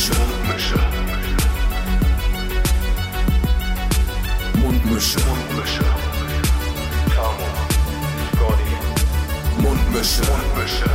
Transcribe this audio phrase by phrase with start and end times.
[0.00, 0.78] Mundmische.
[4.56, 5.18] Mundmische.
[5.20, 5.20] Mundmische.
[5.26, 5.84] Mundmische.
[7.14, 7.48] Tamo.
[8.32, 8.72] Scotty.
[9.60, 10.22] Mundmische.
[10.22, 10.90] Mundmische.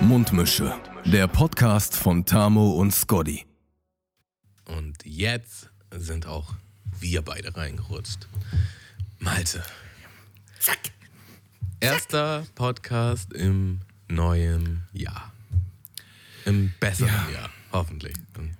[0.00, 0.74] Mundmische.
[1.04, 3.46] Der Podcast von Tamo und Scotty.
[4.66, 6.54] Und jetzt sind auch
[6.98, 8.26] wir beide reingerutscht.
[9.20, 9.62] Malte.
[10.58, 10.80] Zack.
[11.78, 13.82] Erster Podcast im
[14.14, 15.32] neuen Jahr.
[16.44, 17.40] Im besseren Ja.
[17.40, 18.14] Jahr, hoffentlich.
[18.38, 18.50] In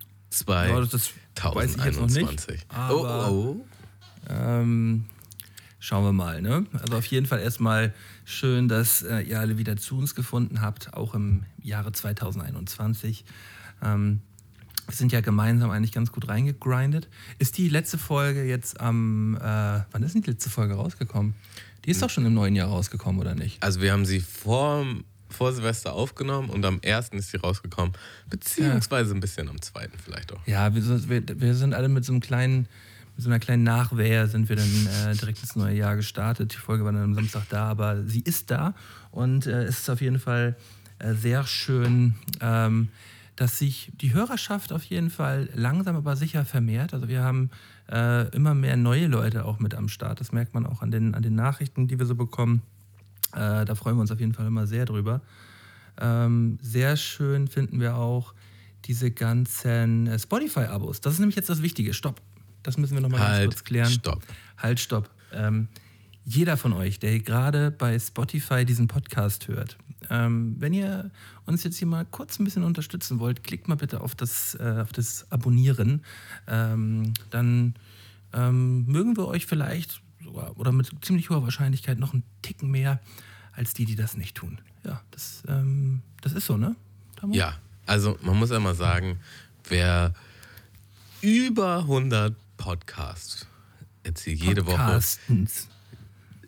[0.49, 1.11] Ja, das- das
[1.55, 2.61] weiß ich jetzt noch nicht, 2021.
[2.69, 3.67] aber- oh, oh.
[4.31, 5.05] Ähm,
[5.79, 6.41] schauen wir mal.
[6.41, 6.65] Ne?
[6.81, 7.93] Also auf jeden Fall erstmal
[8.25, 13.25] schön, dass äh, ihr alle wieder zu uns gefunden habt, auch im Jahre 2021.
[13.83, 14.21] Ähm,
[14.87, 17.09] wir sind ja gemeinsam eigentlich ganz gut reingegrindet.
[17.39, 19.41] Ist die letzte Folge jetzt am, äh,
[19.91, 21.35] wann ist denn die letzte Folge rausgekommen?
[21.85, 23.63] Die ist doch schon im neuen Jahr rausgekommen, oder nicht?
[23.63, 24.87] Also wir haben sie vor,
[25.33, 27.09] vor Silvester aufgenommen und am 1.
[27.11, 27.93] ist sie rausgekommen.
[28.29, 29.89] Beziehungsweise ein bisschen am 2.
[30.05, 30.47] vielleicht auch.
[30.47, 32.69] Ja, wir sind, wir, wir sind alle mit so einem kleinen,
[33.17, 36.53] mit so einer kleinen Nachwehr sind wir dann äh, direkt ins neue Jahr gestartet.
[36.53, 38.75] Die Folge war dann am Samstag da, aber sie ist da
[39.11, 40.57] und äh, es ist auf jeden Fall
[40.99, 42.89] äh, sehr schön, ähm,
[43.37, 46.95] dass sich die Hörerschaft auf jeden Fall langsam aber sicher vermehrt.
[46.95, 47.51] Also wir haben
[47.91, 50.21] äh, immer mehr neue Leute auch mit am Start.
[50.21, 52.63] Das merkt man auch an den, an den Nachrichten, die wir so bekommen.
[53.35, 55.23] Äh, da freuen wir uns auf jeden Fall immer sehr drüber.
[56.01, 58.35] Ähm, sehr schön finden wir auch
[58.85, 61.01] diese ganzen äh, Spotify-Abos.
[61.01, 61.95] Das ist nämlich jetzt das Wichtige.
[61.95, 62.21] Stopp.
[62.63, 63.91] Das müssen wir nochmal ganz Halt, kurz klären.
[63.91, 64.23] stopp.
[64.59, 65.11] Halt, stopp.
[65.33, 65.69] Ähm,
[66.25, 69.77] jeder von euch, der gerade bei Spotify diesen Podcast hört,
[70.11, 71.11] ähm, wenn ihr
[71.47, 74.81] uns jetzt hier mal kurz ein bisschen unterstützen wollt, klickt mal bitte auf das, äh,
[74.83, 76.05] auf das Abonnieren.
[76.47, 77.75] Ähm, dann
[78.33, 80.03] ähm, mögen wir euch vielleicht
[80.57, 83.01] oder mit ziemlich hoher Wahrscheinlichkeit noch einen Ticken mehr
[83.53, 84.61] als die, die das nicht tun.
[84.85, 86.75] Ja, das, ähm, das ist so, ne?
[87.17, 87.35] Tamo?
[87.35, 87.57] Ja,
[87.87, 89.21] also man muss einmal sagen,
[89.69, 90.15] wer
[91.21, 93.47] über 100 Podcasts
[94.05, 95.01] jetzt hier jede Woche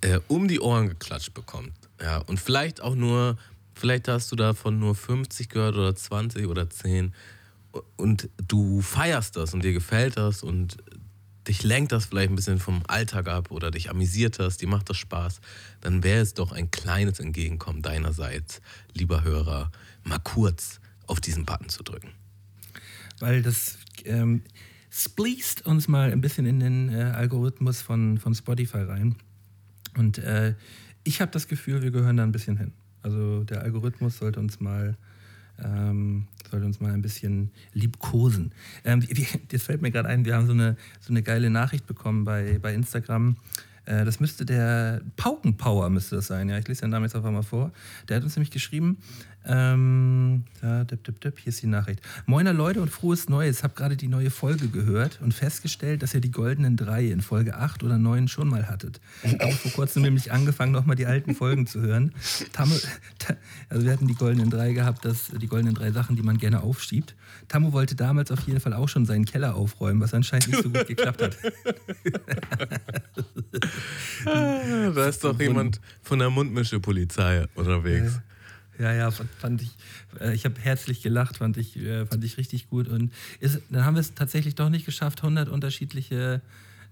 [0.01, 1.73] äh, um die Ohren geklatscht bekommt.
[2.01, 3.39] Ja, und vielleicht auch nur,
[3.75, 7.15] vielleicht hast du davon nur 50 gehört oder 20 oder 10
[7.97, 10.77] und du feierst das und dir gefällt das und
[11.49, 14.89] dich lenkt das vielleicht ein bisschen vom Alltag ab oder dich amüsiert das, dir macht
[14.89, 15.41] das Spaß,
[15.81, 18.61] dann wäre es doch ein kleines Entgegenkommen deinerseits,
[18.93, 19.71] lieber Hörer,
[20.03, 22.11] mal kurz auf diesen Button zu drücken.
[23.21, 24.43] weil das ähm,
[24.91, 29.17] spleast uns mal ein bisschen in den äh, Algorithmus von, von Spotify rein.
[29.97, 30.55] Und äh,
[31.05, 32.73] ich habe das Gefühl, wir gehören da ein bisschen hin.
[33.03, 34.97] Also der Algorithmus sollte uns mal,
[35.63, 38.53] ähm, sollte uns mal ein bisschen liebkosen.
[38.85, 39.03] Ähm,
[39.49, 42.59] das fällt mir gerade ein, wir haben so eine, so eine geile Nachricht bekommen bei,
[42.61, 43.37] bei Instagram.
[43.87, 46.49] Äh, das müsste der Paukenpower müsste das sein.
[46.49, 47.73] Ja, ich lese den Namen jetzt einfach mal vor.
[48.09, 48.99] Der hat uns nämlich geschrieben,
[49.47, 52.01] ähm, da, dip, dip, dip, hier ist die Nachricht.
[52.27, 53.63] Moiner Leute und frohes Neues.
[53.63, 57.57] Hab gerade die neue Folge gehört und festgestellt, dass ihr die goldenen drei in Folge
[57.57, 59.01] 8 oder 9 schon mal hattet.
[59.23, 62.13] Habe vor kurzem nämlich angefangen, nochmal die alten Folgen zu hören.
[62.53, 62.75] Tamu,
[63.19, 63.37] ta,
[63.69, 66.63] also wir hatten die goldenen drei gehabt, das, die goldenen drei Sachen, die man gerne
[66.63, 67.15] aufschiebt.
[67.49, 70.71] Tamu wollte damals auf jeden Fall auch schon seinen Keller aufräumen, was anscheinend nicht so
[70.71, 71.37] gut geklappt hat.
[74.25, 78.15] Da ist doch jemand von der Mundmische-Polizei unterwegs.
[78.15, 78.23] Ja,
[78.79, 79.71] ja, fand, fand ich,
[80.21, 82.89] äh, ich habe herzlich gelacht, fand ich, äh, fand ich richtig gut.
[82.89, 86.41] Und ist, dann haben wir es tatsächlich doch nicht geschafft, 100 unterschiedliche,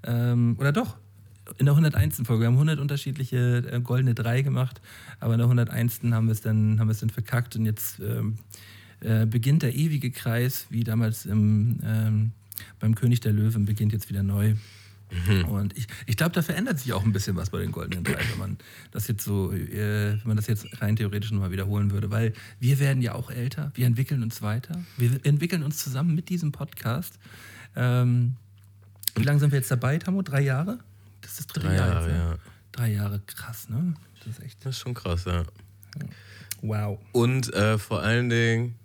[0.04, 0.96] ähm, oder doch,
[1.58, 2.22] in der 101.
[2.24, 4.80] Folge, wir haben 100 unterschiedliche äh, goldene drei gemacht,
[5.20, 6.00] aber in der 101.
[6.12, 8.38] haben wir es dann, dann verkackt und jetzt ähm,
[9.00, 12.32] äh, beginnt der ewige Kreis, wie damals im, ähm,
[12.78, 14.54] beim König der Löwen, beginnt jetzt wieder neu.
[15.48, 18.18] Und ich, ich glaube, da verändert sich auch ein bisschen was bei den goldenen drei,
[18.30, 18.58] wenn man
[18.90, 22.78] das jetzt so, äh, wenn man das jetzt rein theoretisch nochmal wiederholen würde, weil wir
[22.78, 27.18] werden ja auch älter, wir entwickeln uns weiter, wir entwickeln uns zusammen mit diesem Podcast.
[27.76, 28.36] Ähm,
[29.14, 30.22] wie lange sind wir jetzt dabei, Tamo?
[30.22, 30.78] Drei Jahre?
[31.20, 32.18] Das ist das dritte Drei Jahr Jahre, jetzt, ne?
[32.18, 32.38] ja.
[32.72, 33.94] Drei Jahre, krass, ne?
[34.18, 35.44] Das ist echt Das ist schon krass, ja.
[36.62, 36.98] wow.
[37.12, 38.76] Und äh, vor allen Dingen,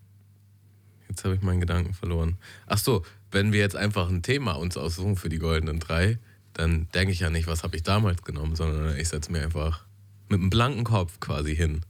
[1.09, 2.37] jetzt habe ich meinen Gedanken verloren.
[2.65, 6.19] Ach so, wenn wir jetzt einfach ein Thema uns aussuchen für die goldenen drei,
[6.53, 9.85] dann denke ich ja nicht, was habe ich damals genommen, sondern ich setze mir einfach
[10.29, 11.81] mit einem blanken Kopf quasi hin.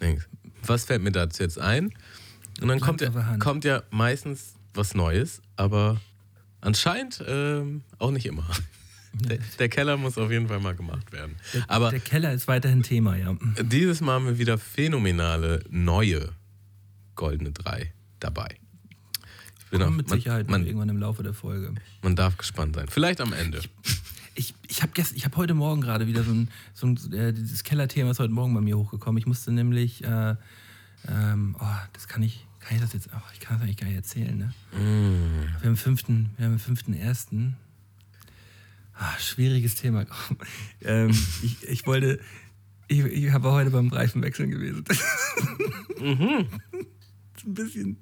[0.00, 0.28] Denk,
[0.64, 1.92] was fällt mir dazu jetzt ein?
[2.60, 6.00] Und dann kommt ja, kommt ja meistens was Neues, aber
[6.60, 8.46] anscheinend ähm, auch nicht immer.
[9.14, 11.36] Der, der Keller muss auf jeden Fall mal gemacht werden.
[11.52, 13.36] Der, Aber der Keller ist weiterhin Thema, ja.
[13.60, 16.30] dieses Mal haben wir wieder phänomenale neue
[17.14, 18.56] goldene drei dabei.
[19.80, 21.74] Auch- mit Sicherheit man, irgendwann im Laufe der Folge.
[22.02, 22.88] man darf gespannt sein.
[22.90, 23.60] Vielleicht am Ende.
[24.34, 28.10] Ich, ich habe hab heute Morgen gerade wieder so ein, so ein äh, dieses Kellerthema
[28.10, 29.18] ist heute Morgen bei mir hochgekommen.
[29.18, 30.36] Ich musste nämlich, äh,
[31.08, 33.86] Ähm, oh, das kann ich, kann ich das jetzt auch, ich kann das eigentlich gar
[33.88, 34.54] nicht erzählen, ne?
[35.60, 37.56] Wir haben fünften, wir haben fünften ersten.
[38.94, 40.06] Ah, schwieriges Thema.
[40.82, 41.10] ähm,
[41.42, 42.20] ich, ich wollte,
[42.88, 44.84] ich, ich habe heute beim Reifenwechseln gewesen.
[46.00, 46.46] mhm.
[47.44, 47.96] Ein bisschen.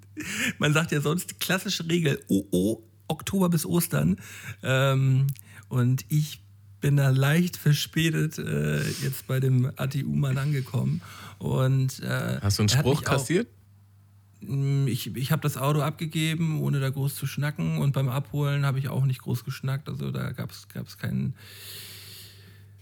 [0.58, 4.16] Man sagt ja sonst die klassische Regel, oh, oh, Oktober bis Ostern.
[4.62, 5.26] Ähm,
[5.68, 6.42] und ich
[6.80, 11.02] bin da leicht verspätet äh, jetzt bei dem Ati Uman angekommen.
[11.38, 13.48] Und, äh, Hast du einen Spruch kassiert?
[14.42, 17.78] Auch, ich ich habe das Auto abgegeben, ohne da groß zu schnacken.
[17.78, 19.88] Und beim Abholen habe ich auch nicht groß geschnackt.
[19.88, 21.34] Also da gab es keinen.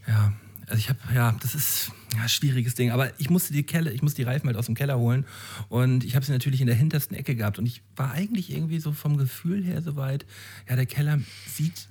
[0.07, 0.33] Ja,
[0.69, 2.91] also ich habe, ja, das ist ja, ein schwieriges Ding.
[2.91, 5.25] Aber ich musste die Kelle, ich musste die Reifen halt aus dem Keller holen.
[5.67, 7.59] Und ich habe sie natürlich in der hintersten Ecke gehabt.
[7.59, 10.25] Und ich war eigentlich irgendwie so vom Gefühl her soweit,
[10.69, 11.89] ja, der Keller sieht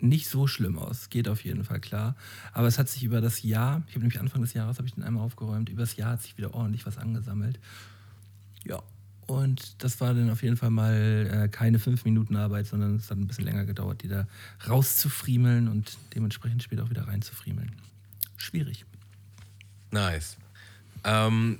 [0.00, 1.10] nicht so schlimm aus.
[1.10, 2.16] Geht auf jeden Fall klar.
[2.52, 4.94] Aber es hat sich über das Jahr, ich habe nämlich Anfang des Jahres, habe ich
[4.94, 7.58] den einmal aufgeräumt, über das Jahr hat sich wieder ordentlich was angesammelt.
[8.64, 8.82] Ja.
[9.26, 13.10] Und das war dann auf jeden Fall mal äh, keine fünf Minuten Arbeit, sondern es
[13.10, 14.28] hat ein bisschen länger gedauert, die da
[14.68, 17.72] rauszufriemeln und dementsprechend später auch wieder reinzufriemeln.
[18.36, 18.84] Schwierig.
[19.90, 20.36] Nice.
[21.04, 21.58] Ähm,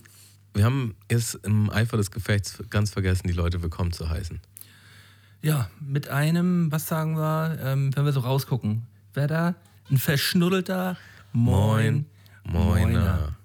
[0.54, 4.40] wir haben jetzt im Eifer des Gefechts ganz vergessen, die Leute willkommen zu heißen.
[5.42, 9.54] Ja, mit einem, was sagen wir, ähm, wenn wir so rausgucken, wer da?
[9.90, 10.96] Ein verschnuddelter
[11.32, 12.06] Moin.
[12.44, 12.86] Moiner.
[12.88, 13.36] Moiner.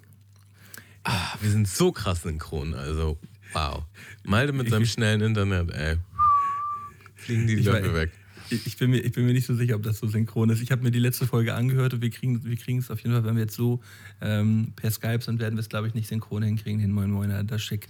[1.03, 3.19] Ah, wir sind so krass synchron, also
[3.53, 3.83] wow.
[4.23, 5.97] Malte mit seinem schnellen Internet, ey.
[7.15, 8.11] Fliegen die Leute weg.
[8.51, 10.61] Ich bin, mir, ich bin mir nicht so sicher, ob das so synchron ist.
[10.61, 13.23] Ich habe mir die letzte Folge angehört und wir kriegen wir es auf jeden Fall,
[13.23, 13.81] wenn wir jetzt so
[14.21, 17.43] ähm, per Skype sind, werden wir es, glaube ich, nicht synchron hinkriegen, den Moin Moiner
[17.43, 17.87] da schick,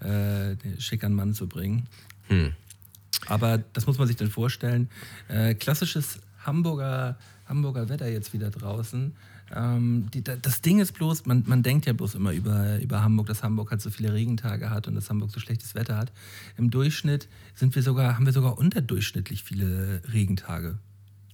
[0.00, 1.86] äh, schick an Mann zu bringen.
[2.28, 2.52] Hm.
[3.26, 4.88] Aber das muss man sich dann vorstellen.
[5.28, 9.12] Äh, klassisches Hamburger, Hamburger Wetter jetzt wieder draußen.
[9.54, 13.26] Ähm, die, das Ding ist bloß, man, man denkt ja bloß immer über, über Hamburg,
[13.26, 16.12] dass Hamburg halt so viele Regentage hat und dass Hamburg so schlechtes Wetter hat.
[16.56, 20.78] Im Durchschnitt sind wir sogar, haben wir sogar unterdurchschnittlich viele Regentage.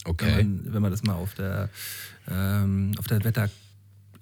[0.04, 0.36] Okay.
[0.36, 1.70] Wenn man, wenn man das mal auf der,
[2.28, 3.50] ähm, auf der Wetter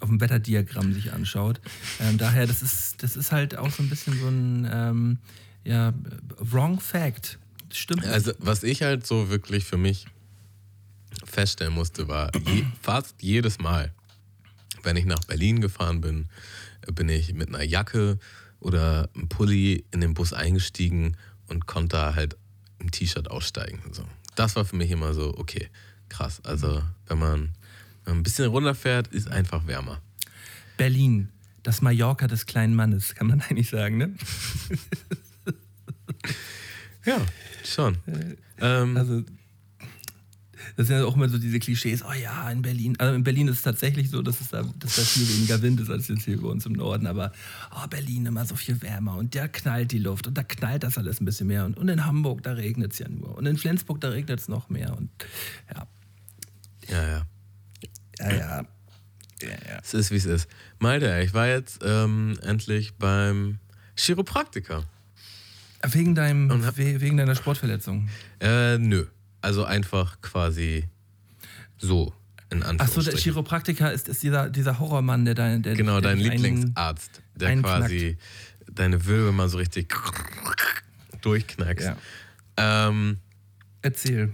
[0.03, 1.61] auf dem Wetterdiagramm sich anschaut.
[2.01, 5.19] Ähm, daher, das ist, das ist halt auch so ein bisschen so ein ähm,
[5.65, 5.95] ja,
[6.39, 7.39] wrong fact.
[7.73, 8.05] Stimmt.
[8.07, 10.07] Also, was ich halt so wirklich für mich
[11.25, 13.93] feststellen musste, war je, fast jedes Mal,
[14.83, 16.29] wenn ich nach Berlin gefahren bin,
[16.95, 18.19] bin ich mit einer Jacke
[18.61, 21.17] oder einem Pulli in den Bus eingestiegen
[21.49, 22.37] und konnte da halt
[22.79, 23.81] im T-Shirt aussteigen.
[23.93, 24.05] So.
[24.35, 25.69] Das war für mich immer so, okay,
[26.09, 26.41] krass.
[26.45, 27.53] Also, wenn man,
[28.05, 30.01] ein bisschen runterfährt, ist einfach wärmer.
[30.77, 31.29] Berlin,
[31.63, 34.15] das Mallorca des kleinen Mannes, kann man eigentlich sagen, ne?
[37.05, 37.21] ja.
[37.65, 37.99] Schon.
[38.59, 39.23] Ähm, also,
[40.83, 42.97] das sind ja auch immer so diese Klischees, oh ja, in Berlin.
[42.99, 45.81] Also in Berlin ist es tatsächlich so, dass, es da, dass da viel weniger Wind
[45.81, 47.07] ist als jetzt hier bei uns im Norden.
[47.07, 47.31] Aber
[47.71, 50.99] oh, Berlin immer so viel wärmer und da knallt die Luft und da knallt das
[50.99, 51.65] alles ein bisschen mehr.
[51.65, 53.37] Und, und in Hamburg, da regnet es ja nur.
[53.39, 54.97] Und in Flensburg, da regnet es noch mehr.
[54.97, 55.09] Und
[55.73, 55.87] ja.
[56.89, 57.27] Ja, ja.
[58.19, 58.67] Ja, ja.
[59.41, 59.79] ja, ja.
[59.83, 60.49] Es ist, wie es ist.
[60.81, 63.61] Malte, ich war jetzt ähm, endlich beim
[63.97, 64.85] Chiropraktiker.
[65.85, 68.09] Wegen, deinem, wegen deiner Sportverletzung?
[68.41, 69.07] Äh, nö.
[69.43, 70.85] Also einfach quasi
[71.79, 72.13] so.
[72.79, 75.63] Achso, der Chiropraktiker ist, ist dieser, dieser Horrormann, der dein.
[75.63, 78.19] Der, genau, der dein Lieblingsarzt, der quasi
[78.71, 79.95] deine Wirbel mal so richtig
[81.23, 81.87] durchknackst.
[81.87, 82.89] Ja.
[82.89, 83.19] Ähm,
[83.81, 84.33] Erzähl.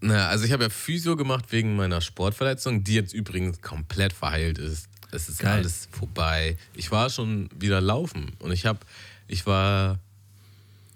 [0.00, 4.58] Na, also ich habe ja Physio gemacht wegen meiner Sportverletzung, die jetzt übrigens komplett verheilt
[4.58, 4.88] ist.
[5.12, 5.58] Es ist Geil.
[5.58, 6.56] alles vorbei.
[6.74, 8.80] Ich war schon wieder laufen und ich habe
[9.26, 9.98] ich war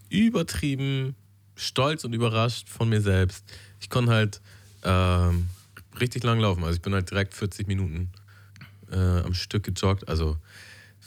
[0.08, 1.14] übertrieben
[1.54, 3.44] stolz und überrascht von mir selbst.
[3.80, 4.40] Ich konnte halt
[4.82, 5.49] ähm,
[6.00, 6.64] richtig lang laufen.
[6.64, 8.11] Also ich bin halt direkt 40 Minuten
[8.90, 10.08] äh, am Stück gejoggt.
[10.08, 10.37] Also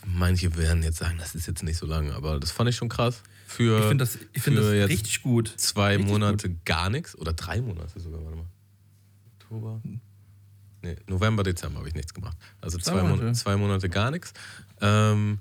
[0.06, 2.90] manche werden jetzt sagen, das ist jetzt nicht so lang, aber das fand ich schon
[2.90, 3.22] krass.
[3.46, 5.54] Für, ich finde das, ich find das richtig gut.
[5.58, 6.66] Zwei richtig Monate gut.
[6.66, 8.46] gar nichts oder drei Monate sogar, warte mal.
[9.40, 9.82] Oktober.
[10.82, 12.38] Nee, November, Dezember habe ich nichts gemacht.
[12.62, 13.32] Also zwei, Monate.
[13.34, 14.34] zwei Monate gar nichts.
[14.82, 15.40] Ähm,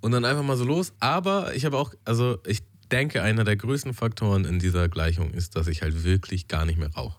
[0.00, 0.92] und dann einfach mal so los.
[1.00, 5.56] Aber ich habe auch, also ich denke, einer der größten Faktoren in dieser Gleichung ist,
[5.56, 7.18] dass ich halt wirklich gar nicht mehr rauche.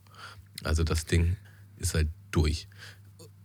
[0.63, 1.37] Also das Ding
[1.77, 2.67] ist halt durch.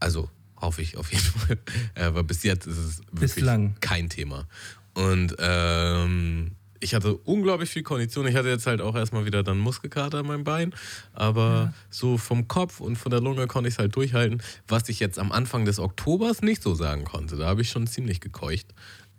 [0.00, 0.28] Also
[0.60, 1.58] hoffe ich auf jeden Fall.
[1.94, 3.76] Aber bis jetzt ist es wirklich Bislang.
[3.80, 4.46] kein Thema.
[4.94, 8.26] Und ähm, ich hatte unglaublich viel Kondition.
[8.26, 10.74] Ich hatte jetzt halt auch erstmal wieder dann Muskelkater in meinem Bein.
[11.12, 11.74] Aber ja.
[11.90, 14.42] so vom Kopf und von der Lunge konnte ich es halt durchhalten.
[14.68, 17.36] Was ich jetzt am Anfang des Oktobers nicht so sagen konnte.
[17.36, 18.66] Da habe ich schon ziemlich gekeucht.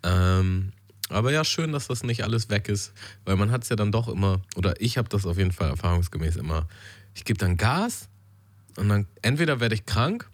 [0.03, 0.73] Ähm,
[1.09, 2.93] aber ja, schön, dass das nicht alles weg ist,
[3.25, 5.69] weil man hat es ja dann doch immer, oder ich habe das auf jeden Fall
[5.69, 6.67] erfahrungsgemäß immer,
[7.13, 8.09] ich gebe dann Gas
[8.77, 10.29] und dann entweder werde ich krank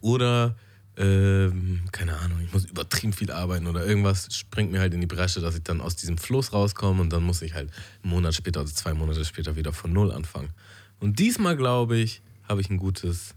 [0.00, 0.56] oder
[0.96, 5.06] ähm, keine Ahnung, ich muss übertrieben viel arbeiten oder irgendwas springt mir halt in die
[5.06, 7.70] Bresche, dass ich dann aus diesem Fluss rauskomme und dann muss ich halt
[8.02, 10.50] einen Monat später, also zwei Monate später wieder von Null anfangen.
[10.98, 13.34] Und diesmal, glaube ich, habe ich ein gutes,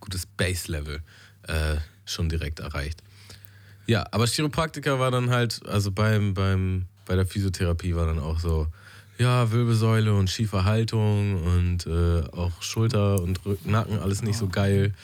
[0.00, 1.02] gutes Base-Level
[1.46, 3.02] äh, schon direkt erreicht.
[3.86, 8.38] Ja, aber Chiropraktiker war dann halt, also beim, beim, bei der Physiotherapie war dann auch
[8.38, 8.68] so,
[9.18, 14.48] ja, Wirbelsäule und schiefe Haltung und äh, auch Schulter und Rücken, Nacken, alles nicht so
[14.48, 14.94] geil.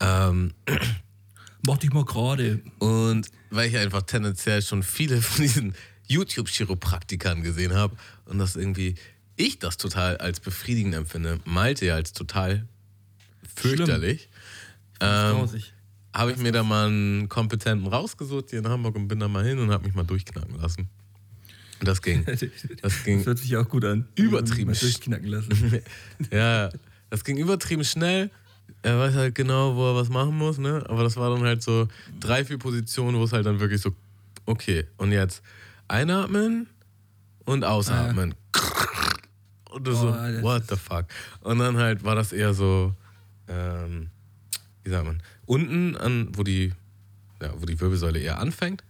[0.00, 0.54] Ähm,
[1.62, 2.60] Mach dich mal gerade.
[2.78, 5.74] und weil ich einfach tendenziell schon viele von diesen
[6.06, 8.94] YouTube-Chiropraktikern gesehen habe und das irgendwie,
[9.36, 12.66] ich das total als befriedigend empfinde, Malte ja als total
[13.54, 14.28] fürchterlich,
[15.00, 15.72] ähm, Grausig.
[16.14, 19.44] Habe ich mir da mal einen Kompetenten rausgesucht hier in Hamburg und bin da mal
[19.44, 20.88] hin und habe mich mal durchknacken lassen.
[21.80, 22.24] Und das ging.
[22.82, 24.08] Das ging Das hört sich auch gut an.
[24.16, 24.70] Übertrieben.
[24.70, 25.80] Mal durchknacken lassen.
[26.32, 26.70] ja,
[27.10, 28.30] das ging übertrieben schnell.
[28.82, 30.84] Er weiß halt genau, wo er was machen muss, ne?
[30.88, 31.88] Aber das war dann halt so
[32.20, 33.94] drei, vier Positionen, wo es halt dann wirklich so,
[34.46, 35.42] okay, und jetzt
[35.88, 36.68] einatmen
[37.44, 38.34] und ausatmen.
[39.70, 41.04] Und du so, Oh, das what the fuck?
[41.40, 42.94] Und dann halt war das eher so,
[43.48, 44.08] ähm,
[44.82, 46.72] wie sagt man, unten an, wo die,
[47.42, 48.84] ja, wo die Wirbelsäule eher anfängt.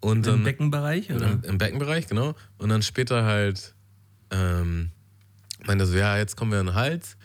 [0.00, 1.32] Und Im dann Beckenbereich, oder?
[1.32, 2.34] im, im Beckenbereich, genau.
[2.58, 3.74] Und dann später halt,
[4.30, 4.90] ähm,
[5.64, 7.16] meinte so, ja, jetzt kommen wir an den Hals.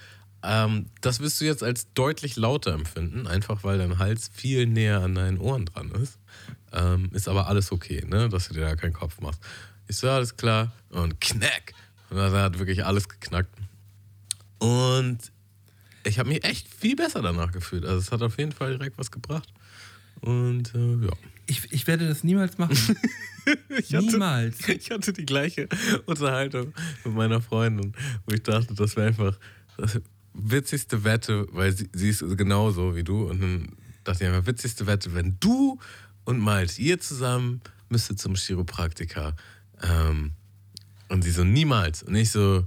[0.44, 5.02] Ähm, das wirst du jetzt als deutlich lauter empfinden, einfach weil dein Hals viel näher
[5.02, 6.20] an deinen Ohren dran ist.
[6.74, 8.28] Ähm, ist aber alles okay, ne?
[8.28, 9.40] dass du dir da keinen Kopf machst.
[9.88, 10.74] Ich so, ja, alles klar.
[10.90, 11.74] Und knack.
[12.10, 13.56] Und dann hat wirklich alles geknackt.
[14.60, 15.32] Und
[16.06, 17.86] ich habe mich echt viel besser danach gefühlt.
[17.86, 19.52] Also es hat auf jeden Fall direkt was gebracht.
[20.22, 21.12] Und äh, ja.
[21.48, 22.78] Ich, ich werde das niemals machen.
[23.78, 24.68] Ich hatte- niemals.
[24.68, 25.70] Ich hatte die gleiche
[26.08, 27.94] Unterhaltung mit meiner Freundin,
[28.26, 29.38] wo ich dachte, das wäre einfach
[29.78, 30.02] das
[30.34, 33.30] witzigste Wette, weil sie, sie ist genauso wie du.
[33.30, 33.70] Und dann
[34.04, 35.78] dachte ich einfach, witzigste Wette, wenn du
[36.24, 39.36] und Malte, ihr zusammen müsstet zum Chiropraktiker.
[39.84, 40.32] Ähm,
[41.10, 42.02] und sie so, niemals.
[42.02, 42.66] Und ich so,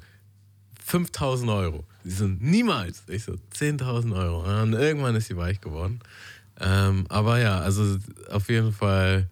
[0.85, 1.85] 5000 Euro.
[2.09, 3.03] Sie so, niemals.
[3.09, 4.63] Ich so, 10.000 Euro.
[4.63, 6.01] Und irgendwann ist sie weich geworden.
[6.61, 7.99] Ähm, aber ja, also
[8.31, 9.29] auf jeden Fall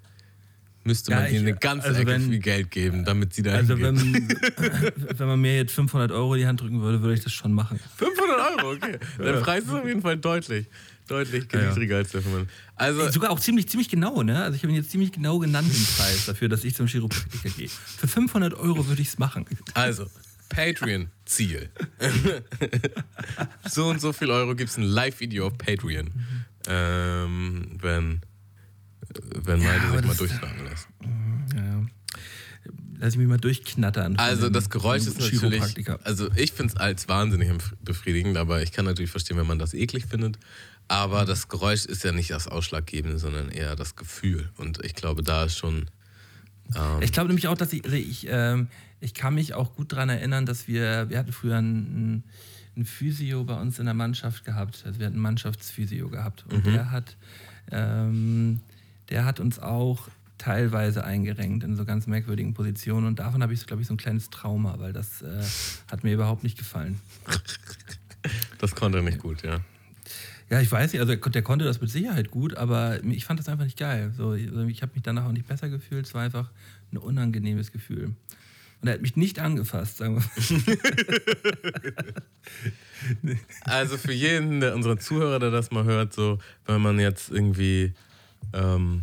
[0.85, 3.42] müsste Ja, man ihr ich- eine ganze also Ecke wenn- viel Geld geben, damit sie
[3.42, 3.97] da Also wenn,
[5.16, 7.52] wenn man mir jetzt 500 Euro in die Hand drücken würde, würde ich das schon
[7.52, 7.80] machen.
[7.97, 8.99] 500 Euro, okay.
[9.18, 10.66] Der Preis ist auf jeden Fall deutlich,
[11.09, 11.68] deutlich Ja, ja.
[11.71, 12.47] niedriger als der von.
[12.76, 14.42] Also, Sogar auch ziemlich, ziemlich genau, ne?
[14.45, 17.49] Also ich habe ihn jetzt ziemlich genau genannt, den Preis dafür, dass ich zum Chiropraktiker
[17.50, 17.68] gehe.
[17.68, 19.45] Für 500 Euro würde ich es machen.
[19.75, 20.06] also
[20.48, 21.70] Patreon-Ziel.
[23.68, 26.10] so und so viel Euro gibt es ein Live-Video auf Patreon,
[26.68, 28.20] ähm, wenn,
[29.44, 30.88] wenn Ja, Malte sich mal durchschlagen lässt.
[31.56, 31.86] Ja.
[32.98, 34.16] Lass ich mich mal durchknattern.
[34.16, 35.62] Also das Geräusch ist natürlich,
[36.04, 37.50] also ich finde es als wahnsinnig
[37.84, 40.38] befriedigend, aber ich kann natürlich verstehen, wenn man das eklig findet.
[40.88, 41.26] Aber Mhm.
[41.26, 44.48] das Geräusch ist ja nicht das Ausschlaggebende, sondern eher das Gefühl.
[44.56, 45.90] Und ich glaube, da ist schon.
[46.74, 48.68] Ähm, Ich glaube nämlich auch, dass ich, also ich, ähm,
[49.00, 52.24] ich kann mich auch gut daran erinnern, dass wir, wir hatten früher einen,
[52.74, 54.82] einen Physio bei uns in der Mannschaft gehabt.
[54.86, 56.44] Also wir hatten einen Mannschaftsphysio gehabt.
[56.50, 57.16] Und der hat,
[57.70, 58.60] ähm,
[59.10, 63.06] der hat uns auch teilweise eingerenkt in so ganz merkwürdigen Positionen.
[63.06, 65.42] Und davon habe ich, glaube ich, so ein kleines Trauma, weil das äh,
[65.90, 67.00] hat mir überhaupt nicht gefallen.
[68.58, 69.60] das konnte er nicht gut, ja.
[70.48, 73.48] Ja, ich weiß nicht, also der, konnte das mit Sicherheit gut, aber ich fand das
[73.48, 74.12] einfach nicht geil.
[74.16, 76.50] So, ich also ich habe mich danach auch nicht besser gefühlt, es war einfach
[76.92, 78.14] ein unangenehmes Gefühl.
[78.80, 80.76] Und er hat mich nicht angefasst, sagen wir.
[83.62, 87.95] Also für jeden der unserer Zuhörer, der das mal hört, so, wenn man jetzt irgendwie
[88.52, 89.02] ähm,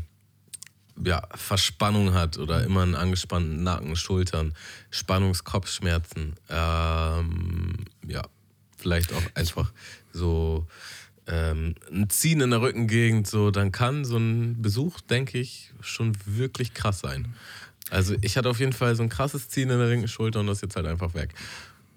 [1.03, 4.53] ja, Verspannung hat oder immer einen angespannten Nacken, Schultern,
[4.89, 7.75] Spannungskopfschmerzen, ähm,
[8.07, 8.23] ja,
[8.77, 9.71] vielleicht auch einfach
[10.11, 10.67] so
[11.27, 16.13] ähm, ein Ziehen in der Rückengegend, so, dann kann so ein Besuch, denke ich, schon
[16.25, 17.33] wirklich krass sein.
[17.93, 20.47] Also ich hatte auf jeden Fall so ein krasses Ziehen in der linken Schulter und
[20.47, 21.33] das ist jetzt halt einfach weg.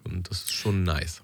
[0.04, 1.22] Und das ist schon nice.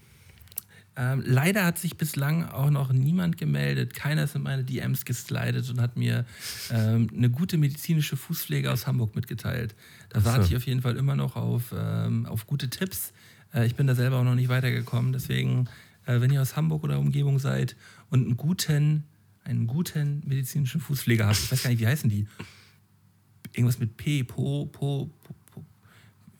[0.94, 3.94] Ähm, leider hat sich bislang auch noch niemand gemeldet.
[3.94, 6.26] Keiner ist in meine DMs geslidet und hat mir
[6.70, 9.74] ähm, eine gute medizinische Fußpflege aus Hamburg mitgeteilt.
[10.10, 13.12] Da warte ich auf jeden Fall immer noch auf, ähm, auf gute Tipps.
[13.54, 15.12] Äh, ich bin da selber auch noch nicht weitergekommen.
[15.12, 15.68] Deswegen,
[16.06, 17.76] äh, wenn ihr aus Hamburg oder Umgebung seid
[18.10, 19.04] und einen guten,
[19.44, 22.26] einen guten medizinischen Fußpfleger habt, ich weiß gar nicht, wie heißen die?
[23.54, 25.64] Irgendwas mit P, Po, Po, Po, Po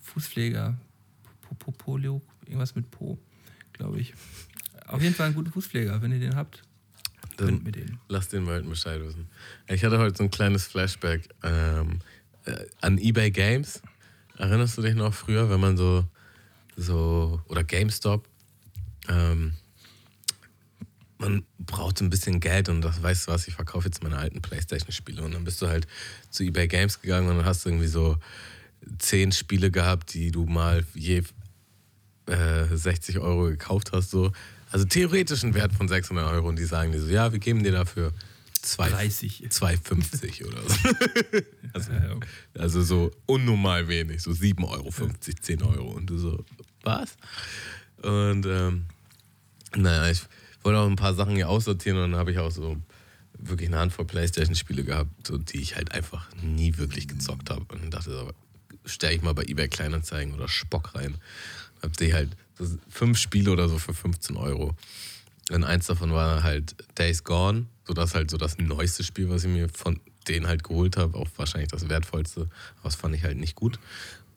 [0.03, 0.77] Fußpfleger,
[1.43, 3.19] Po, Po, Polio, irgendwas mit Po,
[3.73, 4.15] glaube ich.
[4.87, 6.63] Auf jeden Fall ein guter Fußpfleger, wenn ihr den habt.
[7.37, 7.99] Dann Könnt mir den.
[8.09, 9.29] lass den Leuten Bescheid wissen.
[9.67, 12.01] Ich hatte heute so ein kleines Flashback ähm,
[12.45, 13.81] äh, an eBay Games.
[14.37, 16.05] Erinnerst du dich noch früher, wenn man so,
[16.77, 18.29] so oder GameStop,
[19.09, 19.53] ähm,
[21.23, 24.43] man braucht ein bisschen Geld und das weißt du was, ich verkaufe jetzt meine alten
[24.43, 25.23] Playstation-Spiele.
[25.23, 25.87] Und dann bist du halt
[26.31, 28.19] zu eBay Games gegangen und dann hast du irgendwie so
[28.99, 31.23] zehn Spiele gehabt, die du mal je
[32.27, 34.11] äh, 60 Euro gekauft hast.
[34.11, 34.33] So.
[34.71, 37.63] Also theoretisch einen Wert von 600 Euro und die sagen dir so, ja, wir geben
[37.63, 38.13] dir dafür
[38.77, 39.47] 30.
[39.49, 40.77] 2,50 oder so.
[41.73, 41.91] also,
[42.59, 45.91] also so unnormal wenig, so 7,50 Euro, 10 Euro.
[45.93, 46.45] Und du so,
[46.83, 47.17] was?
[48.03, 48.87] Und ähm,
[49.77, 50.23] naja, ich
[50.65, 52.77] wollte auch ein paar Sachen hier aussortieren und dann habe ich auch so
[53.39, 57.65] wirklich eine Handvoll Playstation-Spiele gehabt, so, die ich halt einfach nie wirklich gezockt habe.
[57.73, 58.31] Und dann dachte ich, so,
[58.85, 61.17] stelle ich mal bei eBay Kleinanzeigen oder Spock rein.
[61.83, 62.37] Hab die halt
[62.89, 64.77] fünf Spiele oder so für 15 Euro.
[65.51, 69.45] Und eins davon war halt Days Gone, so das halt so das neueste Spiel, was
[69.45, 73.25] ich mir von denen halt geholt habe, auch wahrscheinlich das wertvollste, aber das fand ich
[73.25, 73.81] halt nicht gut.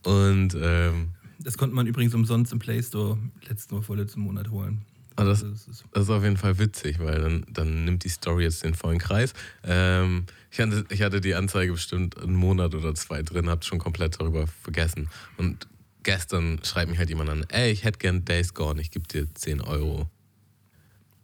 [0.03, 4.81] Und ähm, das konnte man übrigens umsonst im Play Store letzten oder vorletzten Monat holen.
[5.15, 8.63] Also das, das, ist auf jeden Fall witzig, weil dann, dann nimmt die Story jetzt
[8.63, 9.33] den vollen Kreis.
[9.63, 13.79] Ähm, ich, hatte, ich hatte die Anzeige bestimmt einen Monat oder zwei drin, hab schon
[13.79, 15.09] komplett darüber vergessen.
[15.37, 15.67] Und
[16.03, 19.33] gestern schreibt mich halt jemand an, ey, ich hätte gern Days Gone, ich gebe dir
[19.33, 20.09] 10 Euro.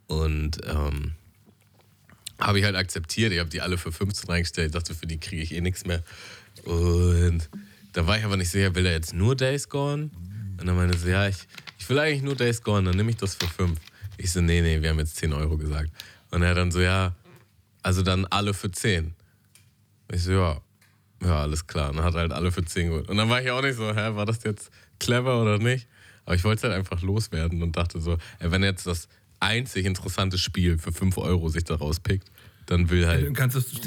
[0.06, 1.12] Und ähm,
[2.38, 3.32] habe ich halt akzeptiert.
[3.32, 6.02] Ich habe die alle für 15 reingestellt, dachte, für die kriege ich eh nichts mehr.
[6.64, 7.48] Und
[7.92, 10.10] da war ich aber nicht sicher, will er jetzt nur Days Gone?
[10.58, 11.36] Und dann meinte sie, ja, ich,
[11.78, 13.78] ich will eigentlich nur Days Gone, dann nehme ich das für 5.
[14.18, 15.90] Ich so, nee, nee, wir haben jetzt 10 Euro gesagt.
[16.30, 17.14] Und er dann so, ja,
[17.82, 19.14] also dann alle für 10.
[20.12, 20.60] Ich so, ja,
[21.22, 21.90] ja, alles klar.
[21.90, 23.08] Und dann hat er halt alle für 10 geholt.
[23.08, 25.88] Und dann war ich auch nicht so, hä, war das jetzt clever oder nicht?
[26.24, 29.08] Aber ich wollte es halt einfach loswerden und dachte so, ey, wenn er jetzt das
[29.40, 32.30] einzig interessante Spiel für 5 Euro sich daraus pickt,
[32.66, 33.36] dann will halt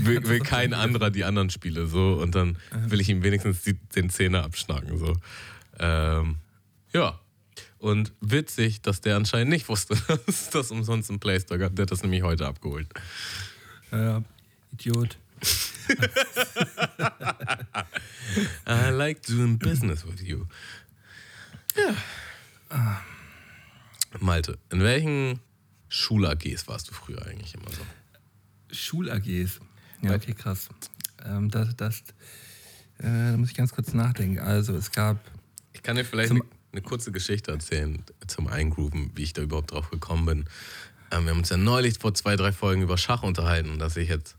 [0.06, 2.58] will, will kein anderer die anderen Spiele so und dann
[2.88, 5.16] will ich ihm wenigstens die, den Zehner abschnacken so.
[5.80, 6.36] Ähm,
[6.96, 7.20] ja.
[7.78, 11.75] Und witzig, dass der anscheinend nicht wusste, dass das umsonst im Play Store gab.
[11.75, 12.88] Der hat das nämlich heute abgeholt.
[13.92, 14.24] Ja,
[14.72, 15.18] Idiot.
[18.68, 20.46] I like doing business with you.
[21.75, 23.01] Ja.
[24.20, 25.40] Malte, in welchen
[25.90, 27.86] Schul-AGs warst du früher eigentlich immer so?
[28.74, 29.60] Schul-AGs?
[30.01, 30.70] Ja, okay, krass.
[31.24, 32.00] Ähm, das, das,
[33.00, 34.40] äh, da muss ich ganz kurz nachdenken.
[34.40, 35.20] Also, es gab.
[35.74, 36.42] Ich kann dir vielleicht eine,
[36.75, 40.46] eine kurze Geschichte erzählen zum Eingrooven, wie ich da überhaupt drauf gekommen bin.
[41.11, 44.09] Ähm, wir haben uns ja neulich vor zwei, drei Folgen über Schach unterhalten, dass ich
[44.09, 44.35] jetzt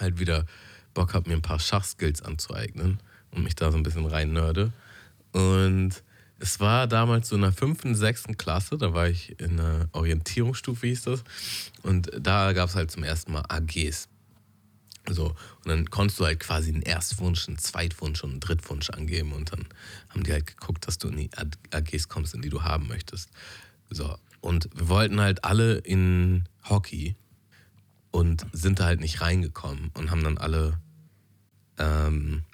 [0.00, 0.44] halt wieder
[0.92, 2.98] Bock habe, mir ein paar Schachskills anzueignen
[3.30, 4.72] und mich da so ein bisschen rein nörde.
[5.32, 6.02] Und
[6.38, 10.88] es war damals so in der fünften, sechsten Klasse, da war ich in einer Orientierungsstufe,
[10.88, 11.24] hieß das.
[11.82, 14.08] Und da gab es halt zum ersten Mal AGs.
[15.08, 19.32] So, und dann konntest du halt quasi einen Erstwunsch, einen Zweitwunsch und einen Drittwunsch angeben
[19.32, 19.66] und dann
[20.08, 21.30] haben die halt geguckt, dass du in die
[21.70, 23.30] AGs kommst, in die du haben möchtest.
[23.90, 27.16] So, und wir wollten halt alle in Hockey
[28.10, 30.80] und sind da halt nicht reingekommen und haben dann alle
[31.78, 32.44] ähm,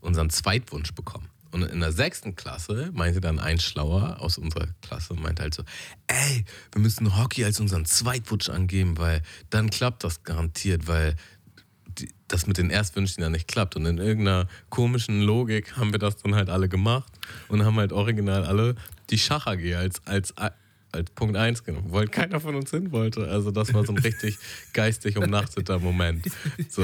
[0.00, 1.28] unseren Zweitwunsch bekommen.
[1.50, 5.62] Und in der sechsten Klasse meinte dann ein Schlauer aus unserer Klasse, meinte halt so,
[6.08, 11.14] ey, wir müssen Hockey als unseren Zweitwunsch angeben, weil dann klappt das garantiert, weil
[11.98, 13.76] die, das mit den Erstwünschen ja nicht klappt.
[13.76, 17.12] Und in irgendeiner komischen Logik haben wir das dann halt alle gemacht
[17.48, 18.74] und haben halt original alle
[19.10, 20.34] die Schach AG als, als,
[20.92, 23.28] als Punkt 1 genommen, weil keiner von uns hin wollte.
[23.28, 24.38] Also das war so ein richtig
[24.72, 26.24] geistig umnachteter Moment.
[26.68, 26.82] So.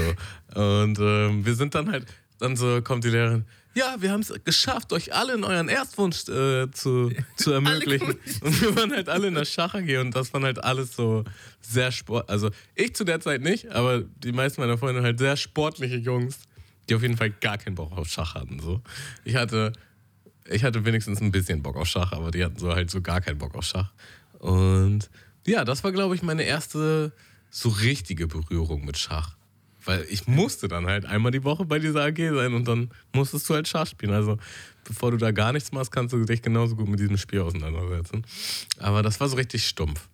[0.55, 2.07] Und ähm, wir sind dann halt,
[2.39, 6.29] dann so kommt die Lehrerin, ja, wir haben es geschafft, euch alle in euren Erstwunsch
[6.29, 8.19] äh, zu, zu ermöglichen.
[8.43, 11.25] und wir waren halt alle in der Schach AG und das waren halt alles so
[11.61, 12.29] sehr sport.
[12.29, 16.39] Also ich zu der Zeit nicht, aber die meisten meiner Freunde halt sehr sportliche Jungs,
[16.89, 18.59] die auf jeden Fall gar keinen Bock auf Schach hatten.
[18.59, 18.83] So.
[19.25, 19.73] Ich hatte,
[20.49, 23.21] ich hatte wenigstens ein bisschen Bock auf Schach, aber die hatten so halt so gar
[23.21, 23.93] keinen Bock auf Schach.
[24.41, 25.11] Und
[25.47, 27.13] ja, das war, glaube ich, meine erste
[27.51, 29.37] so richtige Berührung mit Schach.
[29.85, 33.49] Weil ich musste dann halt einmal die Woche bei dieser AG sein und dann musstest
[33.49, 34.13] du halt Schach spielen.
[34.13, 34.39] Also
[34.85, 38.25] bevor du da gar nichts machst, kannst du dich genauso gut mit diesem Spiel auseinandersetzen.
[38.79, 40.09] Aber das war so richtig stumpf.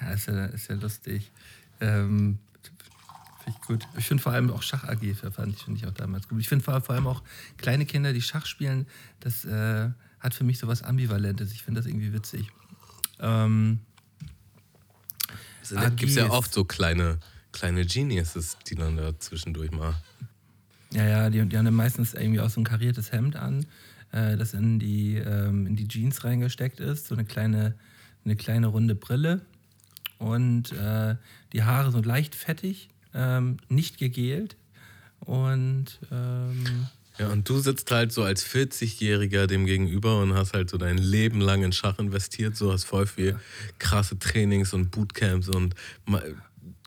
[0.00, 1.30] Ja, ist ja, ist ja lustig.
[1.80, 2.38] Ähm,
[3.44, 3.88] finde ich gut.
[3.96, 6.40] Ich finde vor allem auch Schach AG, fand ich, find ich auch damals gut.
[6.40, 7.22] Ich finde vor, vor allem auch
[7.58, 8.86] kleine Kinder, die Schach spielen,
[9.20, 11.52] das äh, hat für mich so was Ambivalentes.
[11.52, 12.50] Ich finde das irgendwie witzig.
[13.20, 13.80] Ähm,
[15.62, 17.18] es gibt ja oft so kleine
[17.54, 19.94] kleine Geniuses, die dann da zwischendurch mal.
[20.92, 23.64] Ja, ja, die, die haben dann meistens irgendwie auch so ein kariertes Hemd an,
[24.12, 27.74] äh, das in die, ähm, in die Jeans reingesteckt ist, so eine kleine,
[28.24, 29.40] eine kleine runde Brille
[30.18, 31.16] und äh,
[31.52, 34.56] die Haare so leicht fettig, ähm, nicht gegelt
[35.20, 36.86] und ähm,
[37.18, 40.98] Ja, und du sitzt halt so als 40-Jähriger dem gegenüber und hast halt so dein
[40.98, 43.38] Leben lang in Schach investiert, so hast voll viel
[43.78, 45.74] krasse Trainings und Bootcamps und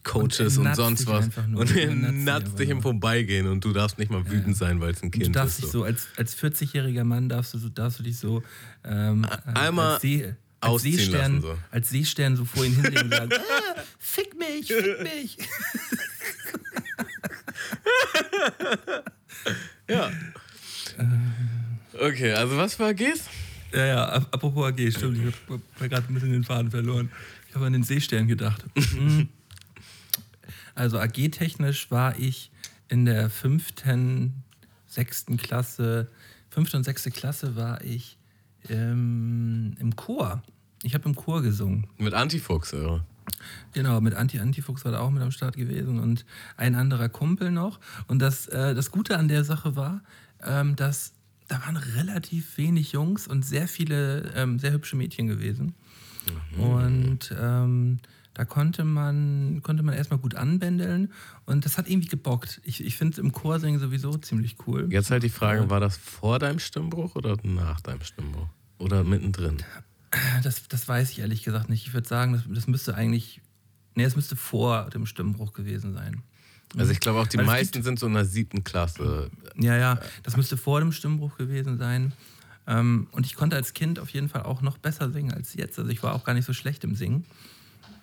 [0.07, 1.29] Coaches Und und, sonst was.
[1.53, 2.81] Und er natzt dich im.
[2.81, 5.59] Vorbeigehen und du darfst nicht mal wütend sein, weil es ein Und du Kind darfst
[5.59, 5.65] ist.
[5.65, 5.79] dich So.
[5.79, 8.43] so, als, als 40-jähriger Mann darfst du, darfst du dich so
[8.85, 11.57] ähm, äh, einmal als, See, als, Seestern, lassen, so.
[11.71, 15.37] als Seestern so vor ihn hinlegen und sagen, ah, fick mich, fick mich.
[19.89, 20.11] Ja.
[21.99, 23.21] Okay, also was war AGs?
[23.73, 27.09] Ja, ja, ap- apropos AG, stimmt, ich habe hab gerade ein bisschen den Faden verloren.
[27.49, 28.65] Ich habe an den Seestern gedacht.
[30.77, 30.81] Mhm.
[30.81, 32.51] also AG-technisch war ich
[32.87, 34.43] in der fünften,
[34.85, 36.09] sechsten Klasse,
[36.49, 38.17] fünfte und sechste Klasse war ich
[38.69, 40.41] ähm, im Chor.
[40.83, 41.87] Ich habe im Chor gesungen.
[41.97, 43.03] Mit Antifuchs, ja.
[43.73, 47.51] Genau, mit Anti Antifuchs war da auch mit am Start gewesen und ein anderer Kumpel
[47.51, 47.79] noch.
[48.07, 50.01] Und das, äh, das Gute an der Sache war,
[50.41, 51.13] ähm, dass
[51.47, 55.75] da waren relativ wenig Jungs und sehr viele ähm, sehr hübsche Mädchen gewesen.
[56.57, 57.99] Und ähm,
[58.37, 61.11] da konnte man, konnte man erstmal gut anbändeln
[61.47, 62.61] und das hat irgendwie gebockt.
[62.63, 64.87] Ich, ich finde im Chorsingen sowieso ziemlich cool.
[64.91, 68.47] Jetzt halt die Frage, war das vor deinem Stimmbruch oder nach deinem Stimmbruch?
[68.77, 69.57] Oder mittendrin?
[70.43, 71.87] Das, das weiß ich ehrlich gesagt nicht.
[71.87, 73.41] Ich würde sagen, das, das müsste eigentlich,
[73.95, 76.21] nee, es müsste vor dem Stimmbruch gewesen sein.
[76.77, 79.31] Also ich glaube auch, die Weil es meisten sind so in der siebten Klasse.
[79.55, 82.13] Ja, ja, das müsste vor dem Stimmbruch gewesen sein.
[82.67, 85.79] Ähm, und ich konnte als Kind auf jeden Fall auch noch besser singen als jetzt.
[85.79, 87.25] Also ich war auch gar nicht so schlecht im Singen.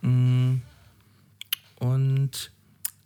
[0.05, 0.63] Mm.
[1.77, 2.53] Und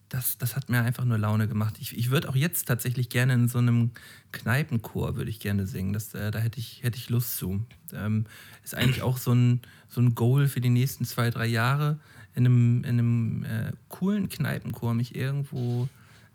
[0.09, 1.77] das, das hat mir einfach nur Laune gemacht.
[1.81, 3.91] Ich, ich würde auch jetzt tatsächlich gerne in so einem
[4.33, 5.93] Kneipenchor würde ich gerne singen.
[5.93, 7.65] Das, äh, da hätte ich, hätte ich Lust zu.
[7.93, 8.25] Ähm,
[8.65, 11.99] ist eigentlich auch so ein, so ein Goal für die nächsten zwei, drei Jahre,
[12.35, 15.89] in einem, in einem äh, coolen Kneipenchor mich irgendwo,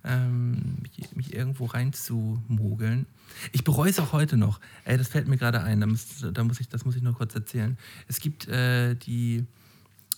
[0.03, 3.05] ähm, mich, mich irgendwo reinzumogeln.
[3.53, 4.59] Ich bereue es auch heute noch.
[4.85, 5.79] Ey, das fällt mir gerade ein.
[5.79, 7.77] Da muss, da muss ich, das muss ich nur kurz erzählen.
[8.07, 9.45] Es gibt äh, die,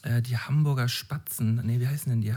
[0.06, 1.62] äh, die Hamburger Spatzen.
[1.65, 2.34] Nee, wie heißen denn die?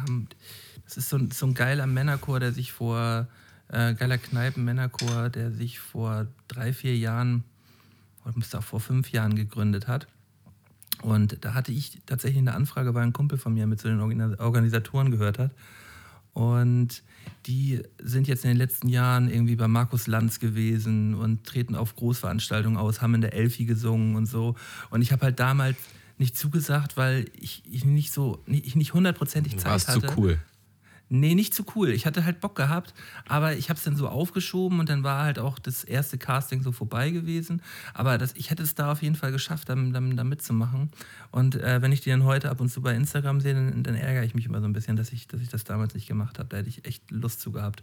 [0.85, 3.29] Das ist so, ein- so ein geiler Männerchor, der sich vor,
[3.69, 7.45] äh, geiler Kneipen-Männerchor, der sich vor drei, vier Jahren,
[8.25, 10.09] oder müsste auch vor fünf Jahren gegründet hat.
[11.03, 14.01] Und da hatte ich tatsächlich eine Anfrage, weil ein Kumpel von mir mit zu den
[14.01, 15.53] Organi- Organisatoren gehört hat.
[16.33, 17.03] Und
[17.47, 21.95] die sind jetzt in den letzten Jahren irgendwie bei Markus Lanz gewesen und treten auf
[21.97, 24.55] Großveranstaltungen aus, haben in der Elfi gesungen und so.
[24.91, 25.77] Und ich habe halt damals
[26.19, 30.07] nicht zugesagt, weil ich, ich nicht so, ich nicht hundertprozentig Zeit warst hatte.
[30.07, 30.39] zu cool.
[31.11, 31.89] Nee, nicht zu cool.
[31.89, 32.93] Ich hatte halt Bock gehabt,
[33.27, 36.63] aber ich habe es dann so aufgeschoben und dann war halt auch das erste Casting
[36.63, 37.63] so vorbei gewesen.
[37.95, 40.91] Aber das, ich hätte es da auf jeden Fall geschafft, da, da, da mitzumachen.
[41.31, 43.95] Und äh, wenn ich die dann heute ab und zu bei Instagram sehe, dann, dann
[43.95, 46.39] ärgere ich mich immer so ein bisschen, dass ich, dass ich das damals nicht gemacht
[46.39, 46.51] habe.
[46.51, 47.83] Da hätte ich echt Lust zu gehabt.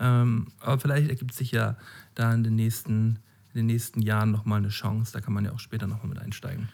[0.00, 1.76] Ähm, aber vielleicht ergibt sich ja
[2.14, 3.18] da in den nächsten,
[3.52, 5.12] in den nächsten Jahren nochmal eine Chance.
[5.12, 6.70] Da kann man ja auch später nochmal mit einsteigen.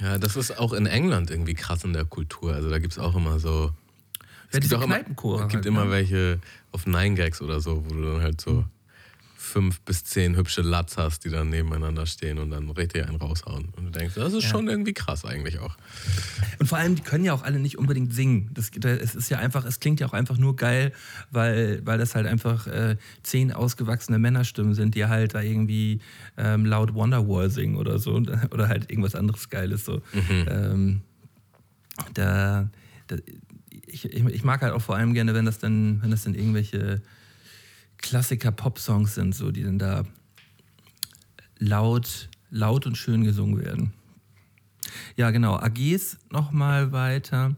[0.00, 2.54] Ja, das ist auch in England irgendwie krass in der Kultur.
[2.54, 3.72] Also da gibt es auch immer so.
[4.52, 5.90] Ja, diese auch immer, Kneipenchore es gibt halt, immer ne?
[5.90, 6.40] welche
[6.72, 8.64] auf Nine Gags oder so, wo du dann halt so
[9.52, 13.66] fünf bis zehn hübsche Lats hast, die dann nebeneinander stehen und dann richtig einen raushauen.
[13.76, 14.48] Und du denkst, das ist Ja.
[14.50, 15.76] schon irgendwie krass eigentlich auch.
[16.58, 18.50] Und vor allem, die können ja auch alle nicht unbedingt singen.
[18.54, 20.92] Das, es ist ja einfach, es klingt ja auch einfach nur geil,
[21.30, 26.00] weil, weil das halt einfach äh, zehn ausgewachsene Männerstimmen sind, die halt da irgendwie
[26.38, 28.12] ähm, laut Wonderwall singen oder so.
[28.50, 29.84] Oder halt irgendwas anderes Geiles.
[29.84, 30.00] So.
[30.30, 31.02] Ähm,
[32.14, 32.70] da,
[33.06, 33.16] da,
[33.86, 36.34] ich, ich, ich mag halt auch vor allem gerne, wenn das dann, wenn das dann
[36.34, 37.02] irgendwelche
[38.02, 40.04] Klassiker-Pop-Songs sind, so, die dann da
[41.58, 43.92] laut, laut und schön gesungen werden.
[45.16, 45.56] Ja, genau.
[45.56, 47.56] AGs nochmal weiter.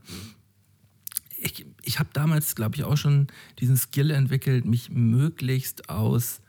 [1.37, 3.27] Ich, ich habe damals, glaube ich, auch schon
[3.59, 6.41] diesen Skill entwickelt, mich möglichst aus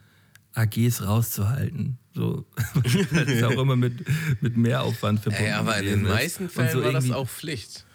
[0.53, 1.97] AGs rauszuhalten.
[2.13, 2.45] So,
[2.83, 4.05] das ist auch immer mit,
[4.41, 5.45] mit Mehraufwand verbunden.
[5.45, 6.11] Ey, aber in den ist.
[6.11, 7.85] meisten Fällen so war das auch Pflicht.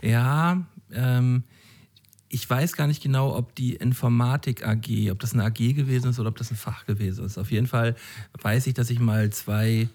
[0.00, 1.44] ja, ähm,
[2.34, 6.18] ich weiß gar nicht genau, ob die Informatik AG, ob das eine AG gewesen ist
[6.18, 7.38] oder ob das ein Fach gewesen ist.
[7.38, 7.94] Auf jeden Fall
[8.42, 9.88] weiß ich, dass ich mal zwei,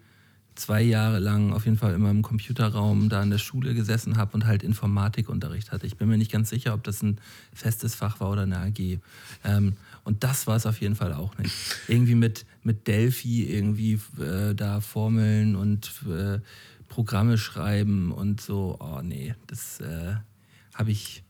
[0.56, 4.36] zwei Jahre lang auf jeden Fall immer im Computerraum da in der Schule gesessen habe
[4.36, 5.86] und halt Informatikunterricht hatte.
[5.86, 7.19] Ich bin mir nicht ganz sicher, ob das ein
[7.54, 8.99] festes Fach war oder eine AG.
[9.43, 9.73] Ähm,
[10.06, 11.54] und das war es auf jeden Fall auch nicht.
[11.89, 16.39] Irgendwie mit, mit Delphi irgendwie äh, da Formeln und äh,
[16.88, 18.78] Programme schreiben und so.
[18.80, 20.15] Oh nee, das äh,
[20.73, 21.21] habe ich.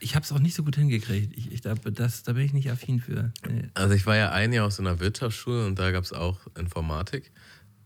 [0.00, 1.36] Ich habe es auch nicht so gut hingekriegt.
[1.36, 3.32] Ich, ich, da, das, da bin ich nicht affin für.
[3.74, 6.38] Also ich war ja ein Jahr auf so einer Wirtschaftsschule und da gab es auch
[6.56, 7.32] Informatik.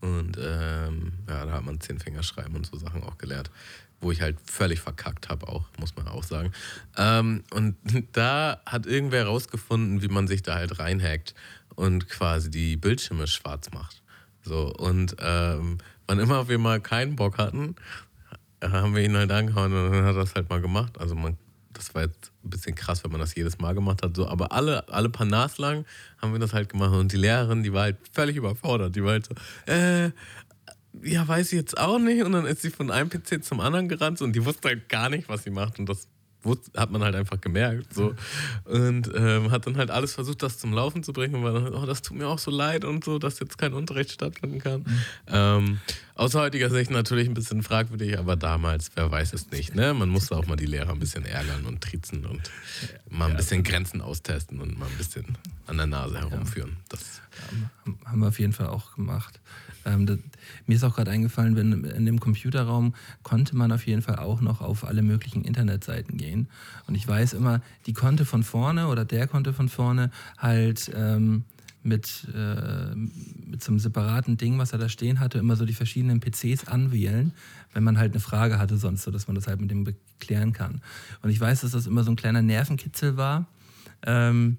[0.01, 3.49] Und ähm, ja, da hat man Zehnfingerschreiben und so Sachen auch gelernt.
[4.01, 6.51] wo ich halt völlig verkackt habe, auch, muss man auch sagen.
[6.97, 7.77] Ähm, und
[8.11, 11.33] da hat irgendwer rausgefunden, wie man sich da halt reinhackt
[11.75, 14.03] und quasi die Bildschirme schwarz macht.
[14.43, 17.75] So, und ähm, wann immer wir mal keinen Bock hatten,
[18.61, 20.99] haben wir ihn halt angehauen und dann hat er das halt mal gemacht.
[20.99, 21.37] Also man,
[21.73, 24.15] das war jetzt ein bisschen krass, wenn man das jedes Mal gemacht hat.
[24.15, 25.85] So, aber alle, alle paar Nas lang
[26.21, 26.93] haben wir das halt gemacht.
[26.93, 28.95] Und die Lehrerin, die war halt völlig überfordert.
[28.95, 30.11] Die war halt so, äh,
[31.01, 32.23] ja, weiß ich jetzt auch nicht.
[32.23, 35.09] Und dann ist sie von einem PC zum anderen gerannt und die wusste halt gar
[35.09, 35.79] nicht, was sie macht.
[35.79, 36.07] Und das
[36.75, 37.93] hat man halt einfach gemerkt.
[37.93, 38.13] So.
[38.65, 41.35] Und ähm, hat dann halt alles versucht, das zum Laufen zu bringen.
[41.35, 43.73] Und war dann, oh, das tut mir auch so leid und so, dass jetzt kein
[43.73, 44.81] Unterricht stattfinden kann.
[44.81, 45.03] Mhm.
[45.27, 45.79] Ähm,
[46.15, 49.75] aus heutiger Sicht natürlich ein bisschen fragwürdig, aber damals, wer weiß es nicht.
[49.75, 49.93] Ne?
[49.93, 52.51] Man musste auch mal die Lehrer ein bisschen ärgern und triezen und
[53.09, 56.77] mal ein bisschen Grenzen austesten und mal ein bisschen an der Nase herumführen.
[56.89, 57.21] Das
[58.05, 59.39] haben wir auf jeden Fall auch gemacht.
[59.85, 60.19] Ähm, das,
[60.65, 64.41] mir ist auch gerade eingefallen, wenn in dem Computerraum konnte man auf jeden Fall auch
[64.41, 66.47] noch auf alle möglichen Internetseiten gehen.
[66.87, 71.45] Und ich weiß immer, die konnte von vorne oder der konnte von vorne halt ähm,
[71.83, 75.73] mit, äh, mit so einem separaten Ding, was er da stehen hatte, immer so die
[75.73, 77.33] verschiedenen PCs anwählen,
[77.73, 80.53] wenn man halt eine Frage hatte sonst, so dass man das halt mit dem beklären
[80.53, 80.81] kann.
[81.21, 83.47] Und ich weiß, dass das immer so ein kleiner Nervenkitzel war.
[84.05, 84.57] Ähm,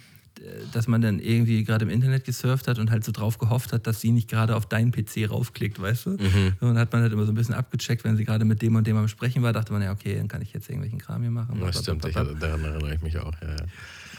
[0.72, 3.86] dass man dann irgendwie gerade im Internet gesurft hat und halt so drauf gehofft hat,
[3.86, 6.10] dass sie nicht gerade auf deinen PC raufklickt, weißt du?
[6.10, 6.54] Mhm.
[6.60, 8.86] Und hat man halt immer so ein bisschen abgecheckt, wenn sie gerade mit dem und
[8.86, 11.30] dem am Sprechen war, dachte man ja, okay, dann kann ich jetzt irgendwelchen Kram hier
[11.30, 11.60] machen.
[11.60, 13.56] Das stimmt, ich daran erinnere ich mich auch, ja, ja.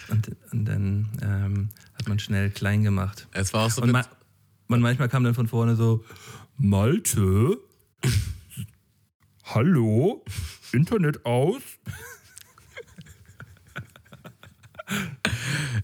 [0.09, 3.27] Und, und dann ähm, hat man schnell klein gemacht.
[3.31, 3.81] Es war auch so.
[3.81, 4.05] Und man,
[4.67, 6.03] man manchmal kam dann von vorne so,
[6.57, 7.57] Malte?
[9.43, 10.23] Hallo?
[10.71, 11.61] Internet aus?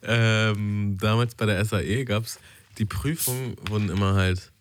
[0.03, 2.39] ähm, damals bei der SAE gab es,
[2.77, 4.51] die Prüfungen wurden immer halt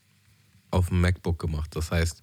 [0.70, 1.74] auf dem MacBook gemacht.
[1.74, 2.22] Das heißt,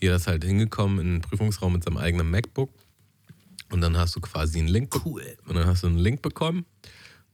[0.00, 2.72] jeder ist halt hingekommen in den Prüfungsraum mit seinem eigenen MacBook
[3.70, 5.04] und dann hast du quasi einen Link.
[5.04, 5.36] Cool.
[5.46, 6.66] Und dann hast du einen Link bekommen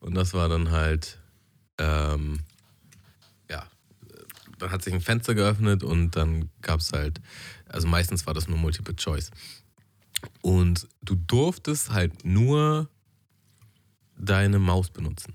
[0.01, 1.19] und das war dann halt,
[1.79, 2.41] ähm,
[3.51, 3.67] ja,
[4.59, 7.21] dann hat sich ein Fenster geöffnet und dann gab es halt,
[7.69, 9.31] also meistens war das nur Multiple Choice.
[10.43, 12.89] Und du durftest halt nur
[14.17, 15.35] deine Maus benutzen.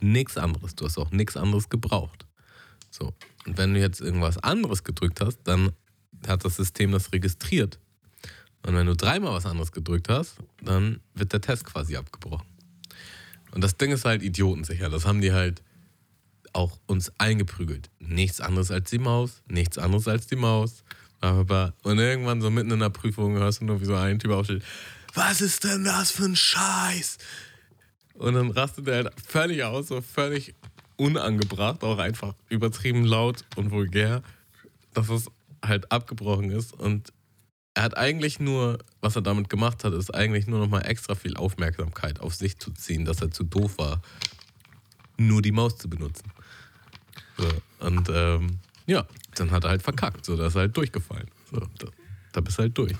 [0.00, 0.76] Nichts anderes.
[0.76, 2.26] Du hast auch nichts anderes gebraucht.
[2.90, 3.12] So.
[3.46, 5.72] Und wenn du jetzt irgendwas anderes gedrückt hast, dann
[6.26, 7.78] hat das System das registriert.
[8.66, 12.46] Und wenn du dreimal was anderes gedrückt hast, dann wird der Test quasi abgebrochen.
[13.52, 14.90] Und das Ding ist halt idiotensicher.
[14.90, 15.62] Das haben die halt
[16.52, 17.90] auch uns eingeprügelt.
[17.98, 20.82] Nichts anderes als die Maus, nichts anderes als die Maus.
[21.20, 24.62] Und irgendwann so mitten in der Prüfung hörst du nur, wie so ein Typ aufsteht.
[25.14, 27.18] Was ist denn das für ein Scheiß?
[28.14, 30.54] Und dann rastet er halt völlig aus, so völlig
[30.96, 34.22] unangebracht, auch einfach übertrieben laut und vulgär,
[34.94, 35.26] dass es
[35.64, 36.72] halt abgebrochen ist.
[36.72, 37.12] Und
[37.78, 41.36] er hat eigentlich nur, was er damit gemacht hat, ist eigentlich nur nochmal extra viel
[41.36, 44.02] Aufmerksamkeit auf sich zu ziehen, dass er zu doof war,
[45.16, 46.28] nur die Maus zu benutzen.
[47.36, 47.46] So,
[47.86, 51.28] und ähm, ja, dann hat er halt verkackt, so, da ist er halt durchgefallen.
[51.52, 51.86] So, da,
[52.32, 52.96] da bist du halt durch.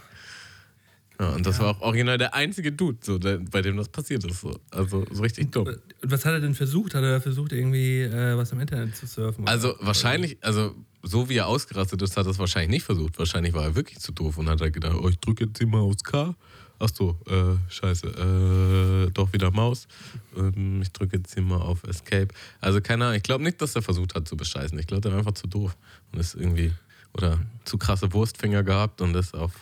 [1.21, 1.65] Ja, und das ja.
[1.65, 4.41] war auch original der einzige Dude, so, der, bei dem das passiert ist.
[4.41, 4.61] So.
[4.71, 5.67] Also so richtig dumm.
[5.67, 6.95] Und was hat er denn versucht?
[6.95, 9.47] Hat er versucht, irgendwie äh, was im Internet zu surfen?
[9.49, 9.87] Also oder?
[9.87, 13.19] wahrscheinlich, also so wie er ausgerastet ist, hat er es wahrscheinlich nicht versucht.
[13.19, 15.67] Wahrscheinlich war er wirklich zu doof und hat halt gedacht, oh, ich drücke jetzt hier
[15.67, 16.37] mal aufs K.
[16.81, 19.89] Ach so, äh, scheiße, äh, doch wieder Maus.
[20.37, 22.29] Ähm, ich drücke jetzt hier mal auf Escape.
[22.61, 24.79] Also keine Ahnung, ich glaube nicht, dass er versucht hat zu bescheißen.
[24.79, 25.77] Ich glaube, der war einfach zu doof
[26.13, 26.71] und ist irgendwie,
[27.15, 29.53] oder zu krasse Wurstfinger gehabt und ist auf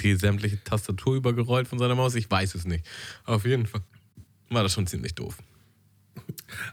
[0.00, 2.14] die sämtliche Tastatur übergerollt von seiner Maus?
[2.14, 2.86] Ich weiß es nicht.
[3.24, 3.82] Auf jeden Fall
[4.50, 5.38] war das schon ziemlich doof.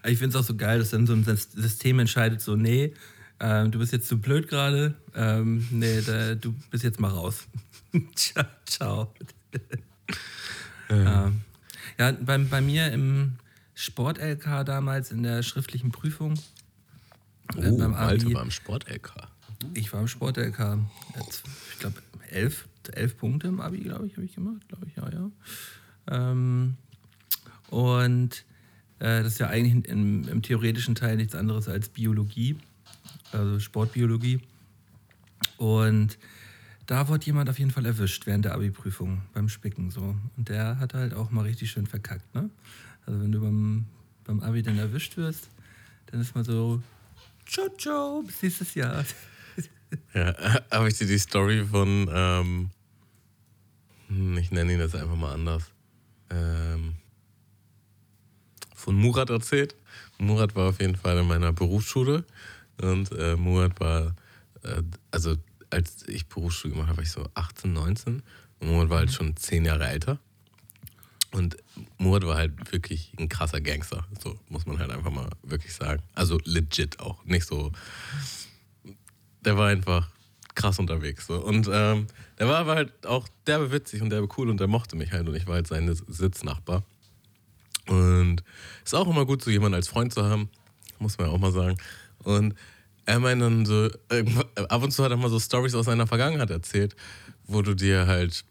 [0.05, 2.93] Ich finde es auch so geil, dass dann so ein System entscheidet, so, nee,
[3.39, 7.47] ähm, du bist jetzt zu blöd gerade, ähm, nee, da, du bist jetzt mal raus.
[8.15, 8.45] ciao.
[8.65, 9.13] ciao.
[10.89, 11.27] Ja.
[11.27, 11.41] Ähm,
[11.97, 13.37] ja, bei, bei mir im
[13.73, 16.33] Sport-LK damals in der schriftlichen Prüfung.
[17.55, 19.27] Äh, oh, äh, beim Alter, war im Sport-LK.
[19.73, 20.79] Ich war im Sport-LK.
[21.71, 24.67] Ich glaube, elf elf Punkte im Abi, glaube ich, habe ich gemacht.
[24.67, 25.31] Glaube ich, ja, ja.
[26.09, 26.75] Ähm,
[27.69, 28.45] und
[28.99, 32.57] äh, das ist ja eigentlich im, im, theoretischen Teil nichts anderes als Biologie,
[33.31, 34.41] also Sportbiologie.
[35.57, 36.17] Und
[36.85, 40.15] da wurde jemand auf jeden Fall erwischt während der Abi-Prüfung beim Spicken so.
[40.35, 42.49] Und der hat halt auch mal richtig schön verkackt, ne?
[43.05, 43.85] Also wenn du beim,
[44.25, 45.49] beim Abi dann erwischt wirst,
[46.07, 46.81] dann ist man so,
[47.45, 49.05] ciao, ciao, bis nächstes Jahr.
[50.13, 50.35] Ja,
[50.71, 52.69] habe ich dir die Story von, ähm,
[54.07, 55.63] hm, ich nenne ihn jetzt einfach mal anders,
[56.29, 56.95] ähm,
[58.75, 59.75] von Murat erzählt.
[60.17, 62.25] Murat war auf jeden Fall in meiner Berufsschule
[62.81, 64.15] und äh, Murat war,
[64.63, 65.35] äh, also
[65.69, 68.23] als ich Berufsschule gemacht habe, war ich so 18, 19
[68.59, 70.19] und Murat war halt schon zehn Jahre älter.
[71.31, 71.55] Und
[71.97, 76.03] Murat war halt wirklich ein krasser Gangster, so muss man halt einfach mal wirklich sagen.
[76.13, 77.71] Also legit auch, nicht so.
[79.41, 80.09] Der war einfach
[80.55, 81.27] krass unterwegs.
[81.27, 81.43] So.
[81.43, 82.07] Und ähm,
[82.39, 85.27] der war aber halt auch derbe witzig und derbe cool und der mochte mich halt
[85.27, 86.83] und ich war halt sein Sitznachbar.
[87.87, 88.43] Und
[88.83, 90.49] ist auch immer gut, so jemanden als Freund zu haben,
[90.99, 91.77] muss man ja auch mal sagen.
[92.19, 92.53] Und
[93.05, 93.89] er meint dann so,
[94.69, 96.95] ab und zu hat er mal so Stories aus seiner Vergangenheit erzählt,
[97.45, 98.45] wo du dir halt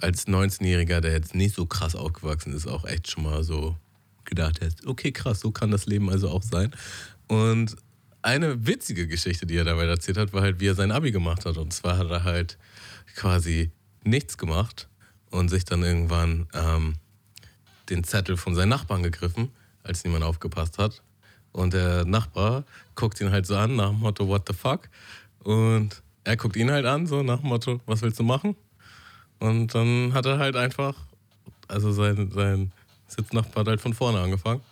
[0.00, 3.76] als 19-Jähriger, der jetzt nicht so krass aufgewachsen ist, auch echt schon mal so
[4.24, 6.74] gedacht hast, okay, krass, so kann das Leben also auch sein.
[7.28, 7.76] Und
[8.24, 11.44] eine witzige Geschichte, die er dabei erzählt hat, war halt, wie er sein Abi gemacht
[11.44, 11.58] hat.
[11.58, 12.56] Und zwar hat er halt
[13.14, 13.70] quasi
[14.02, 14.88] nichts gemacht
[15.30, 16.94] und sich dann irgendwann ähm,
[17.90, 19.50] den Zettel von seinen Nachbarn gegriffen,
[19.82, 21.02] als niemand aufgepasst hat.
[21.52, 24.88] Und der Nachbar guckt ihn halt so an, nach dem Motto, what the fuck?
[25.40, 28.56] Und er guckt ihn halt an, so nach dem Motto, was willst du machen?
[29.38, 30.96] Und dann hat er halt einfach,
[31.68, 32.72] also sein, sein
[33.06, 34.62] Sitznachbar hat halt von vorne angefangen.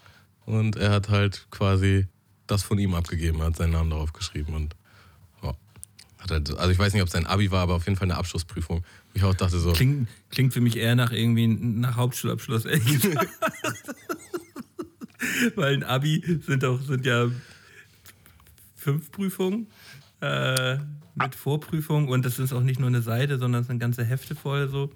[0.46, 2.06] Und er hat halt quasi
[2.52, 4.76] das von ihm abgegeben, hat seinen Namen darauf geschrieben und
[5.42, 5.54] ja,
[6.18, 8.06] hat halt, also ich weiß nicht, ob es sein Abi war, aber auf jeden Fall
[8.06, 8.84] eine Abschlussprüfung.
[9.14, 9.72] Ich auch dachte so.
[9.72, 12.64] Klingt, klingt für mich eher nach irgendwie nach Hauptschulabschluss,
[15.54, 17.30] Weil ein Abi sind auch sind ja
[18.76, 19.68] fünf Prüfungen
[20.20, 20.78] äh,
[21.14, 24.34] mit Vorprüfung und das ist auch nicht nur eine Seite, sondern es sind ganze Hefte
[24.34, 24.90] voll so.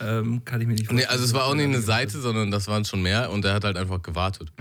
[0.00, 1.06] Ähm, kann ich mir nicht vorstellen.
[1.08, 3.54] Nee, also es war auch nicht eine Seite, sondern das waren schon mehr und er
[3.54, 4.52] hat halt einfach gewartet.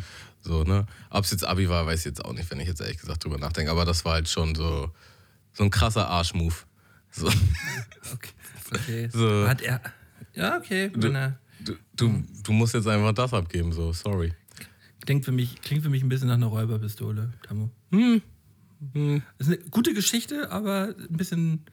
[0.41, 0.85] So, ne?
[1.09, 3.23] Ob es jetzt Abi war, weiß ich jetzt auch nicht, wenn ich jetzt ehrlich gesagt
[3.23, 3.71] drüber nachdenke.
[3.71, 4.91] Aber das war halt schon so,
[5.53, 6.65] so ein krasser Arschmove.
[7.11, 7.27] So.
[8.13, 8.29] Okay.
[8.73, 9.09] okay.
[9.13, 9.47] So.
[9.47, 9.81] Hat er.
[10.33, 10.89] Ja, okay.
[10.89, 14.33] Du, du, du, du, musst jetzt einfach das abgeben, so, sorry.
[15.05, 17.69] Klingt für mich, klingt für mich ein bisschen nach einer Räuberpistole, Tammo.
[17.91, 18.21] Hm.
[18.93, 19.21] hm.
[19.37, 21.65] Das ist eine gute Geschichte, aber ein bisschen.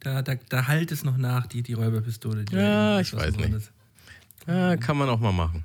[0.00, 2.44] Da, da, da halt es noch nach, die, die Räuberpistole.
[2.44, 3.72] Die ja, ich weiß nicht.
[4.46, 5.64] Ja, kann man auch mal machen.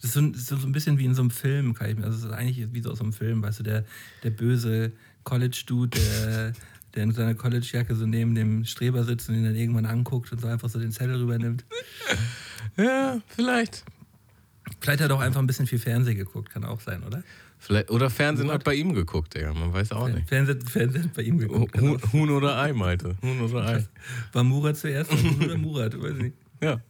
[0.00, 2.04] Das ist so, so, so ein bisschen wie in so einem Film, kann ich mir.
[2.04, 3.84] Also es ist eigentlich wie so aus so einem Film, weißt du, der,
[4.22, 4.92] der böse
[5.24, 6.52] College-Dude, der,
[6.94, 10.40] der in seiner College-Jacke so neben dem Streber sitzt und ihn dann irgendwann anguckt und
[10.40, 11.64] so einfach so den Zettel rübernimmt.
[12.76, 13.84] Ja, vielleicht.
[14.80, 17.22] Vielleicht hat er auch einfach ein bisschen viel Fernsehen geguckt, kann auch sein, oder?
[17.58, 18.60] Vielleicht, oder Fernsehen Murat?
[18.60, 20.26] hat bei ihm geguckt, ja, man weiß auch nicht.
[20.28, 21.78] Fernsehen, Fernsehen hat bei ihm geguckt.
[21.78, 23.16] Huhn, Huhn oder Ei, Malte.
[23.20, 23.86] Huhn oder Ei.
[24.32, 26.00] War Murat zuerst oder Murat?
[26.00, 26.34] Weiß nicht.
[26.62, 26.80] Ja.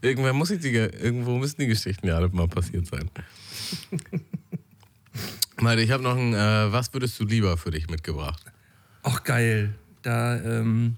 [0.00, 3.10] Irgendwann muss ich die, irgendwo müssen die Geschichten ja alle mal passiert sein.
[5.60, 8.42] Malte, ich habe noch ein äh, Was würdest du lieber für dich mitgebracht?
[9.02, 9.74] Ach geil.
[10.02, 10.96] Da, ähm,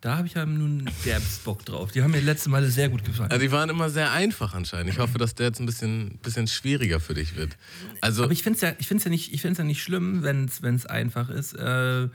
[0.00, 1.92] da habe ich ja nun derbs Bock drauf.
[1.92, 3.30] Die haben mir letzte Male sehr gut gefallen.
[3.30, 4.90] Also die waren immer sehr einfach anscheinend.
[4.90, 7.58] Ich hoffe, dass der jetzt ein bisschen, bisschen schwieriger für dich wird.
[8.00, 11.28] Also Aber ich finde es ja, ich ja, nicht, ja nicht schlimm, wenn es einfach
[11.28, 11.52] ist.
[11.52, 12.08] Äh,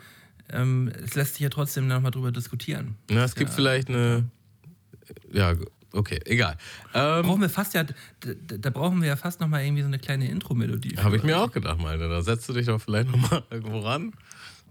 [0.49, 2.95] ähm, es lässt sich ja trotzdem nochmal drüber diskutieren.
[3.09, 4.25] Na, es gibt ja, vielleicht eine.
[5.31, 5.53] Ja,
[5.95, 6.57] Okay, egal.
[6.93, 9.87] Ähm, brauchen wir fast ja, da, da, brauchen wir ja fast noch mal irgendwie so
[9.87, 10.97] eine kleine Intro-Melodie.
[10.97, 12.09] Habe ich mir auch gedacht, meine.
[12.09, 14.11] Da setzt du dich doch vielleicht noch mal irgendwo ran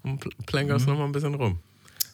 [0.02, 0.92] und plänkerst mhm.
[0.92, 1.58] noch mal ein bisschen rum.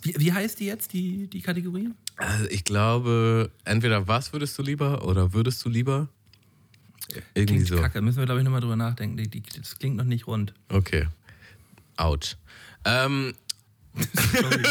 [0.03, 1.91] Wie, wie heißt die jetzt, die, die Kategorie?
[2.17, 6.09] Also ich glaube, entweder was würdest du lieber oder würdest du lieber?
[7.35, 7.77] Irgendwie klingt so.
[7.81, 9.17] Kacke, müssen wir glaube ich noch mal drüber nachdenken.
[9.17, 10.55] Die, die, das klingt noch nicht rund.
[10.69, 11.09] Okay.
[11.97, 12.37] Autsch.
[12.85, 13.35] Ähm.
[14.41, 14.63] Sorry.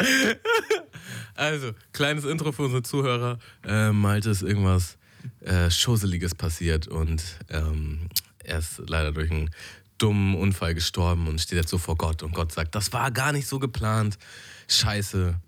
[1.34, 3.38] also, kleines Intro für unsere Zuhörer.
[3.64, 4.98] Äh, Malte ist irgendwas
[5.40, 8.08] äh, Schoseliges passiert und ähm,
[8.44, 9.50] er ist leider durch einen
[9.98, 13.32] dummen Unfall gestorben und steht jetzt so vor Gott und Gott sagt, das war gar
[13.32, 14.18] nicht so geplant.
[14.68, 15.38] Scheiße.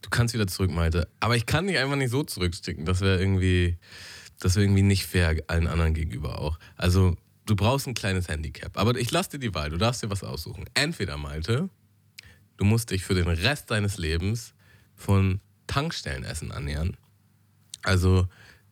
[0.00, 1.08] Du kannst wieder zurück, Malte.
[1.20, 2.84] Aber ich kann dich einfach nicht so zurücksticken.
[2.84, 3.76] Das wäre irgendwie,
[4.40, 6.58] das wäre irgendwie nicht fair allen anderen gegenüber auch.
[6.76, 7.16] Also,
[7.46, 8.78] du brauchst ein kleines Handicap.
[8.78, 9.70] Aber ich lasse dir die Wahl.
[9.70, 10.64] Du darfst dir was aussuchen.
[10.74, 11.68] Entweder, Malte,
[12.58, 14.52] Du musst dich für den Rest deines Lebens
[14.94, 16.96] von Tankstellenessen ernähren.
[17.82, 18.28] Also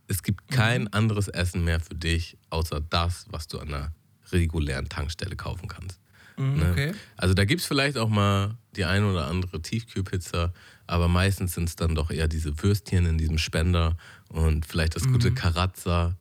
[0.09, 0.89] es gibt kein mhm.
[0.91, 3.93] anderes Essen mehr für dich, außer das, was du an einer
[4.33, 6.01] regulären Tankstelle kaufen kannst.
[6.37, 6.71] Mhm, ne?
[6.71, 6.93] okay.
[7.17, 10.53] Also da gibt es vielleicht auch mal die eine oder andere Tiefkühlpizza,
[10.87, 13.97] aber meistens sind es dann doch eher diese Würstchen in diesem Spender
[14.29, 15.35] und vielleicht das gute mhm.
[15.37, 16.17] Karazza.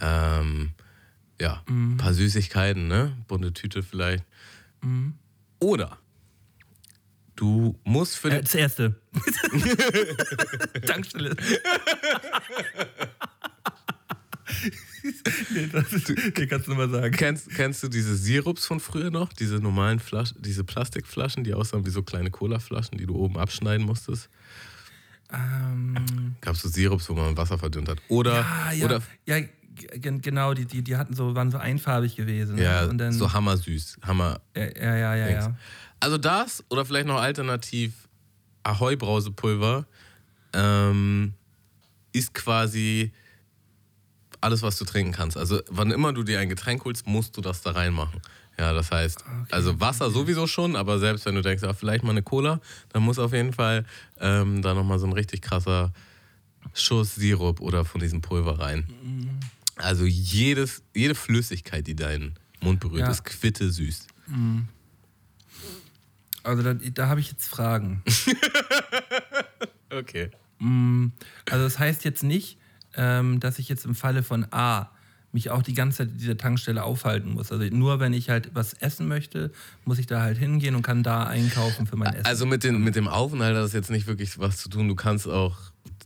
[0.00, 0.70] Ähm,
[1.40, 1.96] ja, ein mhm.
[1.96, 3.16] paar Süßigkeiten, ne?
[3.26, 4.24] Bunte Tüte vielleicht.
[4.82, 5.14] Mhm.
[5.58, 5.98] Oder
[7.38, 8.96] Du musst für äh, Das erste.
[10.86, 11.36] Tankstelle.
[15.50, 17.14] nee, das ist, nee, kannst du mal sagen.
[17.14, 19.32] Kennst, kennst du diese Sirups von früher noch?
[19.32, 23.86] Diese normalen Flaschen, diese Plastikflaschen, die aussahen wie so kleine Colaflaschen, die du oben abschneiden
[23.86, 24.28] musstest?
[25.32, 26.34] Ähm.
[26.40, 27.98] Gab es so Sirups, wo man Wasser verdünnt hat?
[28.08, 29.36] Oder, ja, ja, oder ja,
[29.92, 32.56] genau, die, die, die hatten so, waren so einfarbig gewesen.
[32.56, 32.64] ne?
[32.64, 33.98] Ja, und dann, so hammersüß.
[34.02, 34.40] Hammer.
[34.56, 35.56] ja, ja, ja, ja.
[36.00, 37.92] Also das oder vielleicht noch alternativ
[38.62, 39.86] Ahoi Brausepulver
[40.52, 41.34] ähm,
[42.12, 43.12] ist quasi
[44.40, 45.36] alles, was du trinken kannst.
[45.36, 48.20] Also wann immer du dir ein Getränk holst, musst du das da reinmachen.
[48.58, 52.10] Ja, das heißt, also Wasser sowieso schon, aber selbst wenn du denkst, ah, vielleicht mal
[52.10, 53.84] eine Cola, dann muss auf jeden Fall
[54.20, 55.92] ähm, da nochmal so ein richtig krasser
[56.74, 59.40] Schuss Sirup oder von diesem Pulver rein.
[59.76, 63.10] Also jedes, jede Flüssigkeit, die deinen Mund berührt, Ja.
[63.10, 64.06] ist quitte süß.
[66.48, 68.02] Also da, da habe ich jetzt Fragen.
[69.90, 70.30] Okay.
[70.60, 72.58] Also das heißt jetzt nicht,
[72.94, 74.90] ähm, dass ich jetzt im Falle von A
[75.32, 77.52] mich auch die ganze Zeit in dieser Tankstelle aufhalten muss.
[77.52, 79.52] Also nur wenn ich halt was essen möchte,
[79.84, 82.26] muss ich da halt hingehen und kann da einkaufen für mein Essen.
[82.26, 84.88] Also mit, den, mit dem Aufenthalt hat das jetzt nicht wirklich was zu tun.
[84.88, 85.56] Du kannst auch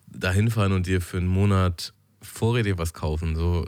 [0.09, 3.35] da hinfahren und dir für einen Monat Vorräte was kaufen.
[3.37, 3.67] So,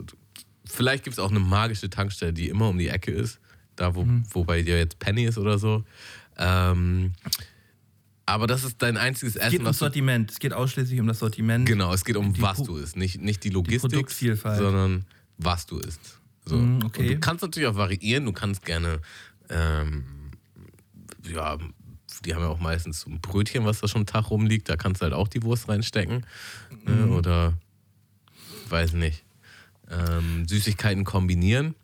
[0.65, 3.39] vielleicht gibt es auch eine magische Tankstelle, die immer um die Ecke ist.
[3.75, 4.23] Da, wo, Mhm.
[4.29, 5.83] wo bei dir jetzt Penny ist oder so.
[6.37, 7.13] Ähm,
[8.25, 10.31] aber das ist dein einziges es Essen, geht ums was Sortiment.
[10.31, 11.67] Es geht ausschließlich um das Sortiment.
[11.67, 12.95] Genau, es geht um Die was du isst.
[12.95, 14.57] Nicht, nicht die Logistik, Produktvielfalt.
[14.57, 15.05] sondern
[15.37, 16.19] was du isst.
[16.45, 16.57] So.
[16.57, 17.01] Mm, okay.
[17.01, 18.25] Und du kannst natürlich auch variieren.
[18.25, 18.99] Du kannst gerne,
[19.49, 20.31] ähm,
[21.23, 21.57] ja,
[22.23, 24.69] die haben ja auch meistens so ein Brötchen, was da schon einen Tag rumliegt.
[24.69, 26.25] Da kannst du halt auch die Wurst reinstecken.
[26.85, 27.11] Mm.
[27.11, 27.53] Oder,
[28.69, 29.23] weiß nicht,
[29.91, 31.75] ähm, Süßigkeiten kombinieren.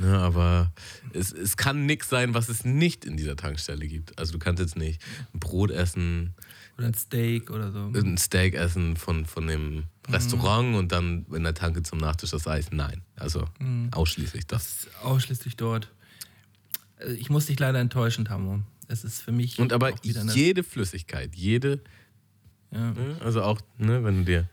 [0.00, 0.70] Ne, aber
[1.14, 4.18] es, es kann nichts sein, was es nicht in dieser Tankstelle gibt.
[4.18, 5.00] Also du kannst jetzt nicht
[5.32, 6.34] ein Brot essen,
[6.76, 7.90] Oder ein Steak oder so.
[7.94, 12.46] ein Steak essen von, von dem Restaurant und dann in der Tanke zum Nachtisch das
[12.46, 12.70] Eis.
[12.70, 13.46] Nein, also
[13.92, 14.84] ausschließlich das.
[14.84, 15.90] Das ausschließlich dort.
[16.98, 18.60] Äh, Ich muss dich leider enttäuschen, Tamo.
[18.88, 21.80] Es ist für mich Und aber jede Flüssigkeit, jede,
[22.70, 24.48] ja, ne, also auch, ne, wenn du dir,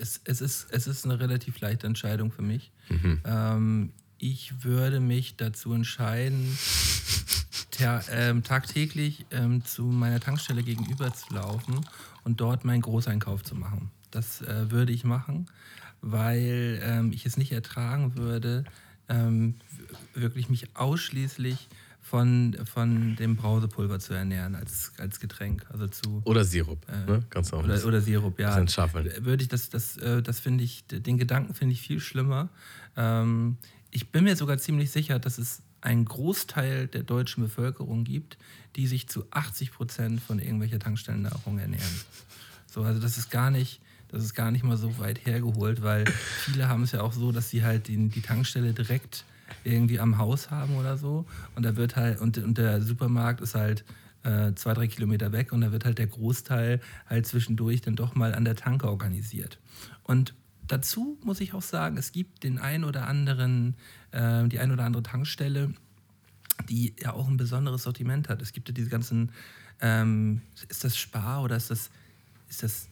[0.00, 2.72] es, es, ist, es ist eine relativ leichte Entscheidung für mich.
[2.88, 3.20] Mhm.
[3.24, 3.92] Ähm,
[4.24, 6.56] ich würde mich dazu entscheiden,
[8.10, 11.84] ähm, tagtäglich ähm, zu meiner Tankstelle gegenüber zu laufen
[12.24, 13.90] und dort meinen Großeinkauf zu machen.
[14.10, 15.46] Das äh, würde ich machen,
[16.00, 18.64] weil ähm, ich es nicht ertragen würde,
[19.10, 19.56] ähm,
[20.14, 21.68] wirklich mich ausschließlich
[22.00, 25.66] von, von dem Brausepulver zu ernähren als, als Getränk.
[25.70, 27.62] Also zu, oder Sirup, ne, ganz auch.
[27.62, 28.54] oder, oder Sirup, ja.
[28.54, 29.26] bisschen.
[29.26, 32.48] Würde ich das, das, äh, das finde ich, den Gedanken finde ich viel schlimmer.
[32.96, 33.58] Ähm,
[33.94, 38.36] ich bin mir sogar ziemlich sicher, dass es einen Großteil der deutschen Bevölkerung gibt,
[38.74, 42.00] die sich zu 80 Prozent von irgendwelcher Tankstellennahrung ernähren.
[42.66, 46.06] So, also das ist gar nicht, das ist gar nicht mal so weit hergeholt, weil
[46.40, 49.24] viele haben es ja auch so, dass sie halt die, die Tankstelle direkt
[49.62, 51.24] irgendwie am Haus haben oder so.
[51.54, 53.84] Und da wird halt, und, und der Supermarkt ist halt
[54.24, 58.16] äh, zwei, drei Kilometer weg und da wird halt der Großteil halt zwischendurch dann doch
[58.16, 59.60] mal an der Tanke organisiert.
[60.02, 60.34] Und
[60.68, 63.74] dazu muss ich auch sagen, es gibt den ein oder anderen,
[64.12, 65.74] äh, die ein oder andere Tankstelle,
[66.68, 68.42] die ja auch ein besonderes Sortiment hat.
[68.42, 69.32] Es gibt ja diese ganzen,
[69.80, 71.90] ähm, ist das Spar oder ist das,
[72.48, 72.88] ist das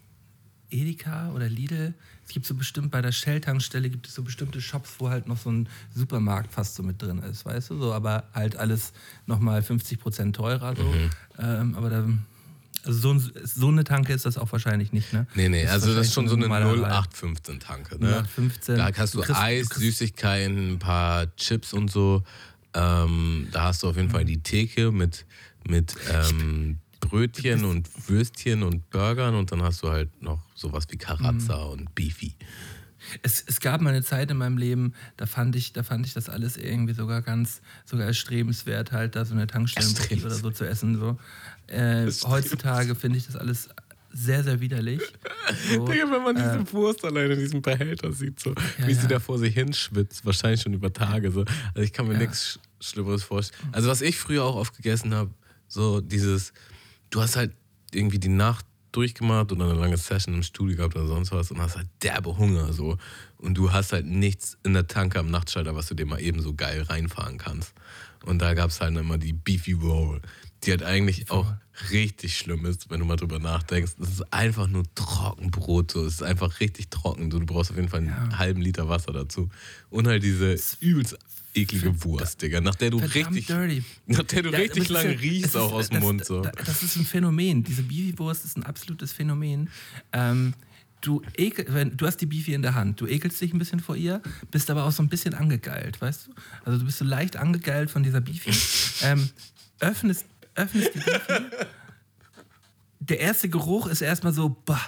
[0.70, 1.94] Edeka oder Lidl?
[2.24, 5.36] Es gibt so bestimmt bei der Shell-Tankstelle gibt es so bestimmte Shops, wo halt noch
[5.36, 7.78] so ein Supermarkt fast so mit drin ist, weißt du?
[7.78, 8.92] So, aber halt alles
[9.26, 10.94] nochmal 50 Prozent teurer so.
[11.38, 12.08] Ähm, aber da,
[12.84, 15.26] also so, so eine Tanke ist das auch wahrscheinlich nicht, ne?
[15.34, 16.66] Nee, nee, also das ist schon so eine normaler
[17.02, 17.98] 0815-Tanke.
[17.98, 18.08] Ne?
[18.08, 18.76] 0815.
[18.76, 22.22] Da hast du, kriegst- Eis, kriegst- Süßigkeiten, ein paar Chips und so.
[22.74, 25.26] Ähm, da hast du auf jeden Fall die Theke mit,
[25.68, 30.96] mit ähm, Brötchen und Würstchen und Burgern und dann hast du halt noch sowas wie
[30.96, 31.70] Karazza Mhm.
[31.72, 32.34] und Beefy.
[33.22, 36.14] Es, es gab mal eine Zeit in meinem Leben, da fand ich, da fand ich
[36.14, 40.64] das alles irgendwie sogar ganz, sogar erstrebenswert, halt da so eine Tankstellenbuffet oder so zu
[40.66, 40.98] essen.
[40.98, 41.18] So.
[41.66, 43.68] Äh, heutzutage finde ich das alles
[44.14, 45.00] sehr, sehr widerlich.
[45.72, 48.94] So, Digga, wenn man diese äh, Wurst alleine in diesem Behälter sieht, so Ja, wie
[48.94, 49.08] sie ja.
[49.08, 51.30] da vor sich hinschwitzt, wahrscheinlich schon über Tage.
[51.30, 51.40] So.
[51.74, 53.70] Also ich kann mir nichts Sch- Schlimmeres vorstellen.
[53.72, 55.30] Also was ich früher auch oft gegessen habe,
[55.66, 56.52] so dieses,
[57.08, 57.52] du hast halt
[57.94, 61.60] irgendwie die Nacht durchgemacht oder eine lange Session im Studio gehabt oder sonst was und
[61.60, 62.98] hast halt derbe Hunger so
[63.38, 66.40] und du hast halt nichts in der Tanke am Nachtschalter, was du dir mal eben
[66.40, 67.74] so geil reinfahren kannst.
[68.24, 70.20] Und da gab es halt immer die Beefy Roll,
[70.62, 71.52] die halt eigentlich auch
[71.90, 73.92] richtig schlimm ist, wenn du mal drüber nachdenkst.
[73.98, 76.04] Das ist einfach nur Trockenbrot, so.
[76.04, 77.30] Es ist einfach richtig trocken.
[77.30, 79.48] Du, du brauchst auf jeden Fall einen halben Liter Wasser dazu.
[79.90, 81.18] Und halt diese übelst
[81.54, 83.84] eklige Wurst, Digga, nach der du verdammt richtig, dirty.
[84.06, 86.24] nach der du Ja, richtig lange ja- riechst auch ist- aus dem das, Mund.
[86.24, 86.40] So.
[86.42, 87.62] da- Das ist ein Phänomen.
[87.64, 89.68] Diese Bifi-Wurst ist ein absolutes Phänomen.
[90.12, 90.54] Ähm,
[91.02, 93.80] du, ekel, wenn, du hast die Bifi in der Hand, du ekelst dich ein bisschen
[93.80, 96.32] vor ihr, bist aber auch so ein bisschen angegeilt, weißt du?
[96.64, 98.50] Also du bist so leicht angegeilt von dieser Bifi.
[99.04, 99.28] ähm,
[99.80, 100.24] öffnest,
[100.54, 101.42] öffnest die Bifi.
[103.00, 104.80] Der erste Geruch ist erstmal so, bah,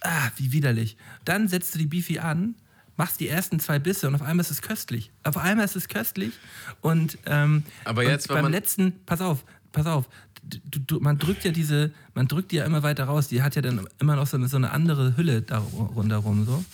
[0.00, 0.96] ah, wie widerlich.
[1.24, 2.56] Dann setzt du die Bifi an,
[2.96, 5.10] machst die ersten zwei Bisse und auf einmal ist es köstlich.
[5.24, 6.32] Auf einmal ist es köstlich
[6.80, 10.06] und, ähm, Aber jetzt, und beim letzten, pass auf, pass auf,
[10.42, 13.28] du, du, man drückt ja diese, man drückt die ja immer weiter raus.
[13.28, 16.64] Die hat ja dann immer noch so eine, so eine andere Hülle da rundherum so.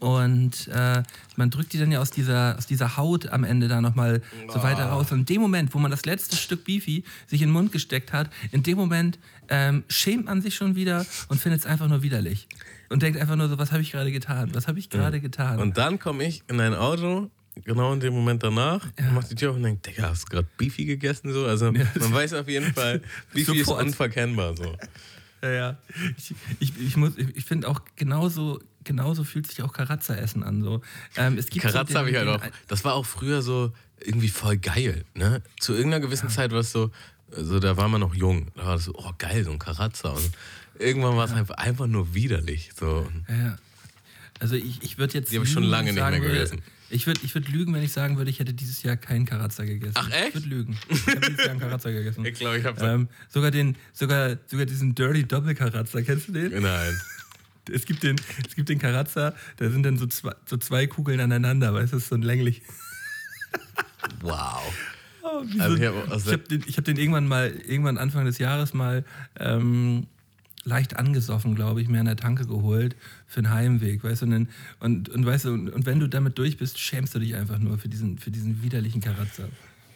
[0.00, 1.02] Und äh,
[1.36, 4.62] man drückt die dann ja aus dieser, aus dieser Haut am Ende da nochmal so
[4.62, 5.12] weiter raus.
[5.12, 8.12] Und in dem Moment, wo man das letzte Stück Beefy sich in den Mund gesteckt
[8.12, 12.02] hat, in dem Moment ähm, schämt man sich schon wieder und findet es einfach nur
[12.02, 12.48] widerlich.
[12.94, 14.54] Und denkt einfach nur so, was habe ich gerade getan?
[14.54, 15.58] Was habe ich gerade getan?
[15.58, 17.30] Und dann komme ich in ein Auto,
[17.64, 20.48] genau in dem Moment danach, mach die Tür auf und denke, Digga, hast du gerade
[20.56, 21.32] Beefy gegessen?
[21.32, 21.44] So?
[21.46, 24.56] Also man weiß auf jeden Fall, Beefy ist unverkennbar.
[24.56, 24.76] So.
[25.42, 25.76] Ja, ja.
[26.16, 30.62] Ich, ich, ich, muss- ich finde auch genauso, genauso fühlt sich auch Karazza-Essen an.
[30.62, 30.80] So.
[31.16, 32.40] Ähm, es gibt so den- habe ich halt auch.
[32.68, 35.04] Das war auch früher so irgendwie voll geil.
[35.14, 35.42] Ne?
[35.60, 36.90] Zu irgendeiner gewissen Zeit war es so,
[37.36, 38.48] so, da war man noch jung.
[38.54, 40.10] Da war das so, oh geil, so ein Karatza.
[40.10, 40.30] Und
[40.78, 42.70] irgendwann war es einfach, einfach nur widerlich.
[42.78, 43.08] So.
[43.28, 43.56] Ja.
[44.40, 45.30] Also ich, ich würde jetzt.
[45.32, 46.60] Die habe ich schon lange nicht mehr gegessen.
[46.90, 49.64] Ich würde ich würd lügen, wenn ich sagen würde, ich hätte dieses Jahr keinen Karazza
[49.64, 49.94] gegessen.
[49.96, 50.28] Ach, echt?
[50.28, 50.78] Ich würde lügen.
[50.90, 52.24] Ich habe dieses Jahr einen Karazza gegessen.
[52.24, 56.62] Ich glaube, ich habe Ähm, sogar, den, sogar, sogar diesen Dirty Doppelkarazza, kennst du den?
[56.62, 57.00] Nein.
[57.72, 58.16] Es gibt den,
[58.46, 61.98] es gibt den Karazza, da sind dann so zwei, so zwei Kugeln aneinander, weißt du,
[61.98, 62.62] so ein länglich.
[64.20, 64.72] Wow.
[65.22, 68.38] Oh, Also so- ich hab habe den, ich hab den irgendwann mal, irgendwann Anfang des
[68.38, 69.04] Jahres mal
[69.40, 70.06] ähm,
[70.64, 72.96] leicht angesoffen, glaube ich, mir an der Tanke geholt
[73.26, 74.48] für einen Heimweg, weißt du, und,
[74.80, 77.58] und, und weißt du, und, und wenn du damit durch bist, schämst du dich einfach
[77.58, 79.48] nur für diesen, für diesen widerlichen Karatzer.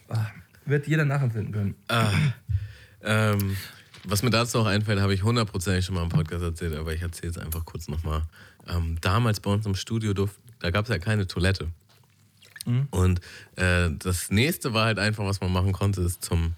[0.09, 0.27] Ah,
[0.64, 1.75] wird jeder nachempfinden können.
[3.03, 3.57] Ähm,
[4.05, 7.03] was mir dazu auch einfällt, habe ich hundertprozentig schon mal im Podcast erzählt, aber ich
[7.03, 8.23] erzähle es einfach kurz nochmal.
[8.66, 11.69] Ähm, damals bei uns im Studio, durf, da gab es ja keine Toilette.
[12.91, 13.21] Und
[13.57, 16.55] äh, das nächste war halt einfach, was man machen konnte, ist zum,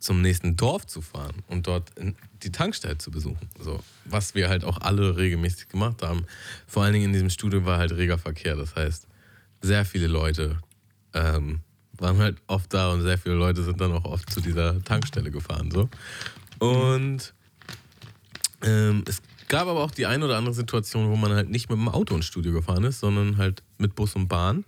[0.00, 1.92] zum nächsten Dorf zu fahren und dort
[2.42, 3.48] die Tankstelle zu besuchen.
[3.60, 6.24] So, was wir halt auch alle regelmäßig gemacht haben.
[6.66, 8.56] Vor allen Dingen in diesem Studio war halt reger Verkehr.
[8.56, 9.06] Das heißt,
[9.60, 10.58] sehr viele Leute
[11.12, 11.60] ähm,
[11.98, 15.30] waren halt oft da und sehr viele Leute sind dann auch oft zu dieser Tankstelle
[15.30, 15.70] gefahren.
[15.70, 15.90] So.
[16.58, 17.34] Und
[18.62, 21.78] ähm, es gab aber auch die ein oder andere Situation, wo man halt nicht mit
[21.78, 24.64] dem Auto ins Studio gefahren ist, sondern halt mit Bus und Bahn.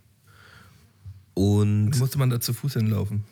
[1.33, 3.23] Und Musste man da zu Fuß hinlaufen.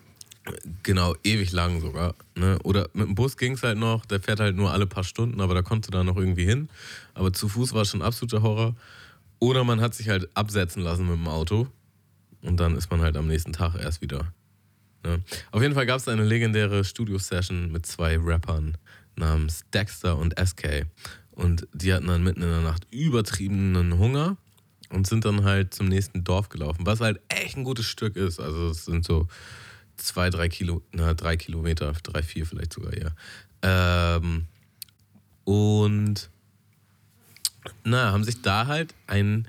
[0.82, 2.16] Genau, ewig lang sogar.
[2.36, 2.58] Ne?
[2.64, 5.40] Oder mit dem Bus ging es halt noch, der fährt halt nur alle paar Stunden,
[5.40, 6.70] aber da konntest du da noch irgendwie hin.
[7.14, 8.76] Aber zu Fuß war schon absoluter Horror.
[9.40, 11.68] Oder man hat sich halt absetzen lassen mit dem Auto
[12.42, 14.34] und dann ist man halt am nächsten Tag erst wieder.
[15.04, 15.22] Ne?
[15.52, 18.78] Auf jeden Fall gab es eine legendäre Studio-Session mit zwei Rappern
[19.16, 20.86] namens Dexter und SK.
[21.32, 24.38] Und die hatten dann mitten in der Nacht übertriebenen Hunger
[24.90, 28.40] und sind dann halt zum nächsten Dorf gelaufen, was halt echt ein gutes Stück ist.
[28.40, 29.28] Also es sind so
[30.04, 33.16] zwei, drei Kilo, na, drei Kilometer, drei, vier vielleicht sogar eher.
[33.62, 34.46] Ähm,
[35.44, 36.30] und
[37.84, 39.48] na, haben sich da halt ein,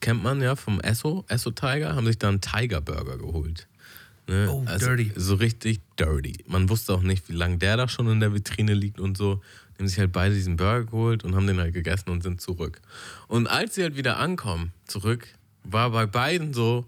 [0.00, 3.66] kennt man ja vom Esso, Esso Tiger, haben sich da einen Tiger Burger geholt.
[4.28, 4.48] Ne?
[4.50, 5.12] Oh, dirty.
[5.14, 6.44] So richtig dirty.
[6.46, 9.40] Man wusste auch nicht, wie lange der da schon in der Vitrine liegt und so.
[9.74, 12.40] Die haben sich halt beide diesen Burger geholt und haben den halt gegessen und sind
[12.40, 12.80] zurück.
[13.28, 15.28] Und als sie halt wieder ankommen, zurück,
[15.62, 16.86] war bei beiden so,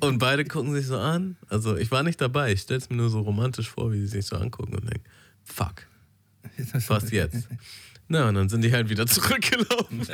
[0.00, 1.36] Und beide gucken sich so an.
[1.48, 2.52] Also ich war nicht dabei.
[2.52, 5.04] Ich stelle es mir nur so romantisch vor, wie sie sich so angucken und denken,
[5.44, 5.86] fuck,
[6.88, 7.48] was jetzt?
[8.08, 10.06] Na, und dann sind die halt wieder zurückgelaufen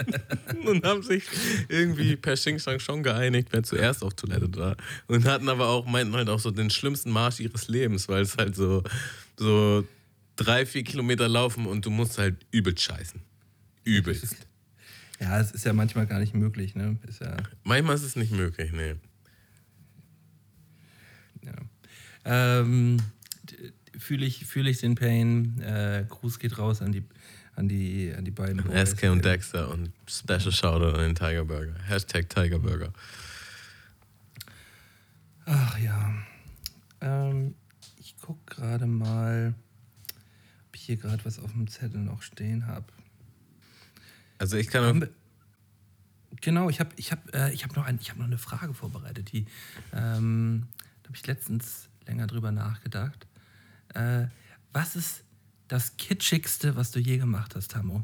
[0.66, 1.24] und haben sich
[1.68, 4.76] irgendwie per Xing Shang schon geeinigt, wer zuerst auf Toilette war.
[5.08, 8.36] Und hatten aber auch, meinten halt auch so den schlimmsten Marsch ihres Lebens, weil es
[8.38, 8.82] halt so,
[9.38, 9.84] so
[10.36, 13.20] drei, vier Kilometer laufen und du musst halt übel scheißen.
[13.84, 14.36] Übelst.
[15.22, 16.98] Ja, es ist ja manchmal gar nicht möglich, ne?
[17.06, 18.96] Ist ja, Manchmal ist es nicht möglich, nee.
[21.44, 21.54] ja.
[22.24, 22.98] Ähm,
[23.96, 25.60] Fühle ich, fühl ich den Pain.
[25.60, 27.04] Äh, Gruß geht raus an die,
[27.54, 28.64] an die, an die beiden.
[28.64, 28.90] Boys.
[28.90, 31.74] SK und Dexter und Special Shoutout an den Tiger Burger.
[31.86, 32.92] Hashtag Tiger Burger.
[35.44, 36.14] Ach ja.
[37.00, 37.54] Ähm,
[38.00, 39.54] ich gucke gerade mal,
[40.68, 42.86] ob ich hier gerade was auf dem Zettel noch stehen habe.
[44.42, 45.08] Also ich kann
[46.40, 48.74] Genau, ich habe ich hab, äh, ich hab noch, ein, ich hab noch eine Frage
[48.74, 49.30] vorbereitet.
[49.30, 49.46] Die,
[49.92, 50.66] ähm,
[51.04, 53.28] da habe ich letztens länger drüber nachgedacht.
[53.94, 54.24] Äh,
[54.72, 55.22] was ist
[55.68, 58.02] das Kitschigste, was du je gemacht hast, Tamo?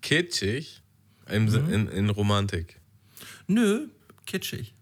[0.00, 0.80] kitschig
[1.26, 2.80] im, Sin- in, in Romantik.
[3.48, 3.88] Nö,
[4.26, 4.72] kitschig.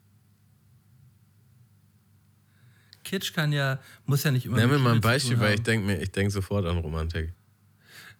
[3.02, 4.58] Kitsch kann ja, muss ja nicht immer.
[4.58, 7.32] Nenn mir mal ein Beispiel, weil ich denke mir, ich denke sofort an Romantik.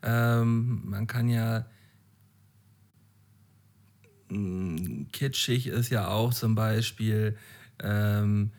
[0.03, 1.67] Ähm, man kann ja.
[4.29, 7.37] Mh, Kitschig ist ja auch zum Beispiel.
[7.83, 8.51] Ähm,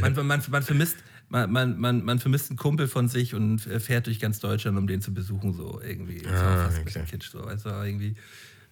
[0.00, 0.96] man, man, man, vermisst,
[1.28, 4.86] man, man, man, man vermisst einen Kumpel von sich und fährt durch ganz Deutschland, um
[4.86, 6.22] den zu besuchen, so irgendwie.
[6.22, 7.04] Das Ah, war fast ein okay.
[7.10, 7.40] kitsch, so.
[7.42, 8.16] Also irgendwie.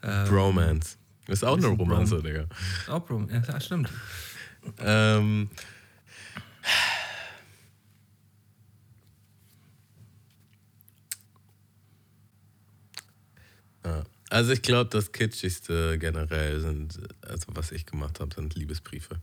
[0.02, 0.96] Ähm, Bromance.
[1.28, 2.46] Ist auch eine Romanze, Brom- Digga.
[2.88, 3.90] Auch Brom, ja, stimmt.
[4.78, 5.48] Ähm,
[13.84, 14.02] ja.
[14.34, 19.20] Also ich glaube, das Kitschigste generell sind, also was ich gemacht habe, sind Liebesbriefe.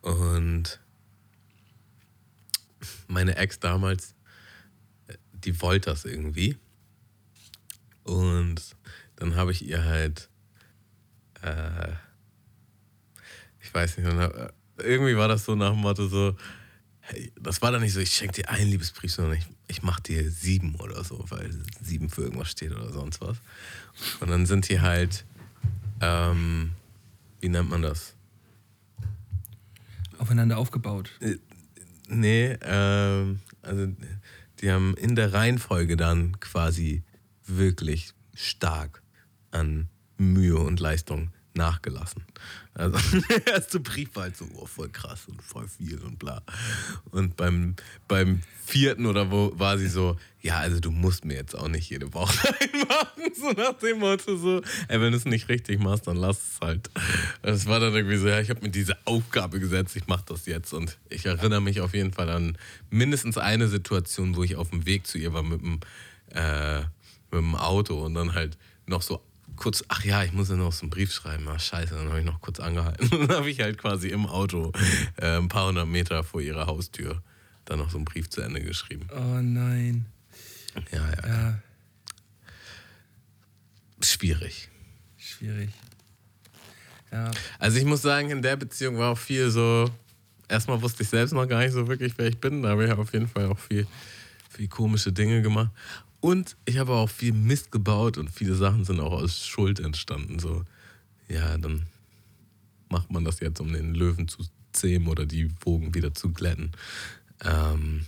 [0.00, 0.80] Und
[3.06, 4.16] meine Ex damals,
[5.32, 6.56] die wollte das irgendwie.
[8.02, 8.60] Und
[9.14, 10.28] dann habe ich ihr halt,
[11.42, 11.92] äh,
[13.60, 16.36] ich weiß nicht, hab, irgendwie war das so nach dem Motto so,
[17.02, 20.02] hey, das war dann nicht so, ich schenke dir einen Liebesbrief, sondern ich, ich mache
[20.02, 21.50] dir sieben oder so, weil
[21.80, 23.36] sieben für irgendwas steht oder sonst was.
[24.20, 25.24] Und dann sind die halt,
[26.00, 26.72] ähm,
[27.40, 28.14] wie nennt man das?
[30.18, 31.10] Aufeinander aufgebaut.
[32.08, 33.88] Nee, ähm, also
[34.60, 37.02] die haben in der Reihenfolge dann quasi
[37.46, 39.02] wirklich stark
[39.50, 42.22] an Mühe und Leistung nachgelassen.
[42.72, 42.96] Also
[43.28, 46.42] der erste Brief war halt so oh, voll krass und voll viel und bla.
[47.10, 47.74] Und beim,
[48.06, 51.90] beim vierten oder wo war sie so, ja, also du musst mir jetzt auch nicht
[51.90, 56.06] jede Woche einmachen, so nach dem Motto so, ey, wenn du es nicht richtig machst,
[56.06, 56.90] dann lass es halt.
[57.42, 60.46] Das war dann irgendwie so, ja, ich habe mir diese Aufgabe gesetzt, ich mache das
[60.46, 62.56] jetzt und ich erinnere mich auf jeden Fall an
[62.90, 65.80] mindestens eine Situation, wo ich auf dem Weg zu ihr war mit dem,
[66.32, 66.80] äh,
[67.30, 68.56] mit dem Auto und dann halt
[68.86, 69.20] noch so
[69.56, 71.46] kurz, ach ja, ich muss ja noch so einen Brief schreiben.
[71.48, 73.08] Ach scheiße, dann habe ich noch kurz angehalten.
[73.28, 74.72] Dann habe ich halt quasi im Auto
[75.16, 77.22] äh, ein paar hundert Meter vor ihrer Haustür
[77.64, 79.06] dann noch so einen Brief zu Ende geschrieben.
[79.14, 80.06] Oh nein.
[80.90, 81.28] Ja, ja.
[81.28, 81.58] Ja,
[84.00, 84.68] Schwierig.
[85.16, 85.70] schwierig.
[87.12, 89.90] Ja, Also ich muss sagen, in der Beziehung war auch viel so,
[90.48, 92.62] erstmal wusste ich selbst noch gar nicht so wirklich, wer ich bin.
[92.62, 93.86] Da habe ich auf jeden Fall auch viel,
[94.50, 95.70] viel komische Dinge gemacht.
[96.20, 100.38] Und ich habe auch viel Mist gebaut und viele Sachen sind auch aus Schuld entstanden.
[100.38, 100.64] So,
[101.28, 101.86] ja, dann
[102.88, 104.42] macht man das jetzt, um den Löwen zu
[104.72, 106.72] zähmen oder die Wogen wieder zu glätten.
[107.44, 108.06] Ähm,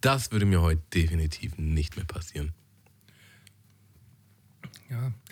[0.00, 2.52] das würde mir heute definitiv nicht mehr passieren.
[4.90, 5.12] ja.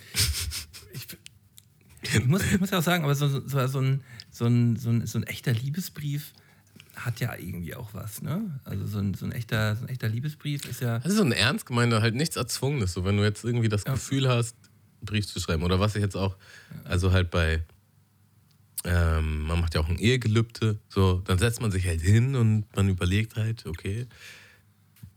[0.97, 1.09] Ich,
[2.21, 4.91] ich, muss, ich muss ja auch sagen, aber so, so, so, ein, so, ein, so,
[4.91, 6.33] ein, so ein echter Liebesbrief
[6.97, 8.61] hat ja irgendwie auch was, ne?
[8.65, 10.99] Also so ein, so ein, echter, so ein echter Liebesbrief ist ja.
[10.99, 12.93] Das ist so ein ernst gemeinter, halt nichts Erzwungenes.
[12.93, 14.57] So, wenn du jetzt irgendwie das Gefühl hast,
[15.01, 15.63] einen Brief zu schreiben.
[15.63, 16.37] Oder was ich jetzt auch,
[16.85, 17.63] also halt bei,
[18.85, 22.65] ähm, man macht ja auch ein Ehegelübde, so, dann setzt man sich halt hin und
[22.77, 24.07] man überlegt halt, okay,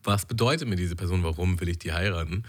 [0.03, 2.43] was bedeutet mir diese Person, warum will ich die heiraten?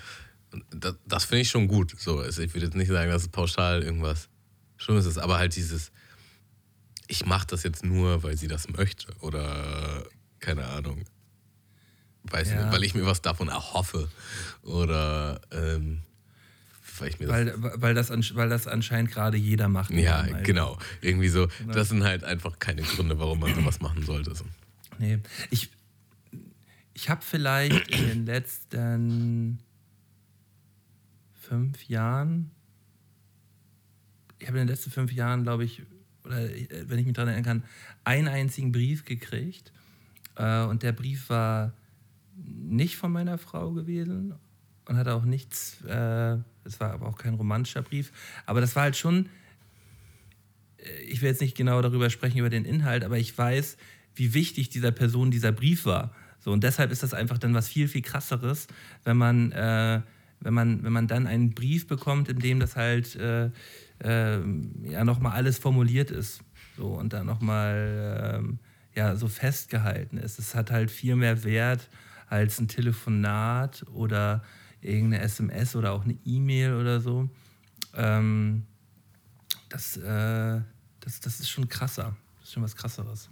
[0.71, 1.95] Das, das finde ich schon gut.
[1.99, 4.29] So, also ich würde jetzt nicht sagen, dass es pauschal irgendwas
[4.77, 5.91] Schlimmes ist, aber halt dieses,
[7.09, 9.13] ich mache das jetzt nur, weil sie das möchte.
[9.21, 10.05] Oder
[10.41, 11.05] keine Ahnung.
[12.25, 12.63] Weiß Ja.
[12.65, 14.09] nicht, weil ich mir was davon erhoffe.
[14.63, 16.03] Oder ähm,
[16.99, 17.35] weil ich mir das.
[17.35, 19.91] Weil, weil, das, weil das anscheinend gerade jeder macht.
[19.91, 20.43] Ja, Alter.
[20.43, 20.79] genau.
[21.01, 21.49] Irgendwie so.
[21.73, 24.35] Das sind halt einfach keine Gründe, warum man sowas machen sollte.
[24.35, 24.45] So.
[24.99, 25.19] Nee.
[25.51, 25.71] Ich,
[26.93, 29.61] ich habe vielleicht in den letzten
[31.41, 32.51] fünf Jahren,
[34.39, 35.83] ich habe in den letzten fünf Jahren, glaube ich,
[36.29, 37.65] oder äh, wenn ich mich daran erinnern kann,
[38.05, 39.73] einen einzigen Brief gekriegt.
[40.37, 41.73] Äh, und der Brief war
[42.37, 44.35] nicht von meiner Frau gewesen
[44.87, 48.13] und hatte auch nichts, äh, es war aber auch kein romantischer Brief,
[48.47, 49.29] aber das war halt schon,
[51.09, 53.77] ich will jetzt nicht genau darüber sprechen, über den Inhalt, aber ich weiß,
[54.15, 56.15] wie wichtig dieser Person dieser Brief war.
[56.39, 58.69] So, und deshalb ist das einfach dann was viel, viel krasseres,
[59.05, 60.01] wenn man, äh,
[60.41, 63.51] wenn man, wenn man dann einen Brief bekommt, in dem das halt äh,
[64.03, 64.39] äh,
[64.83, 66.41] ja nochmal alles formuliert ist.
[66.77, 68.59] So, und dann nochmal ähm,
[68.95, 70.39] ja, so festgehalten ist.
[70.39, 71.89] Es hat halt viel mehr Wert
[72.29, 74.43] als ein Telefonat oder
[74.81, 77.29] irgendeine SMS oder auch eine E-Mail oder so.
[77.95, 78.65] Ähm,
[79.69, 80.61] das, äh,
[81.01, 82.17] das, das ist schon krasser.
[82.39, 83.29] Das ist schon was krasseres.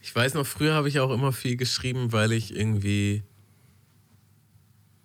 [0.00, 3.22] Ich weiß noch, früher habe ich auch immer viel geschrieben, weil ich irgendwie,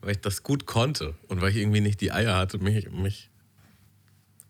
[0.02, 3.30] weil ich das gut konnte und weil ich irgendwie nicht die Eier hatte, mich, mich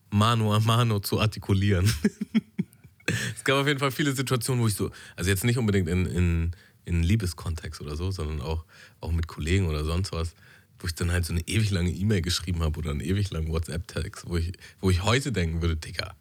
[0.10, 1.86] mano a mano zu artikulieren.
[3.36, 6.06] es gab auf jeden Fall viele Situationen, wo ich so, also jetzt nicht unbedingt in,
[6.06, 6.52] in,
[6.86, 8.66] in Liebeskontext oder so, sondern auch,
[9.02, 10.34] auch mit Kollegen oder sonst was,
[10.80, 13.50] wo ich dann halt so eine ewig lange E-Mail geschrieben habe oder einen ewig langen
[13.50, 16.16] WhatsApp-Text, wo ich, wo ich heute denken würde, Digga,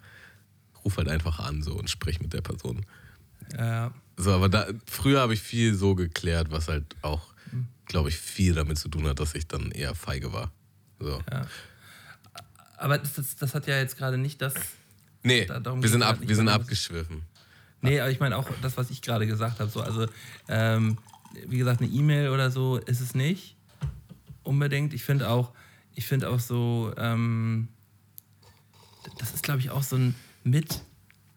[0.84, 2.86] ruf halt einfach an so und sprich mit der Person.
[3.56, 7.34] Ja, So, aber da, früher habe ich viel so geklärt, was halt auch,
[7.86, 10.50] glaube ich, viel damit zu tun hat, dass ich dann eher feige war.
[10.98, 11.22] So.
[11.30, 11.46] ja.
[12.76, 14.54] Aber das, das, das hat ja jetzt gerade nicht das.
[15.22, 17.22] Nee, Da- wir sind, ab, wir sind abgeschwiffen.
[17.80, 19.70] Nee, aber ich meine auch das, was ich gerade gesagt habe.
[19.70, 20.06] So, also,
[20.48, 20.98] ähm,
[21.46, 23.56] wie gesagt, eine E-Mail oder so ist es nicht
[24.42, 24.94] unbedingt.
[24.94, 25.52] Ich finde auch,
[25.94, 27.68] ich finde auch so, ähm,
[29.18, 30.14] das ist, glaube ich, auch so ein
[30.44, 30.82] mit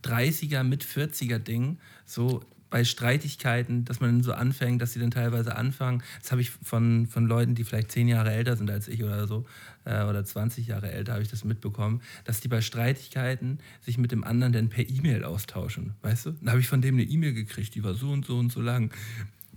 [0.03, 1.79] 30er, mit 40er Ding.
[2.05, 6.03] So, bei Streitigkeiten, dass man so anfängt, dass sie dann teilweise anfangen.
[6.21, 9.27] Das habe ich von, von Leuten, die vielleicht zehn Jahre älter sind als ich oder
[9.27, 9.45] so,
[9.85, 14.11] äh, oder 20 Jahre älter, habe ich das mitbekommen, dass die bei Streitigkeiten sich mit
[14.11, 15.93] dem anderen dann per E-Mail austauschen.
[16.01, 16.31] Weißt du?
[16.31, 18.61] Dann habe ich von dem eine E-Mail gekriegt, die war so und so und so
[18.61, 18.93] lang.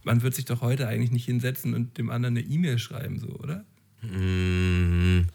[0.05, 3.29] Man wird sich doch heute eigentlich nicht hinsetzen und dem anderen eine E-Mail schreiben, so,
[3.29, 3.65] oder?
[4.03, 5.29] Mm,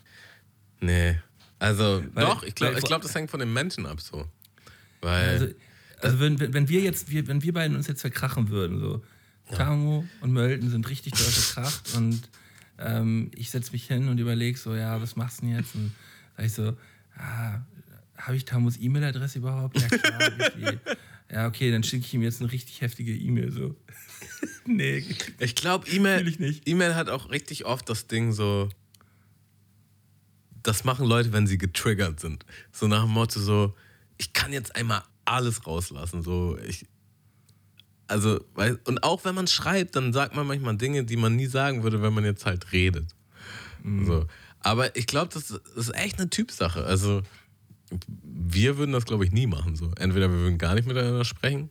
[0.81, 1.17] nee.
[1.59, 4.25] Also, Weil- doch, ich glaube, glaub, das hängt von den Menschen ab so.
[5.01, 5.29] Weil.
[5.29, 5.47] Also,
[6.01, 9.03] also wenn, wenn wir jetzt, wir, wenn wir beiden uns jetzt verkrachen würden, so
[9.55, 12.29] Tamo und Mölden sind richtig doll verkracht und
[12.79, 15.75] ähm, ich setze mich hin und überlege so, ja, was machst du denn jetzt?
[15.75, 15.91] Und
[16.35, 16.77] sag ich so,
[17.17, 17.61] ah,
[18.17, 19.79] habe ich Tamos E-Mail-Adresse überhaupt?
[19.79, 20.31] Ja klar,
[21.31, 23.75] ja okay, dann schicke ich ihm jetzt eine richtig heftige E-Mail so.
[24.65, 25.03] nee,
[25.39, 26.59] Ich glaube, E-Mail.
[26.65, 28.69] E-Mail hat auch richtig oft das Ding so.
[30.63, 32.45] Das machen Leute, wenn sie getriggert sind.
[32.71, 33.73] So nach dem Motto so,
[34.17, 36.23] ich kann jetzt einmal alles rauslassen.
[36.23, 36.87] So, ich.
[38.07, 41.47] Also, weil, und auch wenn man schreibt, dann sagt man manchmal Dinge, die man nie
[41.47, 43.13] sagen würde, wenn man jetzt halt redet.
[44.05, 44.25] So.
[44.59, 46.83] Aber ich glaube, das ist echt eine Typsache.
[46.83, 47.21] Also,
[48.11, 49.75] wir würden das, glaube ich, nie machen.
[49.75, 49.91] So.
[49.97, 51.69] Entweder wir würden gar nicht miteinander sprechen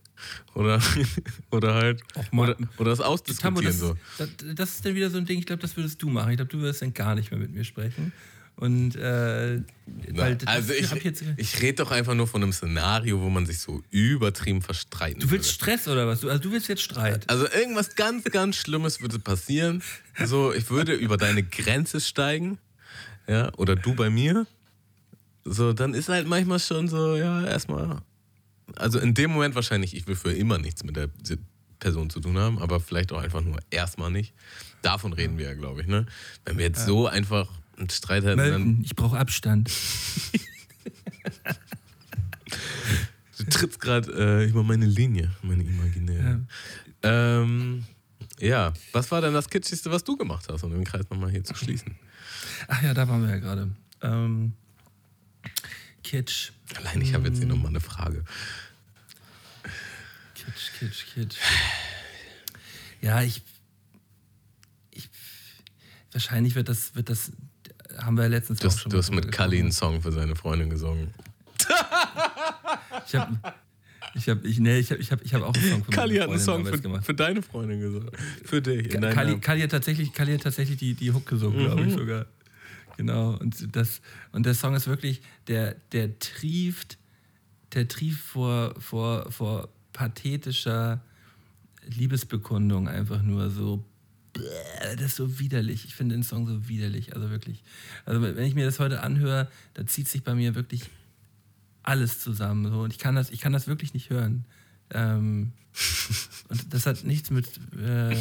[0.55, 0.81] oder,
[1.51, 2.01] oder halt.
[2.31, 3.65] Oder, oder das ausdiskutieren.
[3.65, 3.95] das, so.
[4.17, 6.31] das, das ist dann wieder so ein Ding, ich glaube, das würdest du machen.
[6.31, 8.13] Ich glaube, du würdest dann gar nicht mehr mit mir sprechen.
[8.57, 9.61] Und äh,
[10.09, 13.45] weil das also ich, jetzt, ich rede doch einfach nur von einem Szenario, wo man
[13.45, 15.73] sich so übertrieben verstreiten Du willst würde.
[15.73, 16.21] Stress oder was?
[16.21, 17.29] Du, also du willst jetzt Streit.
[17.29, 19.83] Also irgendwas ganz, ganz Schlimmes würde passieren.
[20.25, 22.57] So, ich würde über deine Grenze steigen.
[23.27, 24.47] Ja, oder du bei mir.
[25.45, 28.01] So, dann ist halt manchmal schon so, ja, erstmal.
[28.75, 31.09] Also in dem Moment wahrscheinlich, ich will für immer nichts mit der
[31.79, 34.33] Person zu tun haben, aber vielleicht auch einfach nur erstmal nicht.
[34.81, 36.07] Davon reden wir ja, glaube ich, ne?
[36.43, 38.37] Wenn wir jetzt so einfach einen Streit dann.
[38.37, 39.71] Melden, ich brauche Abstand.
[43.37, 46.41] Du trittst gerade äh, über meine Linie, meine imaginäre.
[47.03, 47.41] Ja.
[47.41, 47.85] Ähm,
[48.39, 51.43] ja, was war denn das Kitschigste, was du gemacht hast, um den Kreis nochmal hier
[51.43, 51.95] zu schließen?
[52.67, 53.69] Ach ja, da waren wir ja gerade.
[54.01, 54.53] Ähm,
[56.03, 56.51] Kitsch.
[56.75, 58.23] Allein, ich habe jetzt hier nochmal eine Frage.
[60.35, 61.37] Kitsch, Kitsch, Kitsch.
[63.01, 63.41] Ja, ich.
[64.91, 65.09] ich
[66.11, 67.31] wahrscheinlich wird das, wird das.
[67.97, 69.71] Haben wir ja letztens Du auch hast, schon du hast mit Kali einen.
[69.71, 71.13] Song für seine Freundin gesungen.
[73.05, 73.37] Ich habe.
[74.15, 76.15] Ich habe ich, nee, ich hab, ich hab, ich hab auch einen Song für Kali
[76.17, 77.05] hat einen Song für, gemacht.
[77.05, 78.09] für deine Freundin gesungen.
[78.43, 78.89] Für dich.
[78.89, 79.37] Kali.
[79.39, 81.87] Kali hat tatsächlich, Kali hat tatsächlich die, die Hook gesungen, glaube Mhm.
[81.89, 82.25] ich sogar.
[82.97, 83.35] Genau.
[83.37, 86.97] Und, das, und der Song ist wirklich, der, der trieft,
[87.73, 91.01] der trieft vor, vor, vor pathetischer
[91.85, 93.83] Liebesbekundung einfach nur so.
[94.95, 95.85] Das ist so widerlich.
[95.85, 97.15] Ich finde den Song so widerlich.
[97.15, 97.63] Also wirklich.
[98.05, 100.83] Also wenn ich mir das heute anhöre, da zieht sich bei mir wirklich
[101.83, 102.69] alles zusammen.
[102.71, 102.81] So.
[102.81, 104.45] Und ich kann das, ich kann das wirklich nicht hören.
[104.91, 105.51] Ähm,
[106.49, 107.47] und das hat nichts mit.
[107.79, 108.15] Äh,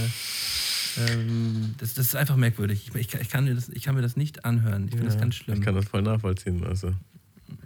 [0.99, 2.89] ähm, das, das ist einfach merkwürdig.
[2.89, 4.85] Ich, ich, kann- ich, kann mir das, ich kann mir das nicht anhören.
[4.87, 5.59] Ich finde das Ja, ganz schlimm.
[5.59, 6.65] Ich kann das voll nachvollziehen.
[6.65, 6.95] Also,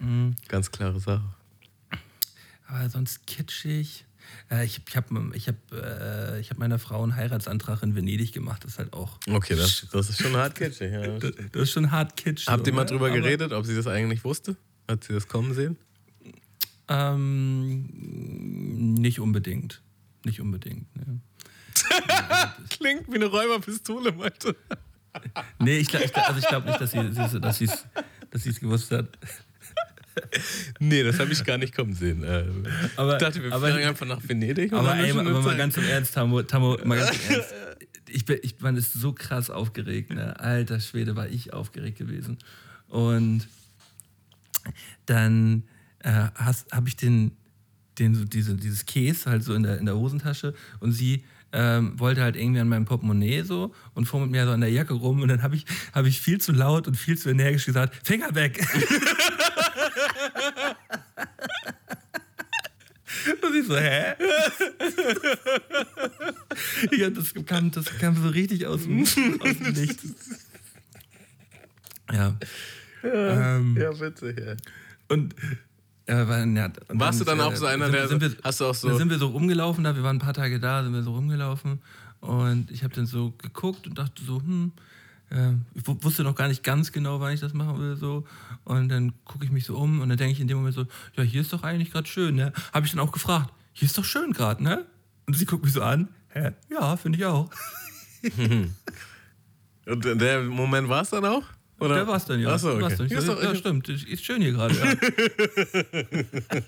[0.00, 0.34] Mhm.
[0.48, 1.22] ganz klare Sache.
[2.66, 4.04] Aber sonst kitschig.
[4.50, 8.32] Äh, ich ich habe ich hab, äh, ich hab meiner Frau einen Heiratsantrag in Venedig
[8.32, 8.64] gemacht.
[8.64, 9.18] Das ist halt auch.
[9.28, 10.92] Okay, das, das ist schon hart kitschig.
[10.92, 11.00] Ja.
[11.20, 12.46] Das, das ist schon hart kitsch.
[12.46, 12.90] Habt ihr mal ne?
[12.90, 14.56] drüber Aber, geredet, ob sie das eigentlich wusste?
[14.88, 15.76] Hat sie das kommen sehen?
[16.88, 17.84] Ähm,
[18.94, 19.82] nicht unbedingt.
[20.24, 20.86] Nicht unbedingt.
[20.96, 21.20] Ne.
[22.70, 24.56] Klingt wie eine Räuberpistole, meinte.
[25.58, 26.98] Nee, ich glaube ich, also ich glaub nicht, dass sie
[27.64, 27.86] es
[28.30, 29.18] dass sie's gewusst hat.
[30.78, 32.24] Nee, das habe ich gar nicht kommen sehen.
[32.24, 32.44] Äh,
[32.96, 34.72] Aber- ich dachte, wir aber- fliegen einfach nach Venedig.
[34.72, 37.54] Aber, ey, aber mal ganz im Ernst, Tamo, Tamo mal ganz im Ernst.
[38.08, 40.38] Ich, bin, ich man ist so krass aufgeregt, ne?
[40.40, 42.38] Alter Schwede, war ich aufgeregt gewesen.
[42.88, 43.46] Und
[45.06, 45.64] dann
[46.00, 46.10] äh,
[46.72, 47.32] habe ich den,
[47.98, 51.98] den so diese, dieses Käse halt so in der, in der Hosentasche und sie ähm,
[51.98, 54.94] wollte halt irgendwie an meinem Portemonnaie so und fuhr mit mir so an der Jacke
[54.94, 58.06] rum und dann habe ich, hab ich viel zu laut und viel zu energisch gesagt,
[58.06, 58.64] Finger weg!
[63.42, 64.14] Und ich so, hä?
[66.96, 70.04] ja, das kam, das kam so richtig aus dem, aus dem Nichts.
[72.12, 72.36] Ja.
[73.02, 74.54] Ähm, Ja, bitte, ja.
[75.08, 75.34] und,
[76.06, 78.36] äh, war, ja, und Warst du dann auch so einer, sind, der sind wir, so-
[78.44, 80.60] hast du auch so- Dann sind wir so rumgelaufen, da wir waren ein paar Tage
[80.60, 81.80] da, sind wir so rumgelaufen
[82.20, 84.80] und ich habe dann so geguckt und dachte so, hm, äh,
[85.74, 88.26] ich wu- wusste noch gar nicht ganz genau, wann ich das machen will so
[88.64, 90.86] und dann gucke ich mich so um und dann denke ich in dem Moment so,
[91.16, 92.52] ja, hier ist doch eigentlich gerade schön, ne?
[92.72, 94.84] Habe ich dann auch gefragt, hier ist doch schön gerade, ne?
[95.26, 96.50] Und sie guckt mich so an, hä?
[96.70, 97.48] Ja, finde ich auch.
[99.86, 101.44] Und in der Moment war es dann auch?
[101.78, 101.94] Oder?
[101.94, 102.50] Der war's dann, ja.
[102.52, 102.94] Achso, okay.
[102.94, 103.06] Dann.
[103.06, 104.92] Ich Ja, so, doch- ja, stimmt, ist schön hier gerade, ja.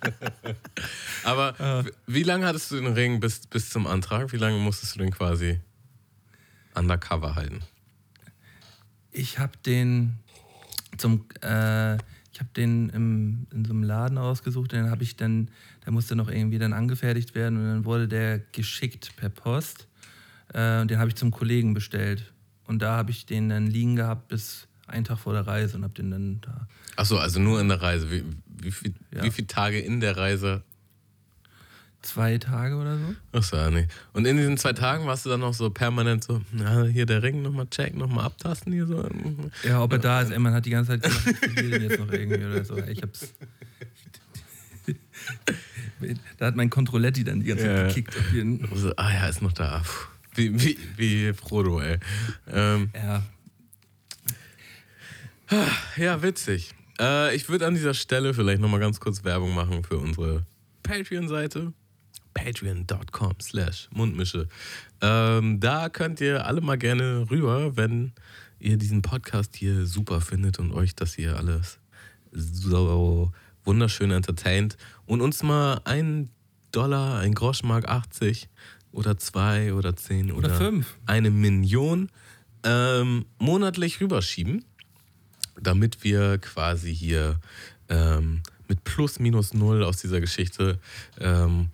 [1.25, 1.85] Aber Ah.
[1.85, 4.33] w- wie lange hattest du den Ring bis, bis zum Antrag?
[4.33, 5.61] Wie lange musstest du den quasi
[6.75, 7.61] undercover halten?
[9.13, 10.15] Ich habe den
[10.99, 11.95] zum, äh,
[12.33, 15.51] ich habe den im, in so einem Laden ausgesucht, den habe ich dann,
[15.85, 19.87] der musste noch irgendwie dann angefertigt werden und dann wurde der geschickt per Post.
[20.55, 22.33] Äh, und den habe ich zum Kollegen bestellt.
[22.65, 25.85] Und da habe ich den dann liegen gehabt bis einen Tag vor der Reise und
[25.85, 28.11] habe den dann da Achso, also nur in der Reise.
[28.11, 29.25] Wie, wie, viel, Ja.
[29.25, 30.63] wie viele Tage in der Reise?
[32.03, 33.15] Zwei Tage oder so.
[33.39, 33.87] Achso, ja, nee.
[34.13, 37.23] Und in diesen zwei Tagen warst du dann noch so permanent so, na, hier der
[37.23, 39.09] Ring nochmal checken, nochmal abtasten hier so.
[39.65, 41.89] Ja, ob er da ist, ey, man hat die ganze Zeit gedacht, ich verliere den
[41.91, 42.77] jetzt noch irgendwie oder so.
[42.79, 43.33] Ich hab's.
[46.39, 47.87] da hat mein Controletti dann die ganze Zeit Ja.
[47.89, 49.83] gekickt auf jeden So, ah ja, ist noch da.
[50.35, 51.99] Wie, wie, wie Frodo, ey.
[52.51, 53.23] Ähm, Ja,
[55.97, 56.75] Ja, witzig.
[56.99, 60.45] Äh, ich würde an dieser Stelle vielleicht nochmal ganz kurz Werbung machen für unsere
[60.83, 61.73] Patreon-Seite.
[62.35, 64.49] Patreon.com slash Mundmische.
[65.01, 68.13] Ähm, da könnt ihr alle mal gerne rüber, wenn
[68.59, 71.79] ihr diesen Podcast hier super findet und euch das hier alles
[72.33, 73.33] so
[73.65, 74.77] wunderschön entertaint
[75.07, 76.31] und uns mal ein
[76.71, 78.49] Dollar, ein Groschmark 80
[78.93, 80.97] oder zwei oder zehn oder, Oder fünf.
[81.07, 82.09] eine Million
[82.65, 84.65] ähm, monatlich rüberschieben
[85.61, 87.39] damit wir quasi hier
[87.89, 90.79] ähm, mit plus minus null aus dieser Geschichte
[91.21, 91.69] ähm,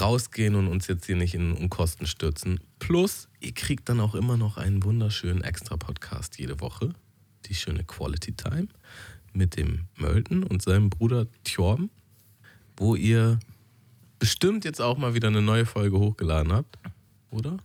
[0.00, 2.60] rausgehen und uns jetzt hier nicht in Unkosten stürzen.
[2.78, 6.90] Plus, ihr kriegt dann auch immer noch einen wunderschönen Extra-Podcast jede Woche.
[7.46, 8.68] Die schöne Quality Time
[9.32, 11.90] mit dem Mölten und seinem Bruder Thorben,
[12.76, 13.38] wo ihr
[14.18, 16.78] bestimmt jetzt auch mal wieder eine neue Folge hochgeladen habt,
[17.30, 17.58] oder?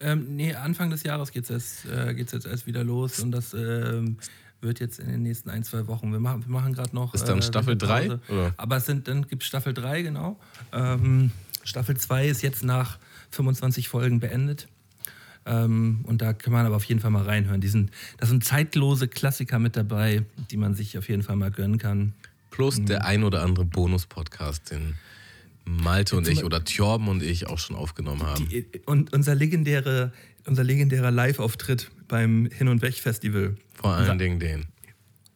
[0.00, 3.54] ähm, nee, Anfang des Jahres geht's jetzt, äh, geht's jetzt erst wieder los und das
[3.54, 4.18] ähm,
[4.60, 6.10] wird jetzt in den nächsten ein, zwei Wochen.
[6.12, 7.14] Wir machen, wir machen gerade noch.
[7.14, 8.32] Ist dann Staffel drei, Winterpause.
[8.32, 8.54] oder?
[8.56, 10.38] Aber es sind, dann gibt es Staffel 3, genau.
[10.72, 11.30] Ähm,
[11.64, 12.98] Staffel 2 ist jetzt nach
[13.30, 14.68] 25 Folgen beendet.
[15.46, 17.60] Ähm, und da kann man aber auf jeden Fall mal reinhören.
[17.60, 21.50] Die sind, da sind zeitlose Klassiker mit dabei, die man sich auf jeden Fall mal
[21.50, 22.14] gönnen kann.
[22.50, 24.94] Plus der ein oder andere Bonus-Podcast, den
[25.64, 28.48] Malte und ich oder Thorben und ich auch schon aufgenommen haben.
[28.48, 30.12] Die, und unser, legendäre,
[30.46, 33.56] unser legendärer Live-Auftritt beim Hin- und Weg-Festival.
[33.74, 34.66] Vor allen Dingen den.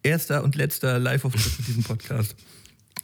[0.03, 2.37] Erster und letzter Live-Auftritt mit diesem Podcast.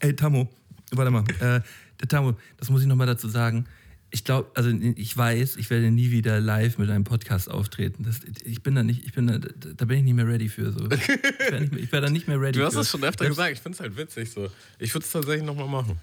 [0.01, 0.49] Ey, Tammo,
[0.93, 1.25] warte mal.
[1.41, 1.61] Äh,
[2.01, 3.67] der Tammo, das muss ich nochmal dazu sagen.
[4.11, 8.05] Ich glaube, also ich weiß, ich werde nie wieder live mit einem Podcast auftreten.
[8.05, 10.71] Das, ich bin da nicht, ich bin da, da bin ich nicht mehr ready für.
[10.71, 10.89] So.
[10.89, 13.75] Ich wäre wär da nicht mehr ready Du hast es schon öfter gesagt, ich finde
[13.75, 14.49] es halt witzig so.
[14.79, 15.99] Ich würde es tatsächlich nochmal machen.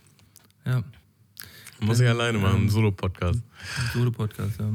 [0.66, 0.84] Ja,
[1.80, 3.40] Muss ich alleine machen, einen Solo-Podcast.
[3.94, 4.72] Solo-Podcast, ja.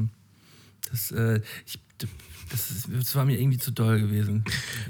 [0.89, 1.79] Das, äh, ich,
[2.49, 4.43] das, ist, das war mir irgendwie zu doll gewesen.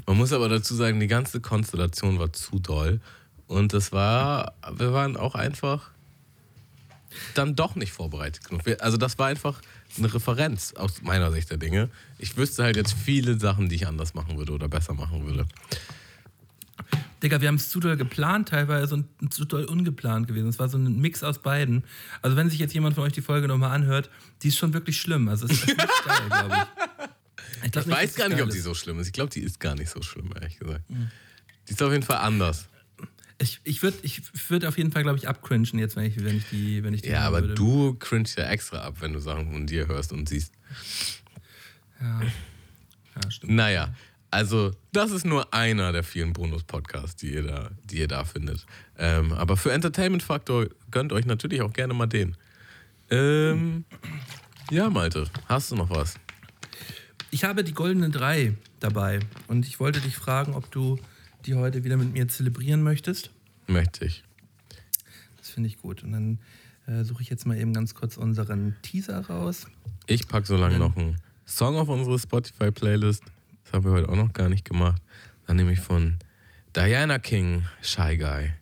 [0.06, 3.00] Man muss aber dazu sagen, die ganze Konstellation war zu doll.
[3.46, 5.90] Und das war, wir waren auch einfach
[7.34, 8.62] dann doch nicht vorbereitet genug.
[8.80, 9.60] Also das war einfach
[9.96, 11.88] eine Referenz aus meiner Sicht der Dinge.
[12.18, 15.46] Ich wüsste halt jetzt viele Sachen, die ich anders machen würde oder besser machen würde.
[17.22, 20.48] Digga, wir haben es zu doll geplant teilweise und zu doll ungeplant gewesen.
[20.48, 21.82] Es war so ein Mix aus beiden.
[22.22, 24.08] Also wenn sich jetzt jemand von euch die Folge nochmal anhört,
[24.42, 25.28] die ist schon wirklich schlimm.
[25.28, 27.64] Also es ist nicht geil, glaube ich.
[27.64, 28.64] Ich, glaub Ich weiß dass gar nicht, ob sie ist.
[28.64, 29.08] so schlimm ist.
[29.08, 30.82] Ich glaube, die ist gar nicht so schlimm, ehrlich gesagt.
[30.88, 32.68] Die ist auf jeden Fall anders.
[33.40, 34.20] Ich, ich würde ich
[34.50, 37.02] würd auf jeden Fall, glaube ich, abcringen jetzt, wenn ich, wenn ich die, wenn ich
[37.02, 37.54] die Ja, aber würde.
[37.54, 40.52] du cringst ja extra ab, wenn du Sachen von dir hörst und siehst.
[42.00, 43.52] Ja, ja stimmt.
[43.52, 43.94] Naja,
[44.30, 48.66] also das ist nur einer der vielen Bonus-Podcasts, die ihr da, die ihr da findet.
[48.98, 52.36] Ähm, aber für Entertainment-Faktor gönnt euch natürlich auch gerne mal den.
[53.10, 53.84] Ähm,
[54.70, 56.16] ja, Malte, hast du noch was?
[57.30, 60.98] Ich habe die goldenen drei dabei und ich wollte dich fragen, ob du
[61.48, 63.30] die heute wieder mit mir zelebrieren möchtest.
[63.66, 64.22] Möchte ich.
[65.38, 66.04] Das finde ich gut.
[66.04, 66.38] Und dann
[66.86, 69.66] äh, suche ich jetzt mal eben ganz kurz unseren Teaser raus.
[70.06, 73.22] Ich packe so lange noch einen Song auf unsere Spotify-Playlist.
[73.64, 75.00] Das haben wir heute auch noch gar nicht gemacht.
[75.46, 76.18] Dann nehme ich von
[76.76, 78.52] Diana King, Shy Guy.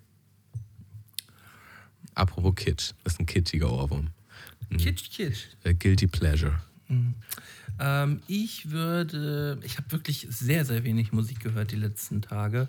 [2.15, 4.11] Apropos Kitsch, das ist ein kitschiger Ohrwurm.
[4.79, 5.47] Kitsch, kitsch.
[5.65, 6.61] Guilty Pleasure.
[7.79, 12.69] Ähm, ich würde, ich habe wirklich sehr, sehr wenig Musik gehört die letzten Tage.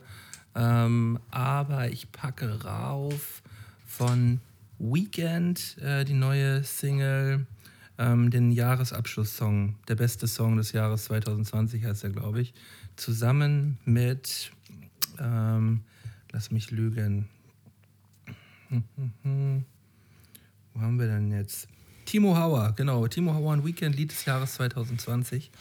[0.55, 3.41] Ähm, aber ich packe rauf
[3.85, 4.41] von
[4.79, 7.45] Weekend äh, die neue Single,
[7.97, 12.53] ähm, den Jahresabschlusssong, der beste Song des Jahres 2020 heißt er, glaube ich,
[12.95, 14.51] zusammen mit,
[15.19, 15.81] ähm,
[16.31, 17.27] lass mich lügen,
[18.69, 18.81] Wo
[20.81, 21.67] haben wir denn jetzt?
[22.07, 23.05] Timo Hauer, genau.
[23.07, 25.51] Timo Hauer, ein Weekend-Lied des Jahres 2020.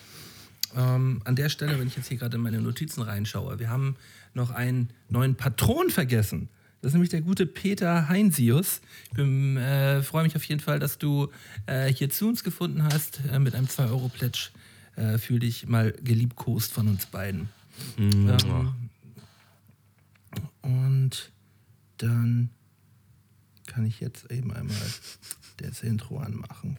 [0.77, 3.97] Ähm, an der Stelle, wenn ich jetzt hier gerade in meine Notizen reinschaue, wir haben
[4.33, 6.49] noch einen neuen Patron vergessen.
[6.81, 8.81] Das ist nämlich der gute Peter Heinsius.
[9.13, 11.33] Ich äh, freue mich auf jeden Fall, dass du
[11.67, 14.51] äh, hier zu uns gefunden hast äh, mit einem 2-Euro-Pledge.
[14.95, 17.49] Äh, fühl dich mal geliebkost von uns beiden.
[17.97, 18.37] Mhm.
[18.47, 18.73] Ähm,
[20.63, 21.33] und
[21.99, 22.51] dann
[23.67, 24.77] kann ich jetzt eben einmal
[25.57, 26.79] das Intro anmachen.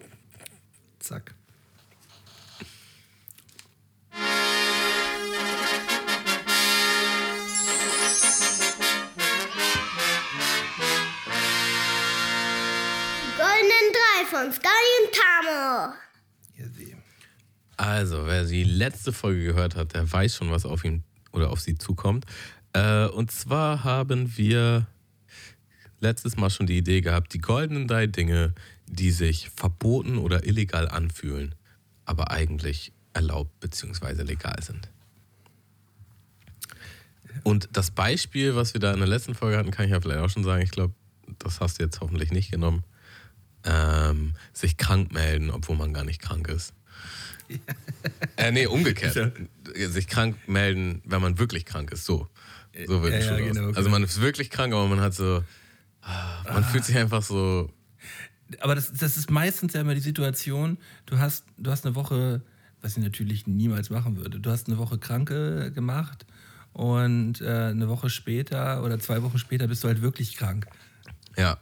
[0.99, 1.35] Zack.
[13.37, 14.67] goldenen drei von Sky
[14.99, 15.93] und Tamo.
[17.77, 21.59] Also, wer die letzte Folge gehört hat, der weiß schon, was auf ihn oder auf
[21.59, 22.25] sie zukommt.
[22.73, 24.87] Äh, und zwar haben wir
[25.99, 28.53] letztes Mal schon die Idee gehabt, die goldenen drei Dinge,
[28.85, 31.55] die sich verboten oder illegal anfühlen,
[32.05, 34.23] aber eigentlich erlaubt bzw.
[34.23, 34.89] legal sind.
[37.43, 40.19] Und das Beispiel, was wir da in der letzten Folge hatten, kann ich ja vielleicht
[40.19, 40.61] auch schon sagen.
[40.63, 40.93] Ich glaube,
[41.39, 42.83] das hast du jetzt hoffentlich nicht genommen
[43.67, 46.73] ähm, sich krank melden, obwohl man gar nicht krank ist.
[48.37, 49.33] äh, nee, umgekehrt.
[49.75, 52.05] sich krank melden, wenn man wirklich krank ist.
[52.05, 52.27] So.
[52.85, 55.43] So wird ja, schon ja, genau, Also man ist wirklich krank, aber man hat so.
[56.45, 56.67] Man ah.
[56.67, 57.71] fühlt sich einfach so.
[58.59, 62.41] Aber das, das ist meistens ja immer die Situation, du hast, du hast eine Woche,
[62.81, 66.25] was ich natürlich niemals machen würde, du hast eine Woche Kranke gemacht
[66.71, 70.67] und äh, eine Woche später oder zwei Wochen später bist du halt wirklich krank.
[71.35, 71.57] Ja.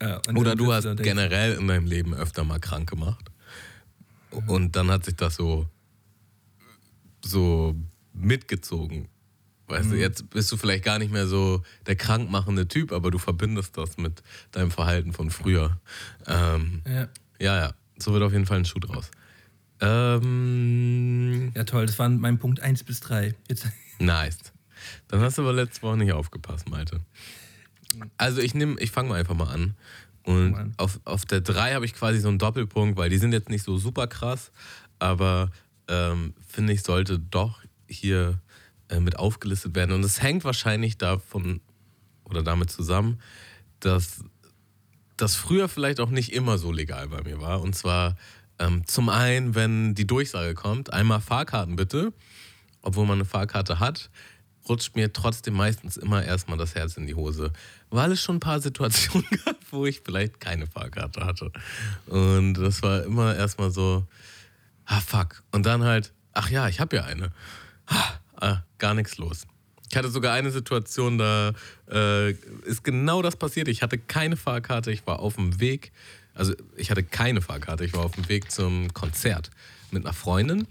[0.00, 3.30] Ja, Oder du hast generell in deinem Leben öfter mal krank gemacht.
[4.30, 4.48] Mhm.
[4.48, 5.66] Und dann hat sich das so,
[7.24, 7.74] so
[8.12, 9.08] mitgezogen.
[9.68, 9.92] Weißt mhm.
[9.92, 13.76] du, jetzt bist du vielleicht gar nicht mehr so der krankmachende Typ, aber du verbindest
[13.76, 15.80] das mit deinem Verhalten von früher.
[16.26, 17.08] Ähm, ja.
[17.40, 17.74] ja, ja.
[17.98, 19.10] So wird auf jeden Fall ein Schuh draus.
[19.80, 21.86] Ähm, ja, toll.
[21.86, 23.34] Das waren mein Punkt 1 bis 3.
[23.48, 23.66] Jetzt.
[23.98, 24.38] Nice.
[25.08, 27.00] Dann hast du aber letzte Woche nicht aufgepasst, Malte.
[28.18, 29.74] Also ich nehme, ich fange mal einfach mal an.
[30.22, 33.48] Und auf, auf der 3 habe ich quasi so einen Doppelpunkt, weil die sind jetzt
[33.48, 34.50] nicht so super krass,
[34.98, 35.50] aber
[35.88, 38.40] ähm, finde ich, sollte doch hier
[38.88, 39.92] äh, mit aufgelistet werden.
[39.92, 41.60] Und es hängt wahrscheinlich davon
[42.24, 43.20] oder damit zusammen,
[43.80, 44.24] dass
[45.16, 47.60] das früher vielleicht auch nicht immer so legal bei mir war.
[47.62, 48.16] Und zwar
[48.58, 52.12] ähm, zum einen, wenn die Durchsage kommt, einmal Fahrkarten bitte,
[52.82, 54.10] obwohl man eine Fahrkarte hat,
[54.68, 57.52] rutscht mir trotzdem meistens immer erstmal das Herz in die Hose,
[57.90, 61.50] weil es schon ein paar Situationen gab, wo ich vielleicht keine Fahrkarte hatte.
[62.06, 64.06] Und das war immer erstmal so,
[64.84, 65.42] ah fuck.
[65.52, 67.32] Und dann halt, ach ja, ich habe ja eine.
[68.40, 69.46] Ah, gar nichts los.
[69.90, 71.52] Ich hatte sogar eine Situation, da
[71.90, 72.32] äh,
[72.64, 73.68] ist genau das passiert.
[73.68, 75.92] Ich hatte keine Fahrkarte, ich war auf dem Weg,
[76.34, 79.50] also ich hatte keine Fahrkarte, ich war auf dem Weg zum Konzert
[79.90, 80.66] mit einer Freundin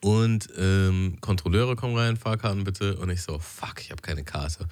[0.00, 2.96] und ähm, Kontrolleure kommen rein, Fahrkarten bitte.
[2.96, 4.66] Und ich so, fuck, ich habe keine Karte.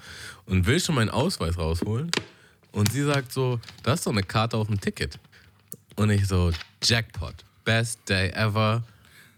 [0.45, 2.11] Und will schon meinen Ausweis rausholen.
[2.71, 5.17] Und sie sagt so, da ist doch eine Karte auf dem Ticket.
[5.95, 6.51] Und ich so,
[6.83, 8.83] Jackpot, best day ever.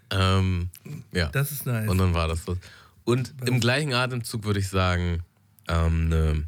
[0.10, 0.70] Ähm,
[1.12, 1.28] ja.
[1.30, 1.90] Das ist nice.
[1.90, 2.58] Und dann war das so.
[3.04, 5.24] Und im gleichen Atemzug würde ich sagen,
[5.68, 6.44] ähm, ne,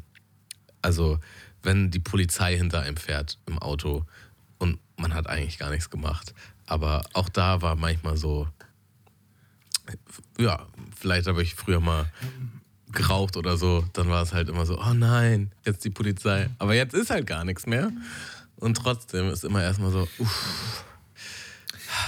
[0.82, 1.18] also
[1.62, 4.04] wenn die Polizei hinter einem fährt im Auto
[4.58, 6.34] und man hat eigentlich gar nichts gemacht.
[6.66, 8.48] Aber auch da war manchmal so,
[10.38, 10.66] ja,
[10.98, 12.10] vielleicht habe ich früher mal
[12.92, 16.48] geraucht oder so, dann war es halt immer so, oh nein, jetzt die Polizei.
[16.58, 17.90] Aber jetzt ist halt gar nichts mehr.
[18.56, 20.84] Und trotzdem ist immer erstmal so, uff.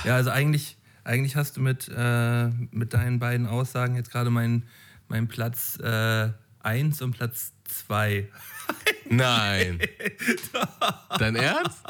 [0.05, 4.69] Ja, also eigentlich, eigentlich hast du mit, äh, mit deinen beiden Aussagen jetzt gerade meinen
[5.09, 8.29] mein Platz 1 äh, und Platz 2.
[9.11, 9.81] Nein.
[11.19, 11.83] Dein Ernst?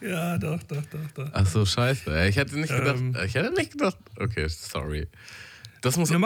[0.00, 1.30] Ja, doch, doch, doch, doch.
[1.32, 2.26] Ach so, scheiße.
[2.28, 2.98] Ich hätte nicht gedacht.
[2.98, 3.96] Ähm, ich hätte nicht gedacht.
[4.18, 5.08] Okay, sorry.
[5.80, 6.18] Das muss, ja,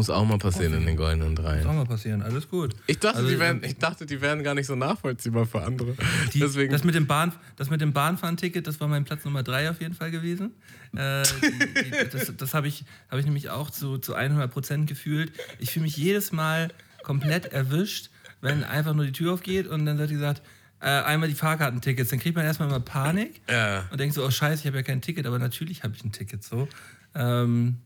[0.00, 1.58] muss auch mal passieren in den goldenen drei.
[1.58, 2.74] Muss auch mal passieren, alles gut.
[2.86, 5.94] Ich dachte, also, die wären, ich dachte, die wären gar nicht so nachvollziehbar für andere.
[6.32, 6.72] Die, Deswegen.
[6.72, 9.78] Das mit dem Bahn, das mit dem Bahnfahrenticket, das war mein Platz Nummer drei auf
[9.82, 10.52] jeden Fall gewesen.
[10.96, 14.86] Äh, die, die, das das habe ich, hab ich nämlich auch zu, zu 100 Prozent
[14.86, 15.32] gefühlt.
[15.58, 16.70] Ich fühle mich jedes Mal
[17.02, 18.08] komplett erwischt,
[18.40, 20.40] wenn einfach nur die Tür aufgeht und dann wird gesagt,
[20.80, 23.84] äh, einmal die Fahrkartentickets, dann kriegt man erstmal immer Panik ja.
[23.90, 26.12] und denkt so, oh scheiße, ich habe ja kein Ticket, aber natürlich habe ich ein
[26.12, 26.68] Ticket so.
[27.14, 27.76] Ähm,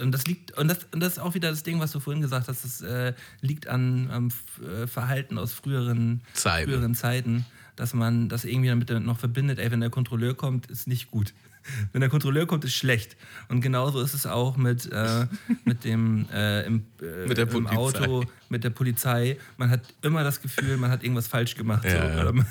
[0.00, 2.22] und das liegt, und das, und das ist auch wieder das Ding, was du vorhin
[2.22, 4.28] gesagt hast, das äh, liegt an, am
[4.62, 6.70] äh, Verhalten aus früheren Zeiten.
[6.70, 7.46] früheren Zeiten
[7.80, 11.32] dass man das irgendwie damit noch verbindet, ey, wenn der Kontrolleur kommt, ist nicht gut.
[11.92, 13.18] Wenn der Kontrolleur kommt, ist schlecht.
[13.48, 15.26] Und genauso ist es auch mit, äh,
[15.66, 17.66] mit dem äh, im, äh, Mit im.
[17.66, 19.38] Auto, mit der Polizei.
[19.58, 21.84] Man hat immer das Gefühl, man hat irgendwas falsch gemacht.
[21.84, 22.42] Ja, so.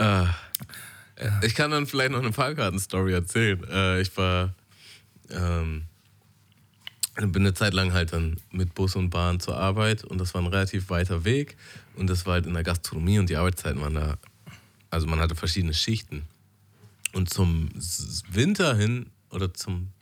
[0.00, 0.22] ja.
[0.22, 0.28] Äh,
[1.46, 3.62] Ich kann dann vielleicht noch eine Fahrkartenstory erzählen.
[3.70, 4.52] Äh, ich war,
[5.30, 5.84] ähm,
[7.14, 10.42] bin eine Zeit lang halt dann mit Bus und Bahn zur Arbeit und das war
[10.42, 11.56] ein relativ weiter Weg
[11.96, 14.18] und das war halt in der Gastronomie und die Arbeitszeiten waren da,
[14.90, 16.22] also man hatte verschiedene Schichten.
[17.12, 17.68] Und zum
[18.30, 19.92] Winter hin oder zum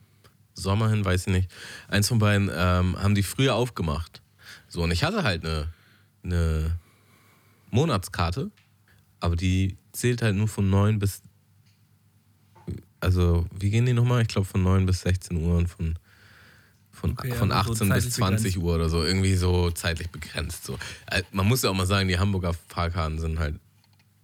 [0.55, 1.51] Sommer hin, weiß ich nicht,
[1.87, 4.21] eins von beiden ähm, haben die früher aufgemacht.
[4.67, 5.71] So, und ich hatte halt eine,
[6.23, 6.79] eine
[7.69, 8.49] Monatskarte,
[9.19, 11.21] aber die zählt halt nur von 9 bis.
[12.99, 14.21] Also, wie gehen die nochmal?
[14.21, 15.99] Ich glaube von 9 bis 16 Uhr und von,
[17.03, 18.57] von, Okay, von aber so 18 bis zeitlich 20 begrenzt.
[18.65, 19.03] Uhr oder so.
[19.03, 20.63] Irgendwie so zeitlich begrenzt.
[20.63, 20.77] So.
[21.07, 23.59] Äh, Man muss ja auch mal sagen, die Hamburger Fahrkarten sind halt,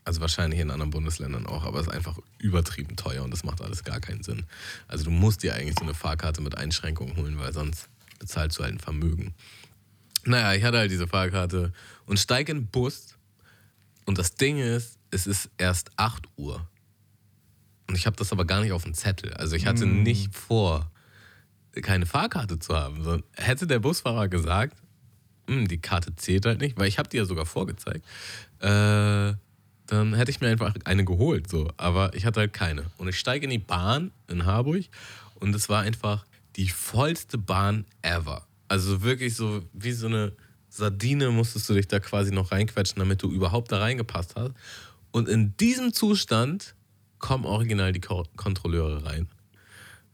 [0.06, 3.62] also wahrscheinlich in anderen Bundesländern auch, aber es ist einfach übertrieben teuer und das macht
[3.62, 4.46] alles gar keinen Sinn.
[4.88, 8.64] Also, du musst dir eigentlich so eine Fahrkarte mit Einschränkungen holen, weil sonst bezahlst du
[8.64, 9.34] halt ein Vermögen.
[10.24, 11.74] Naja, ich hatte halt diese Fahrkarte
[12.06, 13.16] und steige in den Bus
[14.06, 16.66] und das Ding ist, es ist erst 8 Uhr.
[17.88, 19.34] Und ich habe das aber gar nicht auf dem Zettel.
[19.34, 20.90] Also ich hatte nicht vor,
[21.82, 23.04] keine Fahrkarte zu haben.
[23.04, 24.78] Sondern hätte der Busfahrer gesagt,
[25.48, 28.06] "Hm, die Karte zählt halt nicht, weil ich habe die ja sogar vorgezeigt,
[28.60, 29.34] äh,
[29.90, 31.50] dann hätte ich mir einfach eine geholt.
[31.50, 31.70] So.
[31.78, 32.86] Aber ich hatte halt keine.
[32.98, 34.86] Und ich steige in die Bahn in Harburg
[35.36, 38.46] und es war einfach die vollste Bahn ever.
[38.68, 40.34] Also wirklich so wie so eine
[40.70, 44.52] Sardine musstest du dich da quasi noch reinquetschen, damit du überhaupt da reingepasst hast.
[45.12, 46.76] Und in diesem Zustand
[47.18, 49.28] kommen original die Ko Kontrolleure rein.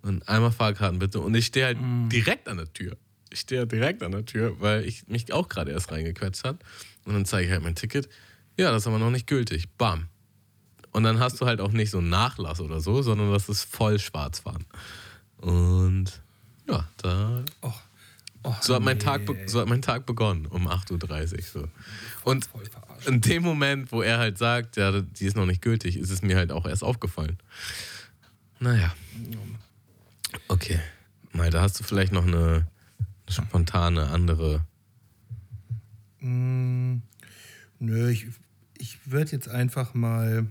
[0.06, 1.20] Und einmal Fahrkarten bitte.
[1.20, 1.78] Und ich stehe halt
[2.12, 2.96] direkt an der Tür.
[3.32, 6.60] Ich stehe halt direkt an der Tür, weil ich mich auch gerade erst reingequetscht habe.
[7.06, 8.08] Und dann zeige ich halt mein Ticket.
[8.56, 9.68] Ja, das ist aber noch nicht gültig.
[9.80, 10.08] Bam.
[10.92, 13.64] Und dann hast du halt auch nicht so einen Nachlass oder so, sondern das ist
[13.64, 14.66] voll Schwarzfahren.
[15.38, 16.22] Und
[16.70, 17.74] ja, da Oh,
[18.44, 19.04] oh, so hat, mein nee.
[19.04, 21.42] Tag, so hat mein Tag begonnen um 8.30 Uhr.
[21.44, 21.68] So.
[22.24, 22.48] Und
[23.08, 26.22] in dem Moment, wo er halt sagt, ja, die ist noch nicht gültig, ist es
[26.22, 27.40] mir halt auch erst aufgefallen.
[28.60, 28.94] Naja.
[30.48, 30.80] Okay.
[31.32, 32.68] Mal, da hast du vielleicht noch eine
[33.30, 34.66] spontane andere.
[36.20, 37.02] Mm,
[37.80, 38.28] nö, ich,
[38.78, 40.48] ich würde jetzt einfach mal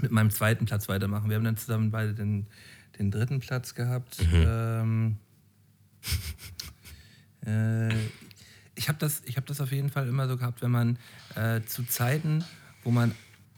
[0.00, 1.28] mit meinem zweiten Platz weitermachen.
[1.28, 2.46] Wir haben dann zusammen beide den,
[2.98, 4.18] den dritten Platz gehabt.
[4.32, 5.16] Ähm,
[7.46, 7.94] äh,
[8.74, 10.98] ich habe das, ich hab das auf jeden Fall immer so gehabt, wenn man
[11.34, 12.44] äh, zu Zeiten,
[12.82, 13.14] wo man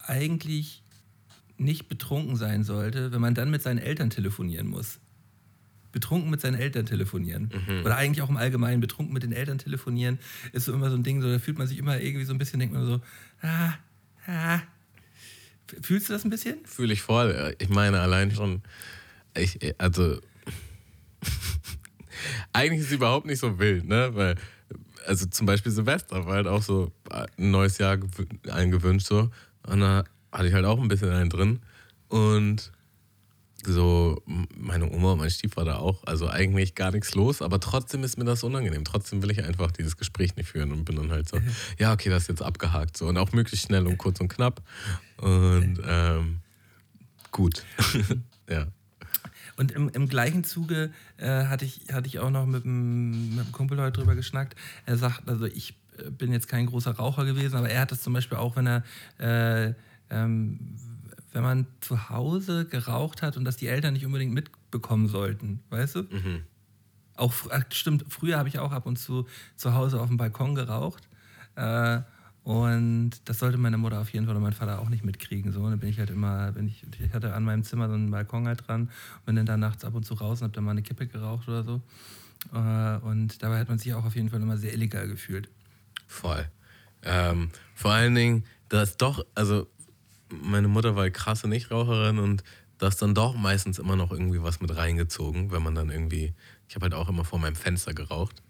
[0.06, 0.83] eigentlich
[1.56, 4.98] nicht betrunken sein sollte, wenn man dann mit seinen Eltern telefonieren muss.
[5.92, 7.50] Betrunken mit seinen Eltern telefonieren.
[7.84, 10.18] Oder eigentlich auch im Allgemeinen betrunken mit den Eltern telefonieren,
[10.52, 12.38] ist so immer so ein Ding, so, da fühlt man sich immer irgendwie so ein
[12.38, 13.00] bisschen, denkt man so,
[13.42, 13.74] ah,
[14.26, 14.60] ah.
[15.82, 16.58] Fühlst du das ein bisschen?
[16.66, 17.54] Fühle ich voll.
[17.58, 18.62] Ich meine, allein schon.
[19.36, 20.20] Ich, also.
[22.52, 24.10] eigentlich ist es überhaupt nicht so wild, ne?
[24.14, 24.36] Weil,
[25.06, 29.30] also zum Beispiel Silvester war halt auch so ein neues Jahr gewü- allen gewünscht so.
[29.66, 30.04] Und da
[30.34, 31.60] hatte ich halt auch ein bisschen einen drin.
[32.08, 32.72] Und
[33.64, 34.22] so,
[34.56, 36.04] meine Oma und mein Stiefvater auch.
[36.04, 38.84] Also eigentlich gar nichts los, aber trotzdem ist mir das unangenehm.
[38.84, 41.38] Trotzdem will ich einfach dieses Gespräch nicht führen und bin dann halt so,
[41.78, 42.96] ja, okay, das ist jetzt abgehakt.
[42.96, 43.06] So.
[43.06, 44.62] Und auch möglichst schnell und kurz und knapp.
[45.16, 46.40] Und ähm,
[47.30, 47.64] gut.
[48.50, 48.66] ja.
[49.56, 53.44] Und im, im gleichen Zuge äh, hatte, ich, hatte ich auch noch mit einem, mit
[53.44, 54.56] einem Kumpel heute drüber geschnackt.
[54.84, 58.02] Er sagt, also ich äh, bin jetzt kein großer Raucher gewesen, aber er hat das
[58.02, 58.82] zum Beispiel auch, wenn er,
[59.18, 59.74] äh,
[60.14, 60.76] ähm,
[61.32, 65.96] wenn man zu Hause geraucht hat und das die Eltern nicht unbedingt mitbekommen sollten, weißt
[65.96, 66.04] du?
[67.16, 69.26] Auch fr- ach, stimmt, früher habe ich auch ab und zu
[69.56, 71.08] zu Hause auf dem Balkon geraucht.
[71.56, 72.00] Äh,
[72.44, 75.50] und das sollte meine Mutter auf jeden Fall und mein Vater auch nicht mitkriegen.
[75.50, 78.10] So, dann bin ich halt immer, bin ich, ich hatte an meinem Zimmer so einen
[78.10, 80.64] Balkon halt dran und bin dann da nachts ab und zu raus und habe dann
[80.64, 81.80] mal eine Kippe geraucht oder so.
[82.52, 85.48] Äh, und dabei hat man sich auch auf jeden Fall immer sehr illegal gefühlt.
[86.06, 86.46] Voll.
[87.02, 89.66] Ähm, vor allen Dingen, da ist doch, also
[90.42, 92.42] meine Mutter war krasse Nichtraucherin und
[92.78, 96.34] da ist dann doch meistens immer noch irgendwie was mit reingezogen, wenn man dann irgendwie,
[96.68, 98.42] ich habe halt auch immer vor meinem Fenster geraucht.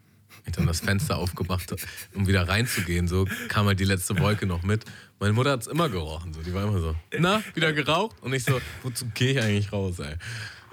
[0.47, 1.74] Ich dann das Fenster aufgemacht,
[2.15, 4.85] um wieder reinzugehen, so kam halt die letzte Wolke noch mit.
[5.20, 6.43] Meine Mutter hat es immer gerochen, so.
[6.43, 8.16] die war immer so, na, wieder geraucht?
[8.23, 10.16] Und ich so, wozu gehe ich eigentlich raus, ey?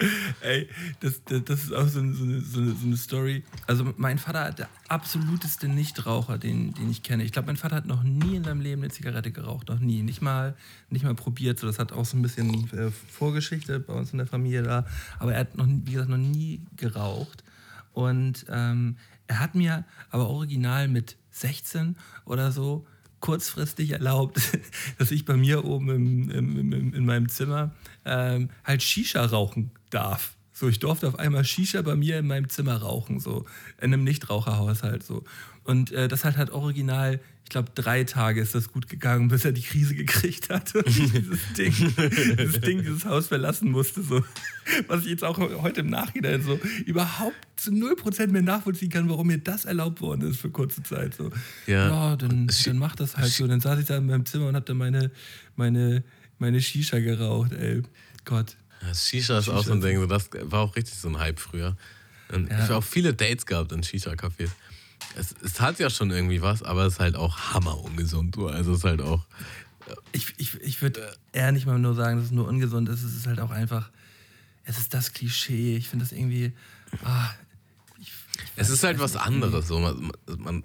[0.42, 0.68] Ey,
[1.00, 3.44] das, das, ist auch so eine, so, eine, so, eine, so eine Story.
[3.68, 7.24] Also mein Vater hat der absoluteste Nichtraucher, den, den ich kenne.
[7.24, 10.02] Ich glaube, mein Vater hat noch nie in seinem Leben eine Zigarette geraucht, noch nie.
[10.02, 10.56] Nicht mal,
[10.90, 11.60] nicht mal probiert.
[11.60, 14.86] So, das hat auch so ein bisschen äh, Vorgeschichte bei uns in der Familie da.
[15.20, 17.44] Aber er hat noch, wie gesagt, noch nie geraucht.
[17.94, 18.98] Und ähm,
[19.28, 21.96] er hat mir aber original mit 16
[22.26, 22.86] oder so
[23.22, 24.42] kurzfristig erlaubt,
[24.98, 27.72] dass ich bei mir oben im, im, im, in meinem Zimmer
[28.06, 30.36] ähm, halt Shisha rauchen darf.
[30.54, 33.46] So, ich durfte auf einmal Shisha bei mir in meinem Zimmer rauchen, so
[33.80, 35.24] in einem Nichtraucherhaushalt so.
[35.64, 37.20] Und äh, das hat halt original,
[37.52, 41.54] glaube, drei Tage ist das gut gegangen, bis er die Krise gekriegt hat und dieses
[41.58, 41.74] Ding,
[42.38, 44.02] dieses Ding, dieses Haus verlassen musste.
[44.02, 44.24] So.
[44.88, 49.28] Was ich jetzt auch heute im Nachhinein so überhaupt zu 0% mehr nachvollziehen kann, warum
[49.28, 51.14] mir das erlaubt worden ist für kurze Zeit.
[51.14, 51.30] So.
[51.68, 51.90] Ja.
[51.90, 53.46] Ja, dann, dann mach das halt so.
[53.46, 55.12] Dann saß ich da in meinem Zimmer und hab da meine,
[55.56, 56.04] meine,
[56.40, 57.84] meine Shisha geraucht, ey.
[58.26, 58.56] Gott.
[58.82, 61.40] Ja, Shisha ist auch so ein Ding, so das war auch richtig so ein Hype
[61.40, 61.76] früher.
[62.32, 64.50] Und Ich habe auch viele Dates gehabt in Shisha-Cafés.
[65.16, 68.36] Es, es hat ja schon irgendwie was, aber es ist halt auch hammer ungesund.
[68.36, 68.48] du.
[68.48, 69.26] Also es ist halt auch.
[70.12, 73.04] Ich, ich, ich würde eher nicht mal nur sagen, dass es nur ungesund ist.
[73.04, 73.90] Es ist halt auch einfach,
[74.64, 75.76] es ist das Klischee.
[75.76, 76.54] Ich finde das irgendwie.
[77.04, 77.32] Ah,
[78.00, 78.12] ich,
[78.56, 79.68] Es ist halt was anderes.
[79.68, 79.80] So.
[79.80, 80.64] Man, man,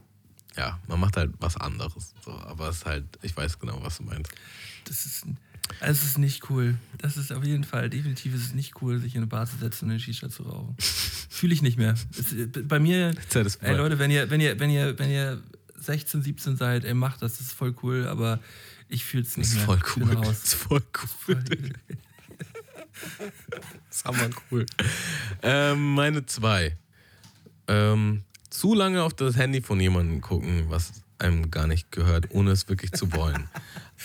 [0.57, 2.15] ja, man macht halt was anderes.
[2.25, 2.33] So.
[2.33, 4.33] Aber es ist halt, ich weiß genau, was du meinst.
[4.85, 5.27] Das ist,
[5.81, 6.77] es ist nicht cool.
[6.99, 9.57] Das ist auf jeden Fall, definitiv ist es nicht cool, sich in eine Bar zu
[9.57, 10.77] setzen und eine Shisha zu rauchen.
[11.29, 11.95] Fühle ich nicht mehr.
[12.19, 12.35] Es,
[12.67, 13.13] bei mir,
[13.61, 15.43] ey Leute, wenn ihr, wenn ihr, wenn ihr, wenn ihr
[15.79, 18.41] 16, 17 seid, ey, macht das, das ist voll cool, aber
[18.89, 19.79] ich fühle es nicht Das ist mehr.
[19.79, 20.13] voll cool.
[20.15, 20.27] raus.
[20.29, 21.09] Das ist voll cool.
[21.37, 21.73] Voll-
[23.89, 24.65] Das ist hammer cool.
[25.43, 26.77] ähm, meine zwei.
[27.69, 32.51] Ähm, zu lange auf das Handy von jemandem gucken, was einem gar nicht gehört, ohne
[32.51, 33.49] es wirklich zu wollen.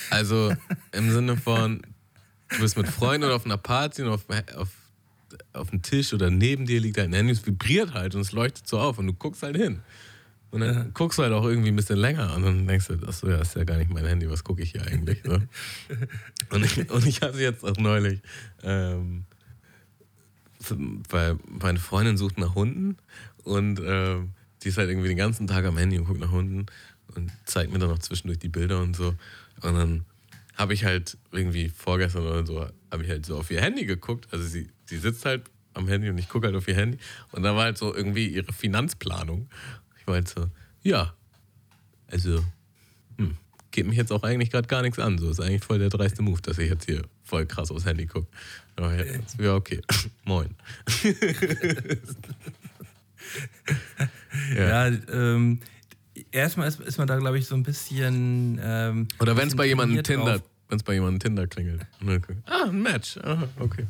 [0.10, 0.56] Also
[0.94, 1.82] im Sinne von,
[2.50, 4.26] du bist mit Freunden oder auf einer Party und auf,
[4.56, 4.70] auf,
[5.54, 8.68] auf dem Tisch oder neben dir liegt dein Handy, es vibriert halt und es leuchtet
[8.68, 9.82] so auf und du guckst halt hin.
[10.52, 13.30] Und dann guckst du halt auch irgendwie ein bisschen länger und dann denkst du, achso,
[13.30, 15.24] ja, ist ja gar nicht mein Handy, was gucke ich hier eigentlich?
[15.24, 15.48] Ne?
[16.50, 18.22] Und ich, und ich hatte jetzt auch neulich,
[18.62, 19.26] ähm,
[21.10, 22.98] weil meine Freundin sucht nach Hunden
[23.44, 26.66] und ähm, die ist halt irgendwie den ganzen Tag am Handy und guckt nach Hunden
[27.16, 29.16] und zeigt mir dann noch zwischendurch die Bilder und so.
[29.62, 30.06] Und dann
[30.56, 34.28] habe ich halt irgendwie vorgestern oder so, habe ich halt so auf ihr Handy geguckt.
[34.32, 35.44] Also sie, sie sitzt halt
[35.74, 36.98] am Handy und ich gucke halt auf ihr Handy.
[37.32, 39.50] Und da war halt so irgendwie ihre Finanzplanung.
[40.00, 40.48] Ich war halt so,
[40.84, 41.14] ja,
[42.08, 42.44] also
[43.18, 43.38] hm,
[43.72, 45.18] geht mich jetzt auch eigentlich gerade gar nichts an.
[45.18, 48.06] So ist eigentlich voll der dreiste Move, dass ich jetzt hier voll krass aufs Handy
[48.06, 48.28] gucke.
[48.80, 49.80] Ja, ja, okay.
[50.26, 50.56] Moin.
[54.56, 55.60] Ja, ähm,
[56.32, 58.60] erstmal ist, ist man da, glaube ich, so ein bisschen.
[58.64, 61.86] Ähm, Oder wenn es bei jemandem Tinder, wenn es bei jemandem Tinder klingelt.
[62.00, 63.18] Guckt, ah, ein Match.
[63.18, 63.86] Aha, okay.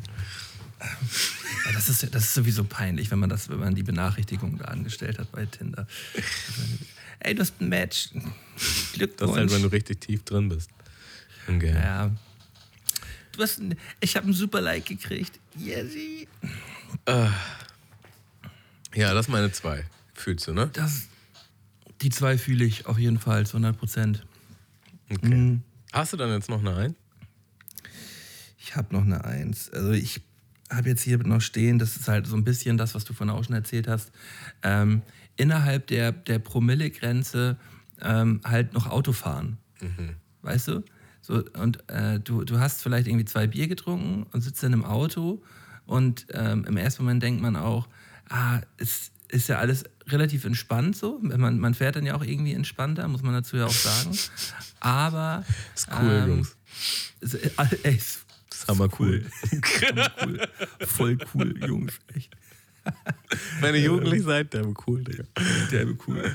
[1.66, 4.66] Ja, das, ist, das ist sowieso peinlich, wenn man, das, wenn man die Benachrichtigung da
[4.66, 5.86] angestellt hat bei Tinder.
[7.20, 8.10] Ey, du hast ein Match.
[8.94, 9.18] Glückwunsch.
[9.18, 10.72] Das ist halt, wenn du richtig tief drin bist.
[11.48, 11.74] Okay.
[11.74, 12.12] ja.
[13.32, 15.40] Du hast ein, ich habe ein super Like gekriegt.
[15.56, 16.28] Yesi.
[18.96, 19.86] Ja, das ist meine zwei.
[20.16, 20.70] Fühlst du, ne?
[20.74, 21.08] Das,
[22.02, 24.26] die zwei fühle ich auf jeden Fall zu 100 Prozent.
[25.10, 25.36] Okay.
[25.36, 25.62] Mhm.
[25.92, 26.96] Hast du dann jetzt noch eine ein?
[28.58, 29.70] Ich habe noch eine Eins.
[29.72, 30.22] Also ich
[30.70, 33.30] habe jetzt hier noch stehen, das ist halt so ein bisschen das, was du von
[33.30, 34.12] auch schon erzählt hast.
[34.64, 35.02] Ähm,
[35.36, 37.58] innerhalb der, der Promille-Grenze
[38.02, 39.58] ähm, halt noch Auto fahren.
[40.44, 40.84] Weißt du?
[41.22, 44.86] So, und äh, du, du hast vielleicht irgendwie zwei Bier getrunken und sitzt in einem
[44.86, 45.44] Auto
[45.86, 47.88] und ähm, im ersten Moment denkt man auch,
[48.30, 51.20] ah, es ist ja alles relativ entspannt so.
[51.22, 54.18] Man, man fährt dann ja auch irgendwie entspannter, muss man dazu ja auch sagen.
[54.80, 55.44] Aber
[55.76, 56.58] Ist cool, Jungs.
[57.22, 57.50] ist, äh,
[57.84, 58.26] ey, ist
[58.62, 59.26] ist hammer cool.
[60.26, 60.40] cool.
[60.82, 61.94] Voll cool, Jungs.
[62.14, 62.36] Echt.
[63.60, 65.24] Wenn ihr jugendlich seid, der cool, Digga.
[65.72, 66.34] Derbe cool.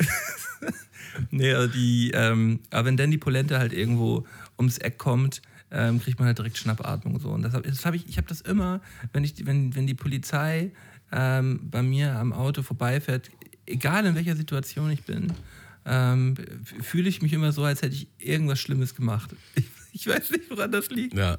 [1.31, 4.27] nee, also die, ähm, aber wenn dann die Polente halt irgendwo
[4.59, 7.31] ums Eck kommt, ähm, kriegt man halt direkt Schnappatmung so.
[7.31, 8.81] Und das hab, das hab ich, ich habe das immer,
[9.13, 10.71] wenn, ich, wenn, wenn die Polizei
[11.13, 13.31] ähm, bei mir am Auto vorbeifährt,
[13.67, 15.33] egal in welcher Situation ich bin,
[15.85, 16.35] ähm,
[16.83, 19.31] fühle ich mich immer so, als hätte ich irgendwas Schlimmes gemacht.
[19.55, 21.15] Ich, ich weiß nicht, woran das liegt.
[21.15, 21.39] Ja.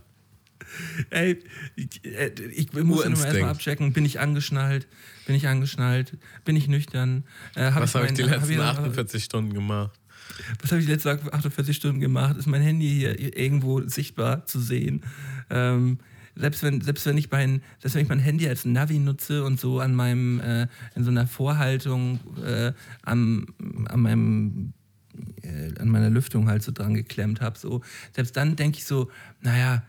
[1.11, 1.39] Ey,
[1.75, 4.87] ich, äh, ich muss immer erstmal abchecken, bin ich angeschnallt,
[5.25, 7.23] bin ich angeschnallt, bin ich nüchtern,
[7.55, 9.91] äh, hab Was habe ich die letzten ich- 48 Stunden gemacht?
[10.61, 12.37] Was habe ich die letzten 48 Stunden gemacht?
[12.37, 15.03] Ist mein Handy hier irgendwo sichtbar zu sehen?
[15.49, 15.99] Ähm,
[16.37, 19.59] selbst wenn, selbst wenn ich mein, selbst wenn ich mein Handy als Navi nutze und
[19.59, 22.73] so an meinem, äh, in so einer Vorhaltung äh,
[23.03, 23.47] am,
[23.87, 24.73] an meinem
[25.41, 27.81] äh, an meiner Lüftung halt so dran geklemmt habe, so,
[28.13, 29.09] selbst dann denke ich so,
[29.41, 29.83] naja,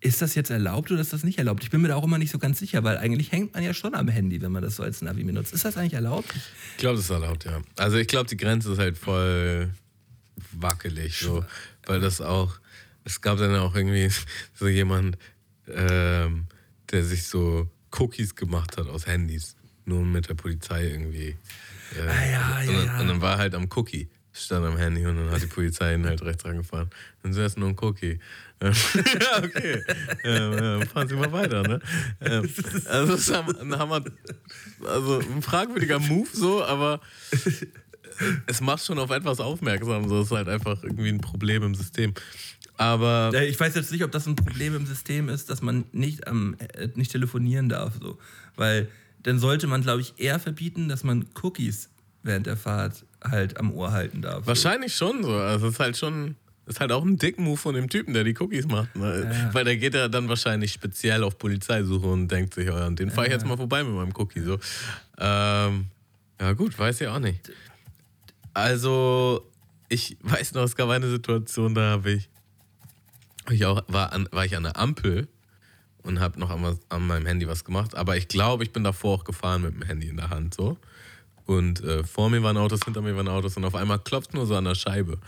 [0.00, 1.64] ist das jetzt erlaubt oder ist das nicht erlaubt?
[1.64, 3.72] Ich bin mir da auch immer nicht so ganz sicher, weil eigentlich hängt man ja
[3.72, 5.52] schon am Handy, wenn man das so als Navi benutzt.
[5.52, 6.32] Ist das eigentlich erlaubt?
[6.72, 7.60] Ich glaube, das ist erlaubt, ja.
[7.76, 9.70] Also ich glaube, die Grenze ist halt voll
[10.52, 11.44] wackelig, so,
[11.86, 12.58] weil das auch,
[13.04, 14.10] es gab dann auch irgendwie
[14.54, 15.16] so jemand,
[15.72, 16.46] ähm,
[16.90, 17.68] der sich so
[17.98, 21.36] Cookies gemacht hat aus Handys, nur mit der Polizei irgendwie.
[21.96, 23.00] Äh, Ah, ja, ja, und, dann, ja.
[23.00, 26.04] und dann war halt am Cookie stand am Handy und dann hat die Polizei ihn
[26.04, 26.90] halt rechts rangefahren.
[27.22, 28.18] Dann so erst nur ein Cookie.
[28.62, 28.70] ja,
[29.38, 29.82] okay.
[30.24, 31.80] Ähm, äh, fahren Sie mal weiter, ne?
[32.20, 32.48] Ähm,
[32.86, 34.04] also, das ist ein, Hammer,
[34.86, 37.00] also ein fragwürdiger Move so, aber
[38.46, 40.08] es macht schon auf etwas aufmerksam.
[40.08, 42.14] So, es ist halt einfach irgendwie ein Problem im System.
[42.76, 43.32] Aber.
[43.42, 46.56] Ich weiß jetzt nicht, ob das ein Problem im System ist, dass man nicht, ähm,
[46.94, 47.94] nicht telefonieren darf.
[48.00, 48.18] So.
[48.56, 48.88] Weil
[49.22, 51.90] dann sollte man, glaube ich, eher verbieten, dass man Cookies
[52.22, 54.46] während der Fahrt halt am Ohr halten darf.
[54.46, 55.34] Wahrscheinlich schon so.
[55.34, 56.36] Also es ist halt schon.
[56.68, 58.96] Ist halt auch ein Dick-Move von dem Typen, der die Cookies macht.
[58.96, 59.30] Ne?
[59.32, 59.54] Ja.
[59.54, 63.28] Weil der geht ja dann wahrscheinlich speziell auf Polizeisuche und denkt sich, oh, den fahre
[63.28, 64.40] ich jetzt mal vorbei mit meinem Cookie.
[64.40, 64.58] So.
[65.16, 65.86] Ähm,
[66.40, 67.52] ja, gut, weiß ich auch nicht.
[68.52, 69.48] Also,
[69.88, 72.28] ich weiß noch, es gab eine Situation, da habe ich,
[73.54, 75.28] ich auch, war, an, war ich an der Ampel
[76.02, 77.94] und habe noch an, an, meinem Handy was gemacht.
[77.94, 80.78] Aber ich glaube, ich bin davor auch gefahren mit dem Handy in der Hand so.
[81.44, 84.46] Und äh, vor mir waren Autos, hinter mir waren Autos und auf einmal klopft nur
[84.46, 85.18] so an der Scheibe.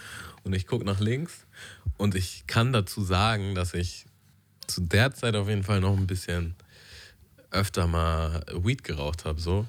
[0.42, 1.46] Und ich gucke nach links
[1.96, 4.06] und ich kann dazu sagen, dass ich
[4.66, 6.56] zu der Zeit auf jeden Fall noch ein bisschen
[7.50, 9.40] öfter mal Weed geraucht habe.
[9.40, 9.66] So.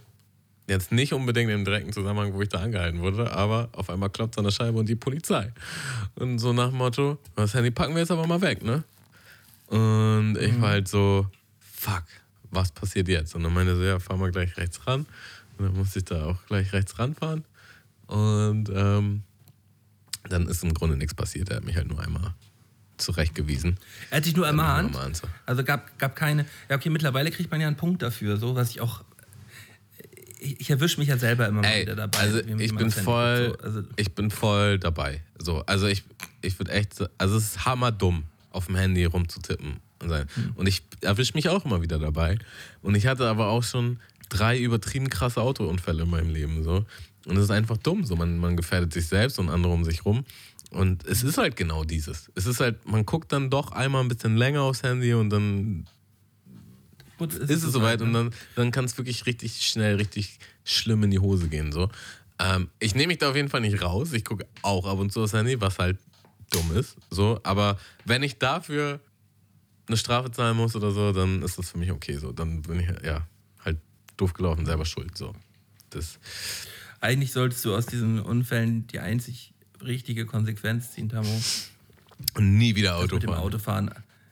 [0.69, 4.35] Jetzt nicht unbedingt im direkten Zusammenhang, wo ich da angehalten wurde, aber auf einmal klopft
[4.35, 5.51] es an der Scheibe und die Polizei.
[6.15, 8.83] Und so nach dem Motto, das Handy packen wir jetzt aber mal weg, ne?
[9.67, 10.61] Und ich mhm.
[10.61, 11.27] war halt so,
[11.59, 12.03] fuck,
[12.51, 13.35] was passiert jetzt?
[13.35, 15.05] Und dann meinte sie, ja, fahr mal gleich rechts ran.
[15.57, 17.43] Und dann musste ich da auch gleich rechts ranfahren.
[18.07, 19.23] Und ähm,
[20.29, 21.49] dann ist im Grunde nichts passiert.
[21.49, 22.33] Er hat mich halt nur einmal
[22.97, 23.77] zurechtgewiesen.
[24.09, 24.95] Er hat dich nur ermahnt?
[25.15, 25.27] So.
[25.45, 26.45] Also gab, gab keine.
[26.69, 29.03] Ja, okay, mittlerweile kriegt man ja einen Punkt dafür, so, was ich auch.
[30.39, 32.19] Ich, erwische mich ja selber immer mal wieder dabei.
[32.19, 33.63] Also ich bin voll, so.
[33.63, 35.21] also ich bin voll dabei.
[35.37, 36.03] So, also ich,
[36.41, 40.27] ich würde echt, also es ist hammerdumm, auf dem Handy rumzutippen und sein.
[40.35, 40.51] Mhm.
[40.55, 42.37] Und ich erwische mich auch immer wieder dabei.
[42.81, 43.99] Und ich hatte aber auch schon
[44.29, 46.63] drei übertrieben krasse Autounfälle in meinem Leben.
[46.63, 46.85] So.
[47.25, 48.05] Und es ist einfach dumm.
[48.05, 48.15] So.
[48.15, 50.23] Man, man gefährdet sich selbst und andere um sich rum.
[50.71, 52.31] Und es ist halt genau dieses.
[52.35, 55.85] Es ist halt, man guckt dann doch einmal ein bisschen länger aufs Handy und dann
[57.21, 58.01] ist, ist es soweit.
[58.01, 58.17] Und ne?
[58.25, 61.71] dann, dann kann es wirklich richtig schnell, richtig schlimm in die Hose gehen.
[61.71, 61.89] So.
[62.39, 64.13] Ähm, ich nehme mich da auf jeden Fall nicht raus.
[64.13, 65.97] Ich gucke auch ab und zu aufs Handy, was halt
[66.51, 66.97] dumm ist.
[67.09, 67.39] So.
[67.43, 68.99] Aber wenn ich dafür
[69.87, 72.17] eine Strafe zahlen muss oder so, dann ist das für mich okay.
[72.17, 72.31] So.
[72.31, 73.27] Dann bin ich, ja,
[74.19, 75.17] doof gelaufen, selber schuld.
[75.17, 75.33] So.
[75.89, 76.19] Das.
[77.01, 81.41] Eigentlich solltest du aus diesen Unfällen die einzig richtige Konsequenz ziehen, Tamo.
[82.35, 83.35] Und nie wieder Auto mit fahren.
[83.35, 83.91] Dem Autofahren.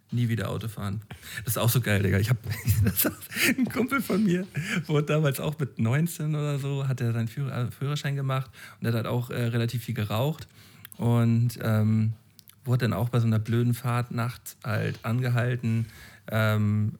[0.09, 1.01] Nie wieder Auto fahren.
[1.43, 2.17] Das ist auch so geil, Digga.
[2.17, 2.39] Ich habe
[3.57, 4.47] ein Kumpel von mir,
[4.85, 8.95] wurde damals auch mit 19 oder so, hat er seinen Führer, Führerschein gemacht und hat
[8.95, 10.47] halt auch äh, relativ viel geraucht
[10.97, 12.13] und ähm,
[12.63, 15.87] wurde dann auch bei so einer blöden Fahrt nachts halt angehalten.
[16.29, 16.93] Ähm,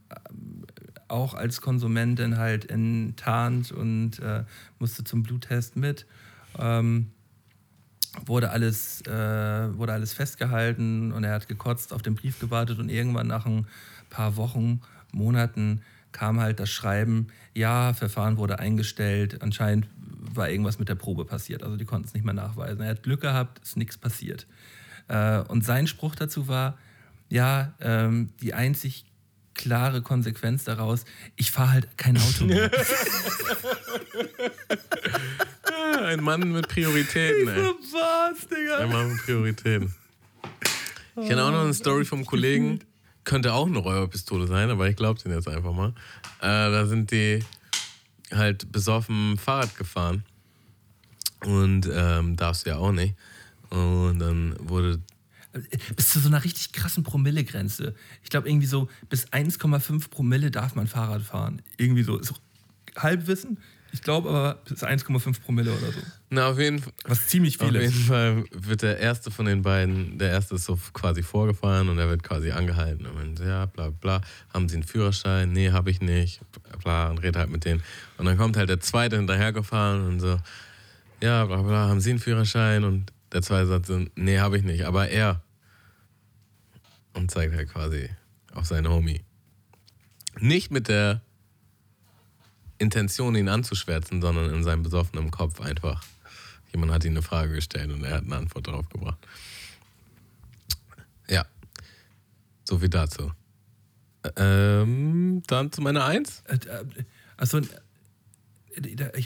[1.08, 4.44] auch als Konsumentin halt enttarnt und äh,
[4.80, 6.06] musste zum Bluttest mit.
[6.58, 7.12] Ähm,
[8.26, 9.12] wurde alles, äh,
[9.78, 13.68] wurde alles festgehalten und er hat gekotzt, auf den Brief gewartet und irgendwann nach ein
[14.10, 14.82] paar Wochen,
[15.12, 15.82] Monaten
[16.12, 21.64] kam halt das Schreiben, ja, Verfahren wurde eingestellt, anscheinend war irgendwas mit der Probe passiert,
[21.64, 22.82] also die konnten es nicht mehr nachweisen.
[22.82, 24.48] Er hat Glück gehabt, ist nichts passiert.
[25.08, 26.78] Äh, und sein Spruch dazu war,
[27.30, 29.06] ja, ähm, die einzig
[29.54, 32.72] klare Konsequenz daraus, ich fahre halt kein Auto mehr.
[36.06, 37.64] Ein Mann mit Prioritäten, ey.
[37.64, 38.78] Was, Digga?
[38.78, 39.94] Ein Mann mit Prioritäten.
[41.20, 42.80] Ich kenne auch noch eine Story vom Kollegen,
[43.24, 45.90] könnte auch eine Räuberpistole sein, aber ich glaube den jetzt einfach mal.
[46.40, 47.44] Äh, da sind die
[48.32, 50.24] halt besoffen Fahrrad gefahren.
[51.46, 53.16] Und ähm, darfst du ja auch nicht.
[53.70, 55.00] Und dann wurde
[55.96, 57.96] bis zu so einer richtig krassen Promillegrenze.
[58.24, 61.62] Ich glaube, irgendwie so bis 1,5 Promille darf man Fahrrad fahren.
[61.78, 62.18] Irgendwie so.
[62.18, 62.34] Ist
[62.96, 63.58] Halbwissen.
[63.98, 66.00] Ich glaube aber bis 1,5 Promille oder so.
[66.30, 66.94] Na, auf jeden Fall.
[67.06, 67.88] Was ziemlich viel ist.
[67.88, 71.90] Auf jeden Fall wird der erste von den beiden, der erste ist so quasi vorgefahren
[71.90, 73.08] und er wird quasi angehalten.
[73.08, 74.22] Und man, ja, bla, bla.
[74.54, 75.52] Haben Sie einen Führerschein?
[75.52, 76.42] Nee, habe ich nicht.
[76.84, 77.82] Bla, und redet halt mit denen.
[78.20, 80.38] Und dann kommt halt der zweite hinterhergefahren und so,
[81.20, 81.90] ja, bla, bla.
[81.90, 82.84] Haben Sie einen Führerschein?
[82.84, 84.86] Und der zweite sagt so, nee, habe ich nicht.
[84.86, 85.42] Aber er
[87.14, 88.12] und zeigt halt quasi
[88.54, 89.24] auf seinen Homie.
[90.40, 91.24] Nicht mit der
[92.78, 96.04] Intention, ihn anzuschwärzen, sondern in seinem besoffenen Kopf einfach.
[96.72, 99.18] Jemand hat ihm eine Frage gestellt und er hat eine Antwort darauf gebracht.
[101.30, 101.46] Ja,
[102.64, 103.32] so viel dazu.
[104.36, 106.44] Ähm, dann zu meiner Eins.
[106.48, 106.86] Äh, äh,
[107.38, 107.70] Achso, ich,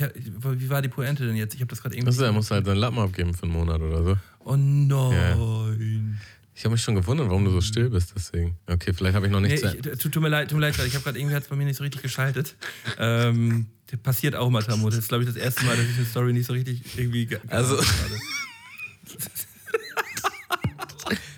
[0.01, 1.55] wie war die Pointe denn jetzt?
[1.55, 2.09] Ich habe das gerade irgendwie.
[2.09, 4.17] Achso, er muss halt seinen Lappen abgeben für einen Monat oder so.
[4.39, 5.11] Oh nein.
[5.11, 5.35] Ja.
[6.53, 8.57] Ich habe mich schon gewundert, warum du so still bist, deswegen.
[8.67, 9.63] Okay, vielleicht habe ich noch nichts.
[9.63, 11.49] Nee, ich, tut, tut, mir leid, tut mir leid, ich habe gerade irgendwie hat es
[11.49, 12.55] bei mir nicht so richtig geschaltet.
[12.97, 13.67] Ähm,
[14.03, 14.89] passiert auch mal, Tamu.
[14.89, 17.27] Das ist, glaube ich, das erste Mal, dass ich eine Story nicht so richtig irgendwie.
[17.47, 17.79] Also.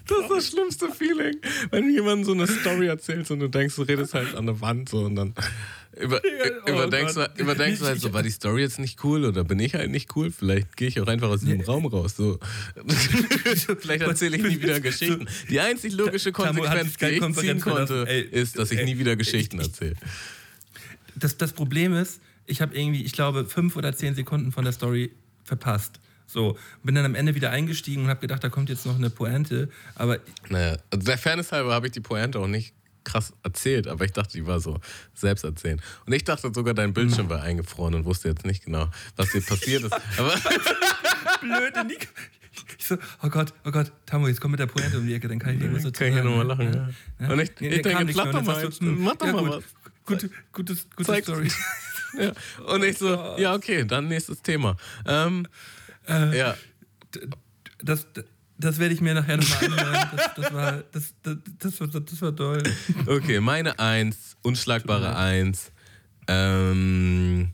[0.05, 1.37] Das ist das schlimmste Feeling,
[1.71, 4.89] wenn jemand so eine Story erzählt und du denkst, du redest halt an der Wand
[4.89, 5.33] so und dann
[5.99, 6.21] über,
[6.65, 7.31] oh überdenkst, Gott.
[7.37, 9.91] du, überdenkst du halt so, war die Story jetzt nicht cool oder bin ich halt
[9.91, 10.31] nicht cool?
[10.31, 12.15] Vielleicht gehe ich auch einfach aus diesem Raum raus.
[12.15, 12.39] So.
[13.79, 15.27] Vielleicht erzähle ich nie wieder Geschichten.
[15.49, 18.05] Die einzig logische Konsequenz, die ich ziehen konnte.
[18.07, 19.95] Ey, ist, dass ich ey, nie wieder Geschichten erzähle.
[21.15, 24.73] das, das Problem ist, ich habe irgendwie, ich glaube, fünf oder zehn Sekunden von der
[24.73, 25.11] Story
[25.43, 25.99] verpasst.
[26.25, 29.09] So, bin dann am Ende wieder eingestiegen und habe gedacht, da kommt jetzt noch eine
[29.09, 29.69] Pointe.
[29.95, 32.73] Aber Naja, also der Fairness halber habe ich die Pointe auch nicht
[33.03, 34.79] krass erzählt, aber ich dachte, die war so
[35.13, 35.81] selbst erzählen.
[36.05, 39.41] Und ich dachte sogar, dein Bildschirm war eingefroren und wusste jetzt nicht genau, was dir
[39.41, 39.93] passiert ist.
[40.17, 40.33] Aber
[41.41, 42.05] blöde Nico.
[42.77, 45.27] Ich so, oh Gott, oh Gott, Tamu, jetzt komm mit der Pointe um die Ecke,
[45.27, 46.93] dann kann ich irgendwas dazu kann ich ja nochmal lachen.
[47.19, 47.29] Ja.
[47.29, 48.13] Und ich, Nee, ich denke, mehr.
[48.13, 49.63] doch mal, mach doch ja, mal was.
[50.05, 51.27] Gute, gutes, gute Zeig's.
[51.27, 51.47] Story.
[52.15, 52.31] Ja.
[52.71, 53.07] Und ich so,
[53.39, 54.77] ja, okay, dann nächstes Thema.
[55.07, 55.47] Ähm,
[56.07, 56.55] Äh, ja,
[57.81, 58.05] Das,
[58.57, 60.09] das werde ich mir nachher nochmal anhören.
[60.15, 62.63] Das, das, war, das, das, das, war, das war toll.
[63.07, 65.71] okay, meine Eins, unschlagbare Eins.
[66.27, 67.53] Ähm,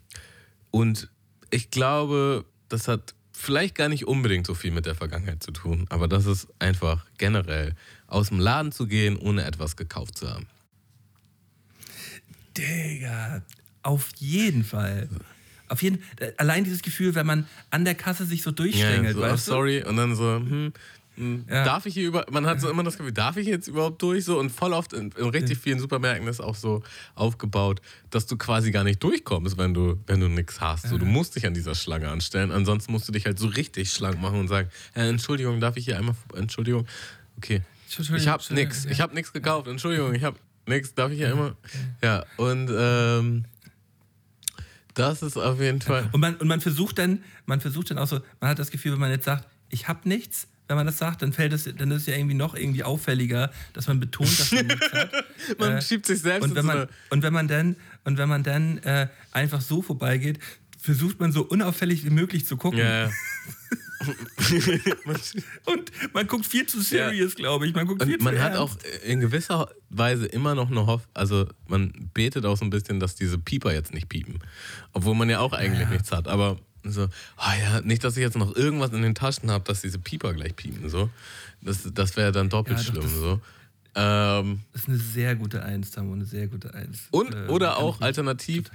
[0.71, 1.09] und
[1.49, 5.85] ich glaube, das hat vielleicht gar nicht unbedingt so viel mit der Vergangenheit zu tun,
[5.89, 7.73] aber das ist einfach generell
[8.07, 10.47] aus dem Laden zu gehen, ohne etwas gekauft zu haben.
[12.57, 13.41] Digga,
[13.83, 15.07] auf jeden Fall.
[15.69, 19.21] Auf jeden äh, allein dieses Gefühl, wenn man an der Kasse sich so durchschlängelt, so,
[19.21, 19.51] oh, weißt du?
[19.51, 19.83] sorry.
[19.83, 20.73] Und dann so, hm,
[21.15, 21.63] hm, Ja.
[21.65, 24.25] darf ich hier über, man hat so immer das Gefühl, darf ich jetzt überhaupt durch?
[24.25, 26.81] So, und voll oft in, in richtig vielen Supermärkten ist auch so
[27.15, 30.87] aufgebaut, dass du quasi gar nicht durchkommst, wenn du, wenn du nichts hast.
[30.89, 32.51] So, du musst dich an dieser Schlange anstellen.
[32.51, 35.85] Ansonsten musst du dich halt so richtig schlank machen und sagen, äh, Entschuldigung, darf ich
[35.85, 36.85] hier einmal, Entschuldigung,
[37.37, 37.61] okay.
[37.85, 38.91] Entschuldigung, Ich hab Entschuldigung, nix, ja.
[38.91, 40.35] ich hab nichts gekauft, Entschuldigung, ich hab
[40.67, 41.55] nix, darf ich hier immer?
[42.03, 43.45] Ja, und ähm,
[44.99, 46.09] das ist auf jeden Fall.
[46.11, 48.91] Und man, und man versucht dann, man versucht dann auch so, man hat das Gefühl,
[48.93, 51.89] wenn man jetzt sagt, ich habe nichts, wenn man das sagt, dann fällt es, dann
[51.91, 55.11] ist es ja irgendwie noch irgendwie auffälliger, dass man betont, dass man nichts hat.
[55.57, 58.43] Man Äh, schiebt sich selbst und wenn man und wenn man dann und wenn man
[58.43, 60.37] dann äh, einfach so vorbeigeht,
[60.77, 62.79] versucht man so unauffällig wie möglich zu gucken.
[62.79, 63.11] Ja, ja.
[65.65, 67.73] Und man guckt viel zu serious, glaube ich.
[67.73, 68.61] Man guckt viel Und zu man hat ernst.
[68.85, 72.99] auch in gewisser Weise immer noch eine Hoffnung, also man betet auch so ein bisschen,
[72.99, 74.39] dass diese Pieper jetzt nicht piepen.
[74.93, 75.89] Obwohl man ja auch eigentlich Ja.
[75.89, 76.27] nichts hat.
[76.27, 77.07] Aber so,
[77.37, 80.33] ah ja, nicht, dass ich jetzt noch irgendwas in den Taschen habe, dass diese Pieper
[80.33, 80.89] gleich piepen.
[80.89, 81.09] So.
[81.61, 83.03] Das, das wäre dann doppelt Ja, doch, schlimm.
[83.03, 83.41] das- So.
[83.95, 87.07] Ähm, Das ist eine sehr gute Eins, Tamu, eine sehr gute Eins.
[87.11, 88.69] und, Äh, oder auch alternativ,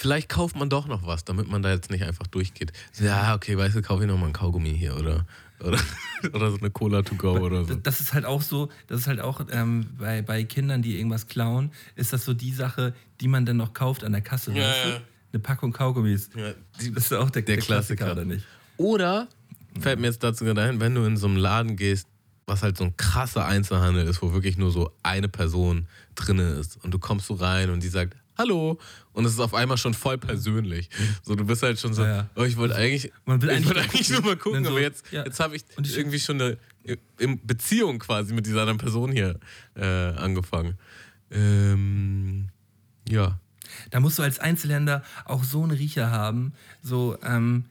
[0.00, 2.72] vielleicht kauft man doch noch was, damit man da jetzt nicht einfach durchgeht.
[2.98, 5.26] Ja, okay, weißt du, kaufe ich noch mal ein Kaugummi hier oder,
[5.60, 5.78] oder,
[6.32, 7.74] oder so eine Cola to go oder so.
[7.74, 11.26] Das- ist halt auch so, das ist halt auch ähm, bei, bei Kindern, die irgendwas
[11.26, 14.52] klauen, ist das so die Sache, die man dann noch kauft an der Kasse.
[14.52, 14.88] Ja, weißt du?
[14.88, 15.00] ja.
[15.32, 16.30] Eine Packung Kaugummis.
[16.34, 18.12] Ja, die- Das ist auch der, der der, Klassiker, Klassiker.
[18.12, 18.44] oder nicht?
[18.78, 19.28] Oder
[19.78, 22.08] fällt mir jetzt dazu gerade ein, wenn du in so einem Laden gehst,
[22.46, 25.86] was halt so ein krasser Einzelhandel ist, wo wirklich nur so eine Person
[26.16, 28.78] drinne ist und du kommst so rein und die sagt Hallo
[29.12, 30.88] und es ist auf einmal schon voll persönlich.
[31.22, 32.30] So du bist halt schon so, Ja, ja.
[32.36, 34.22] oh, ich wollte eigentlich, Man will ich wollte nur eigentlich gucken.
[34.24, 35.24] nur mal gucken, so, aber jetzt, ja.
[35.26, 36.56] jetzt habe ich ich- irgendwie schon eine
[37.18, 39.38] in Beziehung quasi mit dieser anderen Person hier
[39.76, 40.78] äh, angefangen.
[41.30, 42.48] Ähm,
[43.06, 43.38] ja.
[43.90, 46.54] Da musst du als Einzelhändler auch so einen Riecher haben.
[46.82, 47.66] So, ähm,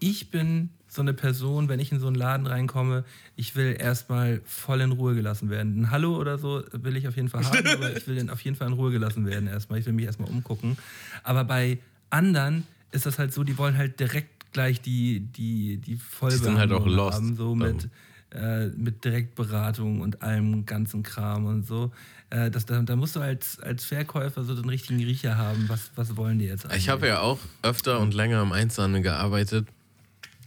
[0.00, 3.04] ich bin so eine Person, wenn ich in so einen Laden reinkomme,
[3.36, 5.80] ich will erstmal voll in Ruhe gelassen werden.
[5.80, 8.56] Ein Hallo oder so will ich auf jeden Fall haben, aber ich will auf jeden
[8.56, 9.78] Fall in Ruhe gelassen werden erstmal.
[9.78, 10.76] Ich will mich erstmal umgucken.
[11.22, 11.78] Aber bei
[12.10, 16.72] anderen ist das halt so, die wollen halt direkt gleich die, die, die sind halt
[16.72, 17.16] auch Vollbehandlung lost.
[17.16, 17.88] haben, so mit,
[18.30, 21.92] äh, mit Direktberatung und allem ganzen Kram und so.
[22.30, 25.68] Äh, das, da, da musst du als, als Verkäufer so den richtigen Riecher haben.
[25.68, 26.78] Was, was wollen die jetzt eigentlich?
[26.78, 29.68] Ich habe ja auch öfter und länger im Einzelhandel gearbeitet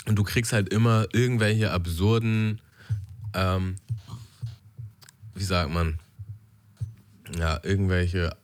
[0.10, 2.62] und du kriegst halt immer irgendwelche absurden,
[3.36, 3.76] ähm,
[5.36, 6.00] wie sagt man,
[7.38, 8.36] ja, irgendwelche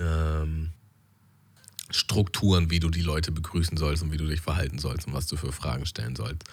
[0.00, 0.70] ähm,
[1.90, 5.26] Strukturen, wie du die Leute begrüßen sollst und wie du dich verhalten sollst und was
[5.26, 6.44] du für Fragen stellen sollst.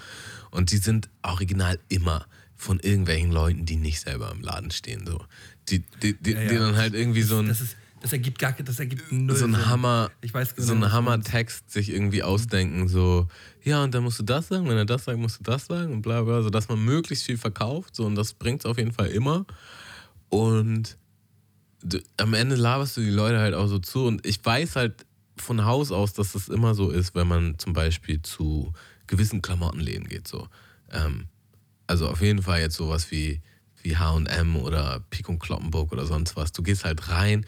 [0.51, 2.27] Und die sind original immer
[2.57, 5.07] von irgendwelchen Leuten, die nicht selber im Laden stehen.
[5.07, 5.23] So.
[5.69, 6.49] Die, die, die, Ja, ja.
[6.49, 9.45] die dann halt irgendwie so ein das, ist, das ergibt gar das ergibt null so
[9.45, 9.67] ein.
[9.67, 13.27] Hammer, Ich weiß genau, so ein Hammer-Text sich irgendwie ausdenken, so,
[13.63, 15.93] ja, und dann musst du das sagen, wenn er das sagt, musst du das sagen
[15.93, 18.77] und bla bla, so dass man möglichst viel verkauft, so, und das bringt es auf
[18.77, 19.45] jeden Fall immer.
[20.29, 20.97] Und
[21.81, 25.05] du, am Ende laberst du die Leute halt auch so zu und ich weiß halt
[25.37, 28.73] von Haus aus, dass das immer so ist, wenn man zum Beispiel zu
[29.07, 30.47] gewissen Klamottenläden geht, so.
[30.91, 31.27] Ähm,
[31.87, 33.41] also auf jeden Fall jetzt sowas wie,
[33.81, 36.51] wie H&M oder Pik und Kloppenburg oder sonst was.
[36.51, 37.45] Du gehst halt rein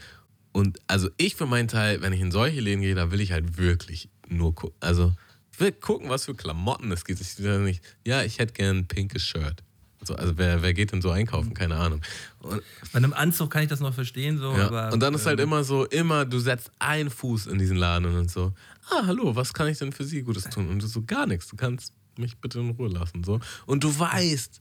[0.58, 3.30] und also ich für meinen Teil, wenn ich in solche Läden gehe, da will ich
[3.30, 4.76] halt wirklich nur gucken.
[4.80, 5.14] Also
[5.56, 7.20] will gucken, was für Klamotten es gibt.
[7.20, 9.62] Ich nicht, ja, ich hätte gern ein pinkes Shirt.
[10.02, 11.54] So, also wer, wer geht denn so einkaufen?
[11.54, 12.00] Keine Ahnung.
[12.40, 12.60] Und,
[12.92, 14.66] Bei einem Anzug kann ich das noch verstehen, so, ja.
[14.66, 14.92] aber.
[14.92, 18.16] und dann ist halt ähm, immer so, immer, du setzt einen Fuß in diesen Laden
[18.16, 18.52] und so,
[18.90, 20.68] ah, hallo, was kann ich denn für Sie Gutes tun?
[20.68, 23.22] Und du so, gar nichts, du kannst mich bitte in Ruhe lassen.
[23.22, 23.38] So.
[23.66, 24.58] Und du weißt,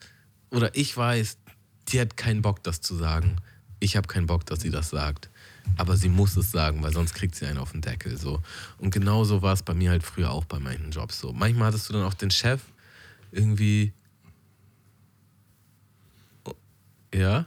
[0.51, 1.39] oder ich weiß,
[1.87, 3.37] die hat keinen Bock, das zu sagen.
[3.79, 5.31] Ich habe keinen Bock, dass sie das sagt.
[5.75, 8.17] Aber sie muss es sagen, weil sonst kriegt sie einen auf den Deckel.
[8.17, 8.41] So.
[8.77, 11.33] Und genauso war es bei mir halt früher auch bei manchen Jobs so.
[11.33, 12.61] Manchmal hattest du dann auch den Chef
[13.31, 13.93] irgendwie.
[17.13, 17.45] Ja?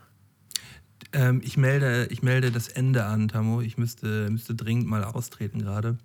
[1.13, 3.61] Ähm, ich, melde, ich melde das Ende an, Tammo.
[3.61, 5.99] Ich müsste, müsste dringend mal austreten gerade.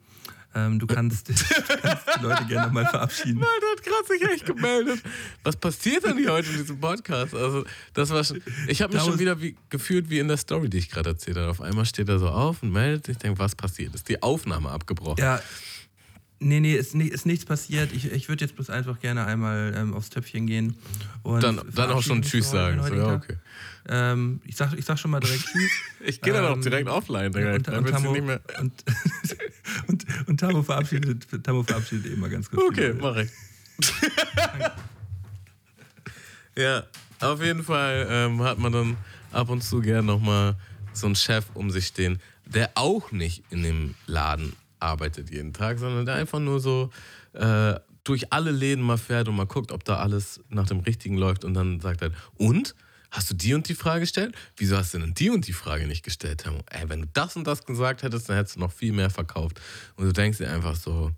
[0.55, 1.27] Ähm, du, kannst,
[1.81, 3.39] kannst die Leute gerne mal verabschieden.
[3.39, 3.49] Nein,
[3.85, 5.01] gerade sich echt gemeldet.
[5.43, 7.33] Was passiert denn hier heute in diesem Podcast?
[7.33, 7.63] Also,
[7.93, 8.41] das war schon.
[8.67, 11.37] Ich habe mich schon wieder wie, gefühlt wie in der Story, die ich gerade erzählt
[11.37, 11.49] habe.
[11.49, 13.15] Auf einmal steht er so auf und meldet sich.
[13.15, 13.95] Ich denke, was passiert?
[13.95, 15.23] Ist die Aufnahme abgebrochen?
[15.23, 15.39] Ja,
[16.39, 17.91] nee, nee, ist, ni- ist nichts passiert.
[17.93, 20.75] Ich, ich würde jetzt bloß einfach gerne einmal ähm, aufs Töpfchen gehen.
[21.23, 22.83] Und Dann, dann auch schon Tschüss sagen.
[22.83, 23.37] So, ja, okay.
[23.87, 25.71] Ähm, ich, sag, ich sag schon mal direkt Tschüss.
[26.05, 27.31] Ich gehe dann auch Ähm, direkt offline.
[27.31, 27.53] Digga.
[27.53, 28.41] und, Dann und, nicht mehr.
[28.59, 28.73] und,
[29.87, 32.63] und, und Tammo verabschiedet, Tammo verabschiedet eben mal ganz kurz.
[32.67, 33.29] Okay, die- mach ich.
[36.57, 36.83] ja,
[37.19, 38.97] auf jeden Fall ähm, hat man dann
[39.31, 40.55] ab und zu gern nochmal
[40.93, 45.79] so einen Chef um sich stehen, der auch nicht in dem Laden arbeitet jeden Tag,
[45.79, 46.89] sondern der einfach nur so
[47.33, 51.17] äh, durch alle Läden mal fährt und mal guckt, ob da alles nach dem Richtigen
[51.17, 52.75] läuft und dann sagt er, und?
[53.11, 54.35] Hast du die und die Frage gestellt?
[54.57, 56.43] Wieso hast du denn die und die Frage nicht gestellt?
[56.69, 59.61] Ey, wenn du das und das gesagt hättest, dann hättest du noch viel mehr verkauft.
[59.95, 61.11] Und du denkst dir einfach so,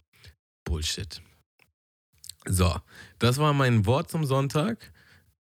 [0.63, 1.21] Bullshit.
[2.49, 2.73] So,
[3.19, 4.91] das war mein Wort zum Sonntag.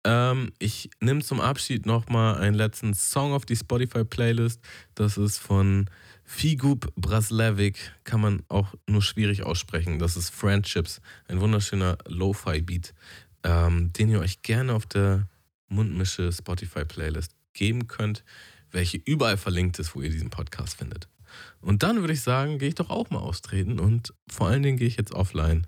[0.05, 4.61] Ähm, ich nehme zum Abschied nochmal einen letzten Song auf die Spotify-Playlist.
[4.95, 5.89] Das ist von
[6.25, 9.99] Figub Braslevic, kann man auch nur schwierig aussprechen.
[9.99, 12.95] Das ist Friendships, ein wunderschöner Lo-Fi-Beat,
[13.45, 15.29] ähm, den ihr euch gerne auf der
[15.69, 18.25] Mundmische Spotify-Playlist geben könnt,
[18.71, 21.09] welche überall verlinkt ist, wo ihr diesen Podcast findet.
[21.61, 24.79] Und dann würde ich sagen, gehe ich doch auch mal austreten und vor allen Dingen
[24.79, 25.67] gehe ich jetzt offline.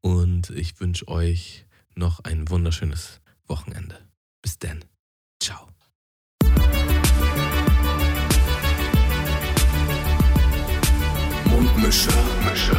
[0.00, 3.98] Und ich wünsche euch noch ein wunderschönes Wochenende.
[4.42, 4.84] Bis dann.
[5.40, 5.68] Ciao.
[11.46, 12.10] Mundmische.
[12.44, 12.76] Mische.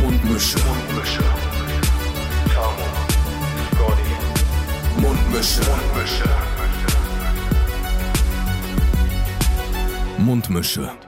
[0.00, 0.58] Mundmische.
[0.58, 1.24] Mundmische.
[2.54, 2.86] Tamo,
[5.00, 5.62] Mundmische.
[5.62, 6.28] Mundmische.
[10.18, 11.07] Mundmische.